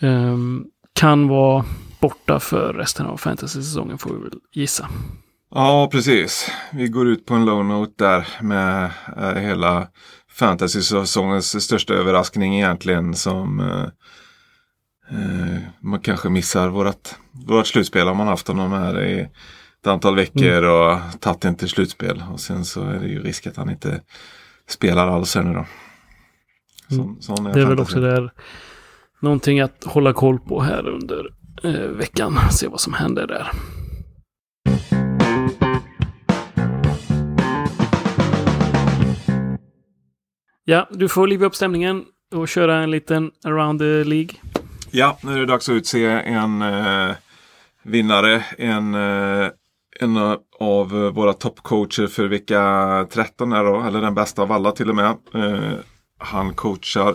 um, 0.00 0.66
kan 0.92 1.28
vara 1.28 1.64
borta 2.00 2.40
för 2.40 2.72
resten 2.72 3.06
av 3.06 3.16
fantasy-säsongen 3.16 3.98
får 3.98 4.14
vi 4.14 4.22
väl 4.22 4.38
gissa. 4.52 4.88
Ja, 5.54 5.88
precis. 5.92 6.50
Vi 6.72 6.88
går 6.88 7.08
ut 7.08 7.26
på 7.26 7.34
en 7.34 7.44
low 7.44 7.64
note 7.64 8.04
där 8.04 8.26
med 8.40 8.90
uh, 9.18 9.34
hela 9.34 9.88
fantasy-säsongens 10.30 11.62
största 11.62 11.94
överraskning 11.94 12.56
egentligen 12.56 13.14
som 13.14 13.60
uh, 13.60 13.88
uh, 15.18 15.58
man 15.80 16.00
kanske 16.00 16.28
missar 16.28 16.68
vårat, 16.68 17.18
vårat 17.30 17.66
slutspel 17.66 18.08
om 18.08 18.16
man 18.16 18.26
haft 18.26 18.48
honom 18.48 18.72
här 18.72 19.02
i 19.02 19.28
ett 19.82 19.86
antal 19.86 20.16
veckor 20.16 20.64
mm. 20.64 20.70
och 20.70 21.20
tagit 21.20 21.44
en 21.44 21.54
till 21.54 21.68
slutspel. 21.68 22.24
Och 22.32 22.40
sen 22.40 22.64
så 22.64 22.82
är 22.82 22.98
det 23.00 23.08
ju 23.08 23.22
risk 23.22 23.46
att 23.46 23.56
han 23.56 23.70
inte 23.70 24.00
spelar 24.68 25.08
alls 25.08 25.34
här 25.34 25.42
nu 25.42 25.54
då. 25.54 25.66
Så, 27.20 27.32
mm. 27.32 27.46
är 27.46 27.54
det 27.54 27.60
är 27.60 27.66
väl 27.66 27.80
också 27.80 28.00
där 28.00 28.32
någonting 29.22 29.60
att 29.60 29.84
hålla 29.84 30.12
koll 30.12 30.38
på 30.38 30.60
här 30.60 30.88
under 30.88 31.34
eh, 31.62 31.88
veckan. 31.88 32.38
Se 32.50 32.68
vad 32.68 32.80
som 32.80 32.92
händer 32.92 33.26
där. 33.26 33.50
Ja, 40.64 40.88
du 40.90 41.08
får 41.08 41.26
liva 41.26 41.46
upp 41.46 41.54
stämningen 41.54 42.04
och 42.34 42.48
köra 42.48 42.82
en 42.82 42.90
liten 42.90 43.30
around 43.44 43.80
the 43.80 44.04
League. 44.04 44.34
Ja, 44.90 45.18
nu 45.22 45.34
är 45.34 45.38
det 45.38 45.46
dags 45.46 45.68
att 45.68 45.72
utse 45.72 46.04
en 46.06 46.62
eh, 46.62 47.14
vinnare. 47.82 48.44
En, 48.58 48.94
eh, 48.94 49.48
en 50.00 50.16
av 50.60 50.90
våra 50.90 51.32
toppcoacher 51.32 52.06
för 52.06 52.28
vecka 52.28 53.06
13 53.10 53.52
är 53.52 53.64
då, 53.64 53.80
eller 53.80 54.00
den 54.00 54.14
bästa 54.14 54.42
av 54.42 54.52
alla 54.52 54.72
till 54.72 54.90
och 54.90 54.96
med. 54.96 55.16
Eh, 55.34 55.72
han 56.18 56.54
coachar 56.54 57.14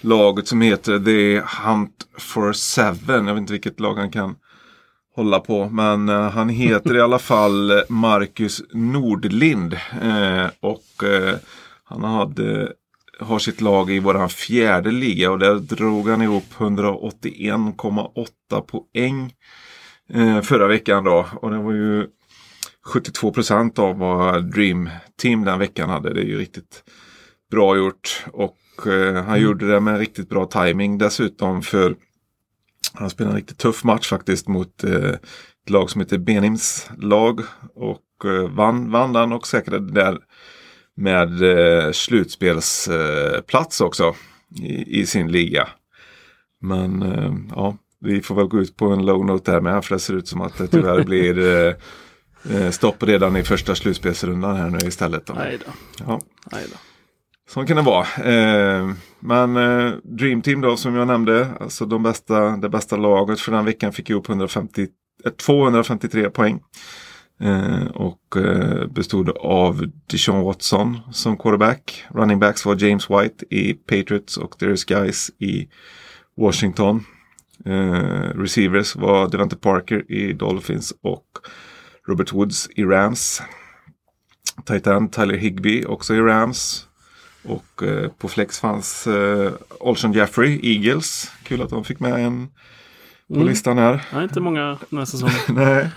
laget 0.00 0.48
som 0.48 0.60
heter 0.60 0.98
The 0.98 1.40
Hunt 1.40 2.06
for 2.18 2.52
Seven. 2.52 3.26
Jag 3.26 3.34
vet 3.34 3.40
inte 3.40 3.52
vilket 3.52 3.80
lag 3.80 3.94
han 3.94 4.10
kan 4.10 4.36
hålla 5.16 5.40
på. 5.40 5.68
Men 5.68 6.08
eh, 6.08 6.30
han 6.30 6.48
heter 6.48 6.96
i 6.96 7.00
alla 7.00 7.18
fall 7.18 7.82
Marcus 7.88 8.62
Nordlind. 8.72 9.72
Eh, 10.02 10.46
och 10.60 11.04
eh, 11.04 11.34
han 11.84 12.04
hade, 12.04 12.72
har 13.20 13.38
sitt 13.38 13.60
lag 13.60 13.90
i 13.90 13.98
våran 13.98 14.28
fjärde 14.28 14.90
liga 14.90 15.30
och 15.30 15.38
där 15.38 15.54
drog 15.54 16.08
han 16.08 16.22
ihop 16.22 16.54
181,8 16.58 18.60
poäng 18.60 19.32
förra 20.42 20.66
veckan 20.66 21.04
då. 21.04 21.26
Och 21.32 21.50
det 21.50 21.58
var 21.58 21.72
ju 21.72 22.06
72 22.86 23.32
procent 23.32 23.78
av 23.78 23.98
vad 23.98 24.52
Dream 24.52 24.90
Team 25.22 25.44
den 25.44 25.58
veckan 25.58 25.90
hade. 25.90 26.14
Det 26.14 26.20
är 26.20 26.24
ju 26.24 26.38
riktigt 26.38 26.84
bra 27.50 27.76
gjort. 27.76 28.24
Och 28.32 28.86
eh, 28.86 29.14
han 29.14 29.28
mm. 29.28 29.42
gjorde 29.42 29.72
det 29.72 29.80
med 29.80 29.98
riktigt 29.98 30.28
bra 30.28 30.46
timing 30.46 30.98
dessutom 30.98 31.62
för 31.62 31.96
han 32.92 33.10
spelade 33.10 33.32
en 33.32 33.40
riktigt 33.40 33.58
tuff 33.58 33.84
match 33.84 34.08
faktiskt 34.08 34.48
mot 34.48 34.84
eh, 34.84 35.10
ett 35.64 35.70
lag 35.70 35.90
som 35.90 36.00
heter 36.00 36.18
Benims 36.18 36.90
lag. 36.98 37.40
Och 37.74 38.24
eh, 38.24 38.48
vann, 38.48 38.90
vann 38.90 39.12
den 39.12 39.32
och 39.32 39.46
säkrade 39.46 39.92
där 39.92 40.18
med 40.94 41.42
eh, 41.42 41.92
slutspelsplats 41.92 43.80
också 43.80 44.14
i, 44.62 45.00
i, 45.00 45.06
sin 45.06 45.32
liga. 45.32 45.68
Men 46.60 47.02
eh, 47.02 47.34
ja, 47.54 47.76
vi 48.00 48.22
får 48.22 48.34
väl 48.34 48.46
gå 48.46 48.60
ut 48.60 48.76
på 48.76 48.86
en 48.86 49.06
low 49.06 49.26
note 49.26 49.52
där 49.52 49.60
med 49.60 49.84
för 49.84 49.94
det 49.94 49.98
ser 49.98 50.14
ut 50.14 50.28
som 50.28 50.40
att 50.40 50.58
det 50.58 50.66
tyvärr 50.66 51.04
blir 51.04 51.38
eh, 51.38 51.74
eh, 52.56 52.70
stopp 52.70 53.02
redan 53.02 53.36
i 53.36 53.42
första 53.42 53.74
slutspelsrundan 53.74 54.56
här 54.56 54.70
nu 54.70 54.78
istället. 54.78 55.26
Då. 55.26 55.34
Nej 55.34 55.58
då. 55.66 55.72
Ja. 56.06 56.20
Nej 56.52 56.64
då. 56.72 56.76
Så 57.48 57.64
kan 57.64 57.76
det 57.76 57.82
vara. 57.82 58.06
Eh, 58.24 58.90
men 59.20 59.56
eh, 59.56 59.92
Dream 60.04 60.42
Team 60.42 60.60
då 60.60 60.76
som 60.76 60.94
jag 60.94 61.06
nämnde. 61.06 61.48
Alltså 61.60 61.86
de 61.86 62.02
bästa, 62.02 62.56
det 62.56 62.68
bästa 62.68 62.96
laget 62.96 63.40
för 63.40 63.52
den 63.52 63.64
veckan 63.64 63.92
fick 63.92 64.10
ihop 64.10 64.28
150, 64.28 64.86
eh, 65.24 65.30
253 65.30 66.30
poäng. 66.30 66.60
Eh, 67.40 67.86
och 67.86 68.36
eh, 68.36 68.86
bestod 68.86 69.30
av 69.38 69.90
Deshaun 70.06 70.44
Watson 70.44 70.98
som 71.12 71.36
quarterback. 71.36 72.04
Running 72.08 72.38
backs 72.38 72.66
var 72.66 72.84
James 72.84 73.10
White 73.10 73.44
i 73.50 73.72
Patriots 73.72 74.36
och 74.36 74.54
Darius 74.58 74.84
Guys 74.84 75.30
i 75.38 75.68
Washington. 76.36 77.04
Eh, 77.66 78.38
receivers 78.38 78.96
var 78.96 79.28
Devante 79.28 79.56
Parker 79.56 80.12
i 80.12 80.32
Dolphins 80.32 80.94
och 81.02 81.26
Robert 82.08 82.32
Woods 82.32 82.68
i 82.76 82.84
Rams. 82.84 83.42
Titan 84.64 85.08
Tyler 85.08 85.36
Higby 85.36 85.84
också 85.84 86.14
i 86.14 86.20
Rams. 86.20 86.86
Och 87.44 87.82
eh, 87.82 88.08
på 88.08 88.28
Flex 88.28 88.60
fanns 88.60 89.06
eh, 89.06 89.52
Olson 89.80 90.12
Jeffrey, 90.12 90.60
Eagles. 90.62 91.32
Kul 91.42 91.62
att 91.62 91.70
de 91.70 91.84
fick 91.84 92.00
med 92.00 92.24
en 92.24 92.48
på 93.28 93.34
mm. 93.34 93.46
listan 93.46 93.78
här. 93.78 94.04
Ja, 94.12 94.22
inte 94.22 94.40
många 94.40 94.78
den 94.90 94.98
här 94.98 95.06
säsongen. 95.06 95.34
Nej. 95.48 95.90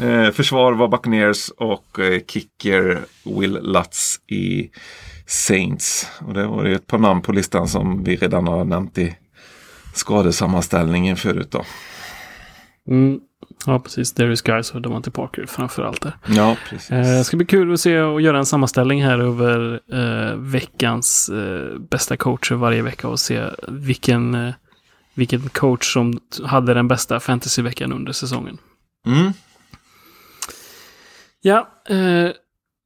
Eh, 0.00 0.30
försvar 0.30 0.72
var 0.72 0.88
Buccaneers 0.88 1.48
och 1.48 1.98
eh, 1.98 2.20
kicker 2.26 3.04
Will 3.24 3.58
Lutz 3.62 4.20
i 4.26 4.70
Saints. 5.26 6.10
Och 6.26 6.34
det 6.34 6.46
var 6.46 6.64
ju 6.64 6.74
ett 6.74 6.86
par 6.86 6.98
namn 6.98 7.22
på 7.22 7.32
listan 7.32 7.68
som 7.68 8.04
vi 8.04 8.16
redan 8.16 8.46
har 8.46 8.64
nämnt 8.64 8.98
i 8.98 9.16
skadesammanställningen 9.96 11.16
förut 11.16 11.50
då. 11.50 11.64
Mm. 12.88 13.20
Ja, 13.66 13.78
precis. 13.78 14.12
Darius 14.12 14.42
Guys 14.42 14.70
och 14.70 14.82
Devante 14.82 15.10
Parker 15.10 15.46
framför 15.46 15.82
allt 15.82 16.00
där. 16.02 16.12
Ja, 16.26 16.56
precis. 16.68 16.90
Eh, 16.90 17.02
det 17.02 17.24
ska 17.24 17.36
bli 17.36 17.46
kul 17.46 17.72
att 17.72 17.80
se 17.80 18.00
och 18.00 18.20
göra 18.20 18.38
en 18.38 18.46
sammanställning 18.46 19.04
här 19.04 19.18
över 19.18 19.80
eh, 19.92 20.36
veckans 20.36 21.28
eh, 21.28 21.78
bästa 21.78 22.16
coacher 22.16 22.54
varje 22.54 22.82
vecka 22.82 23.08
och 23.08 23.20
se 23.20 23.44
vilken, 23.68 24.34
eh, 24.34 24.54
vilken 25.14 25.48
coach 25.48 25.92
som 25.92 26.20
hade 26.44 26.74
den 26.74 26.88
bästa 26.88 27.20
fantasyveckan 27.20 27.92
under 27.92 28.12
säsongen. 28.12 28.58
Mm. 29.06 29.32
Ja, 31.40 31.68
eh, 31.88 32.30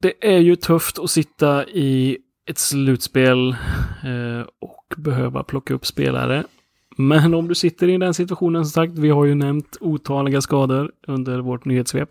det 0.02 0.14
är 0.20 0.38
ju 0.38 0.56
tufft 0.56 0.98
att 0.98 1.10
sitta 1.10 1.66
i 1.66 2.18
ett 2.50 2.58
slutspel 2.58 3.56
eh, 4.04 4.46
och 4.60 4.94
behöva 4.96 5.44
plocka 5.44 5.74
upp 5.74 5.86
spelare. 5.86 6.44
Men 7.08 7.34
om 7.34 7.48
du 7.48 7.54
sitter 7.54 7.88
i 7.88 7.98
den 7.98 8.14
situationen, 8.14 8.64
som 8.64 8.70
sagt, 8.70 8.98
vi 8.98 9.10
har 9.10 9.24
ju 9.24 9.34
nämnt 9.34 9.76
otaliga 9.80 10.40
skador 10.40 10.90
under 11.06 11.38
vårt 11.38 11.64
nyhetssvep, 11.64 12.08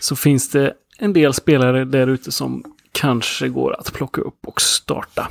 så 0.00 0.16
finns 0.16 0.50
det 0.50 0.74
en 0.98 1.12
del 1.12 1.34
spelare 1.34 1.84
där 1.84 2.06
ute 2.06 2.32
som 2.32 2.64
kanske 2.92 3.48
går 3.48 3.80
att 3.80 3.92
plocka 3.92 4.20
upp 4.20 4.46
och 4.46 4.60
starta. 4.60 5.28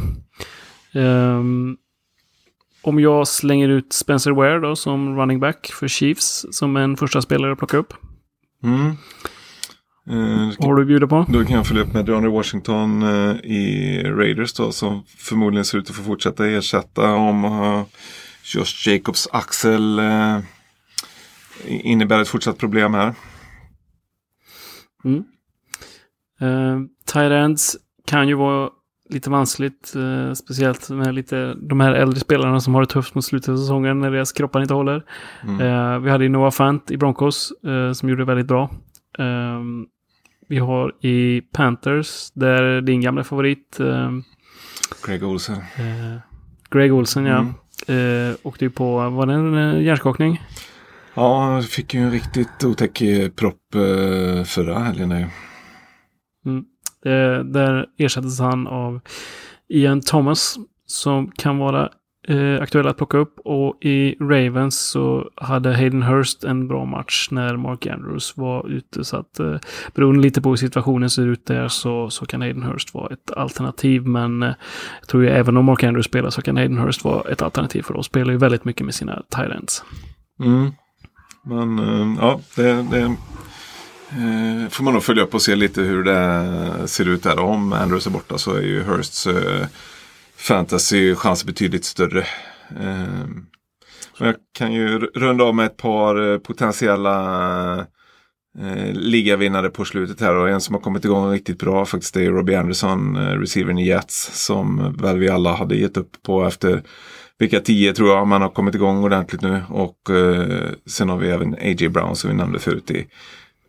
Um, 0.93 1.77
om 2.81 2.99
jag 2.99 3.27
slänger 3.27 3.69
ut 3.69 3.93
Spencer 3.93 4.31
Ware 4.31 4.59
då 4.59 4.75
som 4.75 5.17
running 5.19 5.39
back 5.39 5.71
för 5.73 5.87
Chiefs 5.87 6.45
som 6.51 6.77
en 6.77 6.97
första 6.97 7.21
spelare 7.21 7.51
att 7.51 7.57
plocka 7.57 7.77
upp. 7.77 7.93
Mm. 8.63 8.85
Uh, 10.09 10.51
Vad 10.59 10.69
har 10.69 10.75
du 10.75 10.85
bjuda 10.85 11.07
på? 11.07 11.25
Då 11.29 11.45
kan 11.45 11.55
jag 11.55 11.67
följa 11.67 11.83
upp 11.83 11.93
med 11.93 12.05
DeAndre 12.05 12.31
Washington 12.31 13.03
uh, 13.03 13.35
i 13.35 14.03
Raiders 14.05 14.53
då 14.53 14.71
som 14.71 15.03
förmodligen 15.17 15.65
ser 15.65 15.77
ut 15.77 15.89
att 15.89 15.95
få 15.95 16.03
fortsätta 16.03 16.47
ersätta 16.47 17.13
om 17.13 17.45
uh, 17.45 17.83
Josh 18.43 18.87
Jacobs 18.87 19.27
axel 19.31 19.99
eh, 19.99 20.39
innebär 21.65 22.21
ett 22.21 22.27
fortsatt 22.27 22.57
problem 22.57 22.93
här. 22.93 23.13
Mm. 25.03 25.23
Uh, 26.41 26.81
Tyrants 27.13 27.77
kan 28.05 28.27
ju 28.27 28.33
vara 28.33 28.69
lite 29.09 29.29
vanskligt, 29.29 29.93
uh, 29.95 30.33
speciellt 30.33 30.89
med 30.89 31.15
lite 31.15 31.53
de 31.53 31.79
här 31.79 31.93
äldre 31.93 32.19
spelarna 32.19 32.59
som 32.59 32.75
har 32.75 32.81
det 32.81 32.87
tufft 32.87 33.15
mot 33.15 33.25
slutet 33.25 33.49
av 33.49 33.57
säsongen 33.57 33.99
när 33.99 34.11
deras 34.11 34.31
kroppar 34.31 34.61
inte 34.61 34.73
håller. 34.73 35.05
Mm. 35.43 35.61
Uh, 35.61 35.99
vi 35.99 36.09
hade 36.09 36.23
ju 36.23 36.29
Noah 36.29 36.51
Fant 36.51 36.91
i 36.91 36.97
Broncos 36.97 37.53
uh, 37.65 37.93
som 37.93 38.09
gjorde 38.09 38.25
väldigt 38.25 38.47
bra. 38.47 38.69
Um, 39.17 39.87
vi 40.47 40.57
har 40.57 41.05
i 41.05 41.41
Panthers 41.41 42.31
där 42.33 42.81
din 42.81 43.01
gamla 43.01 43.23
favorit 43.23 43.79
Greg 45.05 45.23
Olsen. 45.23 45.57
Greg 46.69 46.93
Olsen, 46.93 47.25
ja. 47.25 47.37
Mm. 47.37 47.53
Eh, 47.87 48.35
åkte 48.43 48.65
ju 48.65 48.71
på, 48.71 49.09
var 49.09 49.25
det 49.25 49.33
en 49.33 49.57
eh, 49.57 49.83
hjärnskakning? 49.83 50.41
Ja, 51.13 51.39
han 51.39 51.63
fick 51.63 51.93
ju 51.93 51.99
en 51.99 52.11
riktigt 52.11 52.63
otäck 52.63 53.01
eh, 53.01 53.29
propp 53.29 53.75
eh, 53.75 54.43
förra 54.43 54.79
helgen. 54.79 55.11
Mm. 56.45 56.65
Eh, 57.05 57.43
där 57.43 57.85
ersattes 57.97 58.39
han 58.39 58.67
av 58.67 58.99
Ian 59.69 60.01
Thomas 60.01 60.57
som 60.85 61.31
kan 61.31 61.57
vara 61.57 61.89
eh, 62.27 62.61
aktuella 62.61 62.89
att 62.89 62.97
plocka 62.97 63.17
upp. 63.17 63.39
Och 63.39 63.77
i 63.81 64.15
Ravens 64.19 64.79
så 64.79 65.29
hade 65.35 65.73
Hayden 65.73 66.03
Hurst 66.03 66.43
en 66.43 66.67
bra 66.67 66.85
match 66.85 67.27
när 67.31 67.57
Mark 67.57 67.85
Andrews 67.85 68.37
var 68.37 68.67
ute. 68.69 69.03
Så 69.03 69.17
att 69.17 69.39
eh, 69.39 69.55
beroende 69.95 70.21
lite 70.21 70.41
på 70.41 70.49
hur 70.49 70.55
situationen 70.55 71.09
ser 71.09 71.27
ut 71.27 71.45
där 71.45 71.67
så, 71.67 72.09
så 72.09 72.25
kan 72.25 72.41
Hayden 72.41 72.63
Hurst 72.63 72.93
vara 72.93 73.13
ett 73.13 73.31
alternativ. 73.31 74.07
Men 74.07 74.43
eh, 74.43 74.53
jag 74.99 75.07
tror 75.07 75.23
ju 75.23 75.29
även 75.29 75.57
om 75.57 75.65
Mark 75.65 75.83
Andrews 75.83 76.05
spelar 76.05 76.29
så 76.29 76.41
kan 76.41 76.57
Hayden 76.57 76.77
Hurst 76.77 77.03
vara 77.03 77.31
ett 77.31 77.41
alternativ 77.41 77.81
för 77.81 77.93
de 77.93 78.03
spelar 78.03 78.31
ju 78.31 78.37
väldigt 78.37 78.65
mycket 78.65 78.85
med 78.85 78.95
sina 78.95 79.23
tight. 79.29 79.83
Mm. 80.39 80.71
Men 81.43 81.79
eh, 81.79 82.17
ja, 82.21 82.39
det, 82.55 82.73
det 82.91 83.01
eh, 83.01 84.69
får 84.69 84.83
man 84.83 84.93
nog 84.93 85.03
följa 85.03 85.23
upp 85.23 85.33
och 85.33 85.41
se 85.41 85.55
lite 85.55 85.81
hur 85.81 86.03
det 86.03 86.87
ser 86.87 87.07
ut 87.07 87.23
där. 87.23 87.39
Om 87.39 87.73
Andrews 87.73 88.07
är 88.07 88.11
borta 88.11 88.37
så 88.37 88.53
är 88.53 88.61
ju 88.61 88.83
Hursts 88.83 89.27
eh, 89.27 89.67
fantasy-chans 90.41 91.45
betydligt 91.45 91.85
större. 91.85 92.25
Ehm, 92.79 93.45
men 94.19 94.27
jag 94.27 94.35
kan 94.57 94.73
ju 94.73 94.99
runda 94.99 95.43
av 95.43 95.55
med 95.55 95.65
ett 95.65 95.77
par 95.77 96.31
eh, 96.31 96.37
potentiella 96.37 97.87
eh, 98.59 98.91
ligavinnare 98.93 99.69
på 99.69 99.85
slutet 99.85 100.21
här. 100.21 100.35
Och 100.35 100.49
en 100.49 100.61
som 100.61 100.75
har 100.75 100.81
kommit 100.81 101.05
igång 101.05 101.31
riktigt 101.31 101.59
bra 101.59 101.85
faktiskt 101.85 102.17
är 102.17 102.31
Robbie 102.31 102.55
Anderson, 102.55 103.15
eh, 103.15 103.39
receivern 103.39 103.79
i 103.79 103.87
Jets. 103.87 104.45
Som 104.45 104.95
väl 105.01 105.17
vi 105.17 105.29
alla 105.29 105.55
hade 105.55 105.75
gett 105.75 105.97
upp 105.97 106.23
på 106.23 106.45
efter 106.45 106.83
vecka 107.39 107.59
10 107.59 107.93
tror 107.93 108.09
jag 108.09 108.27
man 108.27 108.41
har 108.41 108.49
kommit 108.49 108.75
igång 108.75 109.03
ordentligt 109.03 109.41
nu. 109.41 109.61
Och 109.69 110.09
eh, 110.09 110.69
sen 110.85 111.09
har 111.09 111.17
vi 111.17 111.29
även 111.29 111.53
A.J. 111.53 111.89
Brown 111.89 112.15
som 112.15 112.29
vi 112.29 112.35
nämnde 112.35 112.59
förut 112.59 112.91
i 112.91 113.07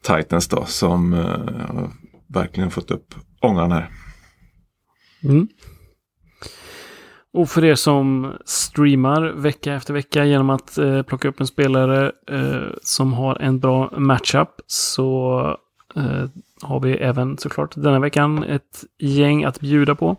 Titans 0.02 0.48
då. 0.48 0.64
Som 0.64 1.12
eh, 1.12 1.88
verkligen 2.34 2.70
fått 2.70 2.90
upp 2.90 3.14
ångan 3.40 3.72
här. 3.72 3.90
Mm. 5.24 5.48
Och 7.34 7.48
för 7.48 7.64
er 7.64 7.74
som 7.74 8.32
streamar 8.44 9.22
vecka 9.22 9.74
efter 9.74 9.94
vecka 9.94 10.24
genom 10.24 10.50
att 10.50 10.78
eh, 10.78 11.02
plocka 11.02 11.28
upp 11.28 11.40
en 11.40 11.46
spelare 11.46 12.12
eh, 12.30 12.68
som 12.82 13.12
har 13.12 13.36
en 13.42 13.60
bra 13.60 13.90
matchup 13.96 14.48
så 14.66 15.40
eh, 15.96 16.24
har 16.62 16.80
vi 16.80 16.92
även 16.92 17.38
såklart 17.38 17.74
denna 17.76 18.00
veckan 18.00 18.44
ett 18.44 18.84
gäng 18.98 19.44
att 19.44 19.60
bjuda 19.60 19.94
på. 19.94 20.16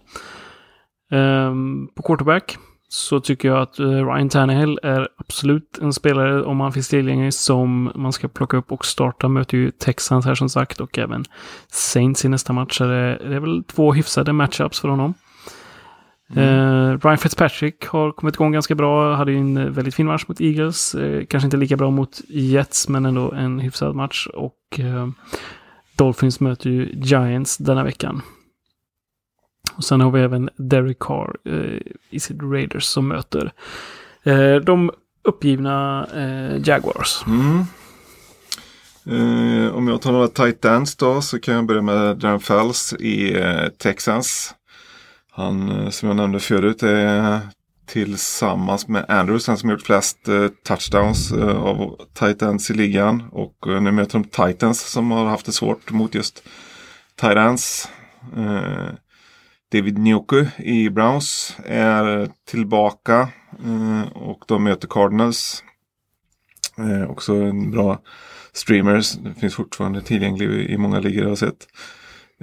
Ehm, 1.12 1.88
på 1.96 2.04
quarterback 2.04 2.58
så 2.90 3.20
tycker 3.20 3.48
jag 3.48 3.62
att 3.62 3.80
eh, 3.80 3.86
Ryan 3.86 4.30
Tannehill 4.30 4.80
är 4.84 5.08
absolut 5.18 5.80
en 5.82 5.94
spelare 5.94 6.44
om 6.44 6.60
han 6.60 6.72
finns 6.72 6.90
tillgänglig 6.90 7.34
som 7.34 7.92
man 7.96 8.14
ska 8.14 8.28
plocka 8.28 8.58
upp 8.58 8.72
och 8.72 8.86
starta. 8.86 9.28
Möter 9.28 9.58
ju 9.58 9.72
Texans 9.72 10.26
här 10.26 10.36
som 10.36 10.50
sagt 10.50 10.80
och 10.80 10.98
även 10.98 11.26
Saints 11.68 12.26
i 12.26 12.30
nästa 12.30 12.54
match. 12.54 12.78
Så 12.78 12.84
det 12.84 13.20
är 13.24 13.40
väl 13.40 13.64
två 13.64 13.94
hyfsade 13.94 14.34
matchups 14.34 14.80
för 14.80 14.88
honom. 14.88 15.14
Mm. 16.36 17.00
Ryan 17.00 17.18
Fitzpatrick 17.18 17.86
har 17.86 18.12
kommit 18.12 18.36
igång 18.36 18.52
ganska 18.52 18.76
bra. 18.76 19.16
Hade 19.16 19.32
ju 19.32 19.38
en 19.38 19.58
eh, 19.58 19.66
väldigt 19.66 19.96
fin 19.96 20.06
match 20.06 20.26
mot 20.28 20.42
Eagles. 20.42 20.96
Eh, 20.96 21.26
kanske 21.26 21.48
inte 21.48 21.58
lika 21.58 21.78
bra 21.78 21.90
mot 21.90 22.22
Jets, 22.28 22.88
men 22.88 23.06
ändå 23.06 23.32
en 23.32 23.60
hyfsad 23.60 23.96
match. 23.96 24.28
Och 24.34 24.80
eh, 24.80 25.08
Dolphins 25.96 26.40
möter 26.40 26.70
ju 26.70 26.90
Giants 26.94 27.58
denna 27.58 27.84
veckan. 27.84 28.22
Och 29.78 29.84
sen 29.84 30.02
har 30.02 30.12
vi 30.12 30.22
även 30.22 30.50
Derek 30.56 31.00
Carr 31.00 31.36
eh, 31.46 31.82
i 32.10 32.20
sitt 32.20 32.42
Raiders 32.42 32.84
som 32.84 33.08
möter 33.08 33.52
eh, 34.24 34.56
de 34.56 34.92
uppgivna 35.24 36.08
eh, 36.16 36.68
Jaguars. 36.68 37.24
Mm. 37.28 37.66
Eh, 39.06 39.76
om 39.76 39.88
jag 39.88 40.02
tar 40.02 40.12
några 40.12 40.28
tight 40.28 40.66
ends 40.66 40.96
då 40.96 41.22
så 41.22 41.40
kan 41.40 41.54
jag 41.54 41.66
börja 41.66 41.82
med 41.82 42.18
Darren 42.18 42.40
Fells 42.40 42.94
i 42.94 43.40
eh, 43.40 43.68
Texans. 43.68 44.56
Han 45.36 45.70
eh, 45.70 45.90
som 45.90 46.08
jag 46.08 46.16
nämnde 46.16 46.40
förut 46.40 46.84
är 46.84 47.40
tillsammans 47.86 48.88
med 48.88 49.06
Andrews 49.08 49.46
den 49.46 49.58
som 49.58 49.70
gjort 49.70 49.82
flest 49.82 50.28
eh, 50.28 50.48
touchdowns 50.48 51.32
eh, 51.32 51.58
av 51.58 51.98
tight 52.14 52.42
ends 52.42 52.72
i 52.72 52.74
ligan. 52.74 53.24
Och 53.32 53.68
eh, 53.68 53.82
nu 53.82 53.92
möter 53.92 54.20
de 54.20 54.24
Titans 54.24 54.82
som 54.82 55.12
har 55.12 55.26
haft 55.26 55.46
det 55.46 55.52
svårt 55.52 55.92
mot 55.92 56.16
just 56.16 56.44
tight 57.16 57.38
ends. 57.38 57.90
Eh, 58.38 58.88
David 59.72 59.98
Njoku 59.98 60.46
i 60.58 60.90
Browns 60.90 61.58
är 61.66 62.30
tillbaka 62.46 63.30
eh, 63.66 64.12
och 64.14 64.44
de 64.48 64.64
möter 64.64 64.88
Cardinals. 64.88 65.64
Eh, 66.78 67.12
också 67.12 67.34
en 67.36 67.72
bra 67.72 68.02
streamer. 68.54 69.24
Det 69.24 69.40
finns 69.40 69.56
fortfarande 69.56 70.02
tillgänglig 70.02 70.70
i 70.70 70.78
många 70.78 71.00
ligor 71.00 71.22
jag 71.22 71.30
har 71.30 71.36
sett. 71.36 71.68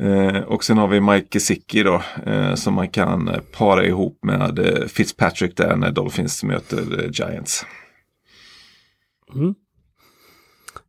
Eh, 0.00 0.42
och 0.42 0.64
sen 0.64 0.78
har 0.78 0.88
vi 0.88 1.00
Mike 1.00 1.26
Gesicki 1.30 1.82
då 1.82 2.02
eh, 2.26 2.54
som 2.54 2.74
man 2.74 2.88
kan 2.88 3.28
eh, 3.28 3.40
para 3.40 3.84
ihop 3.84 4.18
med 4.22 4.58
eh, 4.58 4.86
Fitzpatrick 4.86 5.56
där 5.56 5.76
när 5.76 5.90
Dolphins 5.90 6.44
möter 6.44 7.04
eh, 7.04 7.10
Giants. 7.10 7.66
Mm. 9.34 9.54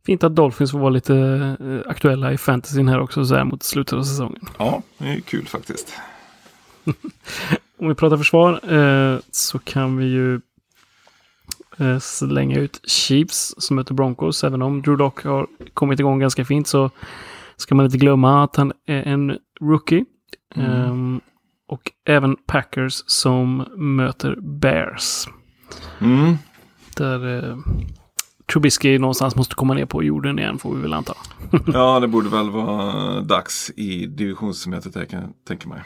Fint 0.06 0.24
att 0.24 0.36
Dolphins 0.36 0.70
får 0.70 0.78
vara 0.78 0.90
lite 0.90 1.84
aktuella 1.86 2.32
i 2.32 2.38
fantasyn 2.38 2.88
här 2.88 3.00
också 3.00 3.24
så 3.24 3.34
här 3.34 3.44
mot 3.44 3.62
slutet 3.62 3.92
av 3.92 4.02
säsongen. 4.02 4.48
Ja, 4.58 4.82
det 4.98 5.08
är 5.08 5.20
kul 5.20 5.46
faktiskt. 5.46 5.92
Om 7.78 7.88
vi 7.88 7.94
pratar 7.94 8.16
försvar 8.16 8.74
eh, 8.74 9.18
så 9.30 9.58
kan 9.58 9.96
vi 9.96 10.04
ju 10.04 10.40
eh, 11.78 11.98
slänga 11.98 12.58
ut 12.58 12.80
Chiefs 12.84 13.54
som 13.58 13.76
möter 13.76 13.94
Broncos. 13.94 14.44
Även 14.44 14.62
om 14.62 14.82
Drew 14.82 14.98
Lock 14.98 15.24
har 15.24 15.46
kommit 15.74 16.00
igång 16.00 16.18
ganska 16.18 16.44
fint 16.44 16.66
så 16.66 16.90
ska 17.56 17.74
man 17.74 17.86
inte 17.86 17.98
glömma 17.98 18.44
att 18.44 18.56
han 18.56 18.72
är 18.86 19.02
en 19.02 19.38
rookie. 19.60 20.04
Mm. 20.54 20.70
Ehm, 20.70 21.20
och 21.68 21.92
även 22.04 22.36
Packers 22.46 23.02
som 23.06 23.56
möter 23.76 24.36
Bears. 24.40 25.28
Mm. 26.00 26.34
Där 26.96 27.48
eh, 27.48 27.56
Trubisky 28.52 28.98
någonstans 28.98 29.36
måste 29.36 29.54
komma 29.54 29.74
ner 29.74 29.86
på 29.86 30.02
jorden 30.02 30.38
igen 30.38 30.58
får 30.58 30.74
vi 30.74 30.82
väl 30.82 30.92
anta. 30.92 31.14
Ja, 31.66 32.00
det 32.00 32.08
borde 32.08 32.28
väl 32.28 32.50
vara 32.50 33.20
dags 33.20 33.70
i 33.76 34.06
divisionsmötet 34.06 34.94
här 34.94 35.04
kan 35.04 35.20
jag 35.20 35.30
tänka 35.48 35.68
mig. 35.68 35.82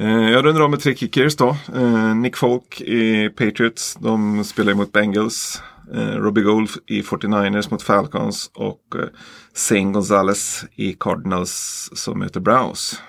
Eh, 0.00 0.30
jag 0.30 0.44
rundar 0.44 0.60
av 0.60 0.70
med 0.70 0.80
tre 0.80 0.94
kickers 0.94 1.36
då. 1.36 1.56
Eh, 1.74 2.14
Nick 2.14 2.36
Folk 2.36 2.80
i 2.80 3.28
Patriots. 3.28 3.96
De 4.00 4.44
spelar 4.44 4.74
mot 4.74 4.92
Bengals. 4.92 5.62
Eh, 5.94 6.16
Robbie 6.16 6.42
Gould 6.42 6.70
i 6.86 7.02
49ers 7.02 7.70
mot 7.70 7.82
Falcons. 7.82 8.50
Och 8.54 8.96
eh, 8.96 9.08
Zane 9.52 9.92
Gonzalez 9.92 10.64
i 10.74 10.92
Cardinals 10.92 11.90
som 11.94 12.18
möter 12.18 12.40
Browns. 12.40 13.02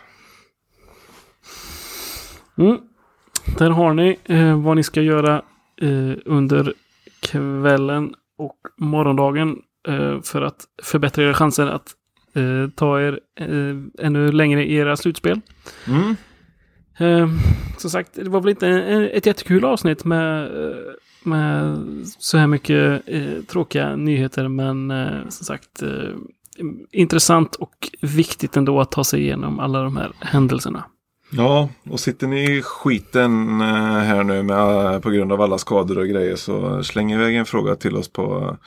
Mm. 2.57 2.77
Där 3.57 3.69
har 3.69 3.93
ni 3.93 4.19
eh, 4.23 4.61
vad 4.61 4.75
ni 4.75 4.83
ska 4.83 5.01
göra 5.01 5.41
eh, 5.81 6.13
under 6.25 6.73
kvällen 7.19 8.13
och 8.37 8.57
morgondagen 8.77 9.61
eh, 9.87 10.21
för 10.21 10.41
att 10.41 10.65
förbättra 10.83 11.23
era 11.23 11.33
chanser 11.33 11.67
att 11.67 11.95
eh, 12.33 12.69
ta 12.75 13.01
er 13.01 13.19
eh, 13.39 14.05
ännu 14.05 14.31
längre 14.31 14.65
i 14.65 14.75
era 14.75 14.97
slutspel. 14.97 15.41
Mm. 15.87 16.15
Eh, 16.97 17.29
som 17.77 17.89
sagt, 17.89 18.13
det 18.13 18.29
var 18.29 18.41
väl 18.41 18.49
inte 18.49 18.69
ett 19.13 19.25
jättekul 19.25 19.65
avsnitt 19.65 20.05
med, 20.05 20.43
eh, 20.43 20.77
med 21.27 21.77
så 22.19 22.37
här 22.37 22.47
mycket 22.47 23.01
eh, 23.05 23.43
tråkiga 23.47 23.95
nyheter, 23.95 24.47
men 24.47 24.91
eh, 24.91 25.21
som 25.29 25.45
sagt 25.45 25.81
eh, 25.81 25.89
intressant 26.91 27.55
och 27.55 27.89
viktigt 28.01 28.57
ändå 28.57 28.81
att 28.81 28.91
ta 28.91 29.03
sig 29.03 29.21
igenom 29.21 29.59
alla 29.59 29.83
de 29.83 29.97
här 29.97 30.11
händelserna. 30.19 30.83
Ja, 31.29 31.69
och 31.89 31.99
sitter 31.99 32.27
ni 32.27 32.57
i 32.57 32.61
skiten 32.61 33.61
eh, 33.61 33.97
här 33.97 34.23
nu 34.23 34.43
med, 34.43 34.93
eh, 34.93 34.99
på 34.99 35.09
grund 35.09 35.31
av 35.31 35.41
alla 35.41 35.57
skador 35.57 35.97
och 35.97 36.07
grejer 36.07 36.35
så 36.35 36.83
släng 36.83 37.11
iväg 37.11 37.35
en 37.35 37.45
fråga 37.45 37.75
till 37.75 37.95
oss 37.95 38.09
på, 38.09 38.57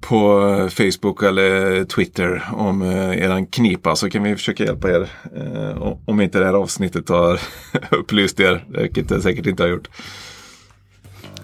på 0.00 0.68
Facebook 0.70 1.22
eller 1.22 1.84
Twitter 1.84 2.42
om 2.52 2.82
eh, 2.82 3.18
eran 3.18 3.46
knipa 3.46 3.96
så 3.96 4.10
kan 4.10 4.22
vi 4.22 4.36
försöka 4.36 4.64
hjälpa 4.64 4.90
er. 4.90 5.10
Eh, 5.36 5.92
om 6.06 6.20
inte 6.20 6.38
det 6.38 6.44
här 6.46 6.54
avsnittet 6.54 7.08
har 7.08 7.40
upplyst 7.90 8.40
er, 8.40 8.64
vilket 8.68 9.08
det 9.08 9.20
säkert 9.20 9.46
inte 9.46 9.62
har 9.62 9.70
gjort. 9.70 9.88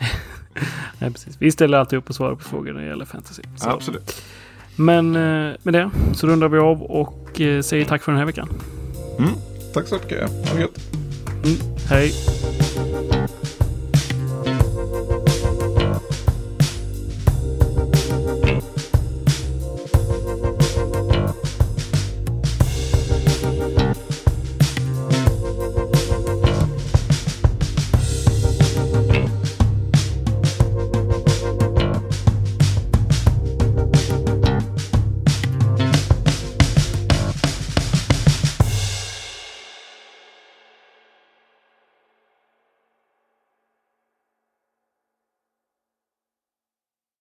Nej, 0.99 1.11
precis. 1.11 1.37
Vi 1.39 1.53
ställer 1.53 1.79
alltid 1.79 1.99
upp 1.99 2.09
och 2.09 2.15
svarar 2.15 2.35
på 2.35 2.45
frågor 2.45 2.73
när 2.73 2.81
det 2.81 2.87
gäller 2.87 3.05
fantasy. 3.05 3.43
Så. 3.57 3.71
Absolut. 3.71 4.23
Men 4.77 5.17
eh, 5.17 5.57
med 5.63 5.75
det 5.75 5.91
så 6.15 6.27
rundar 6.27 6.49
vi 6.49 6.59
av 6.59 6.83
och 6.83 7.41
eh, 7.41 7.63
säger 7.63 7.85
tack 7.85 8.03
för 8.03 8.13
den 8.13 8.19
här 8.19 8.27
veckan. 8.27 8.49
Mm. 9.19 9.31
Tack 9.75 9.87
så 9.89 9.95
mycket. 9.95 10.31
Ha 10.49 10.55
det 10.55 10.61
gött. 10.61 10.79
Mm, 11.45 11.57
hej! 11.89 12.13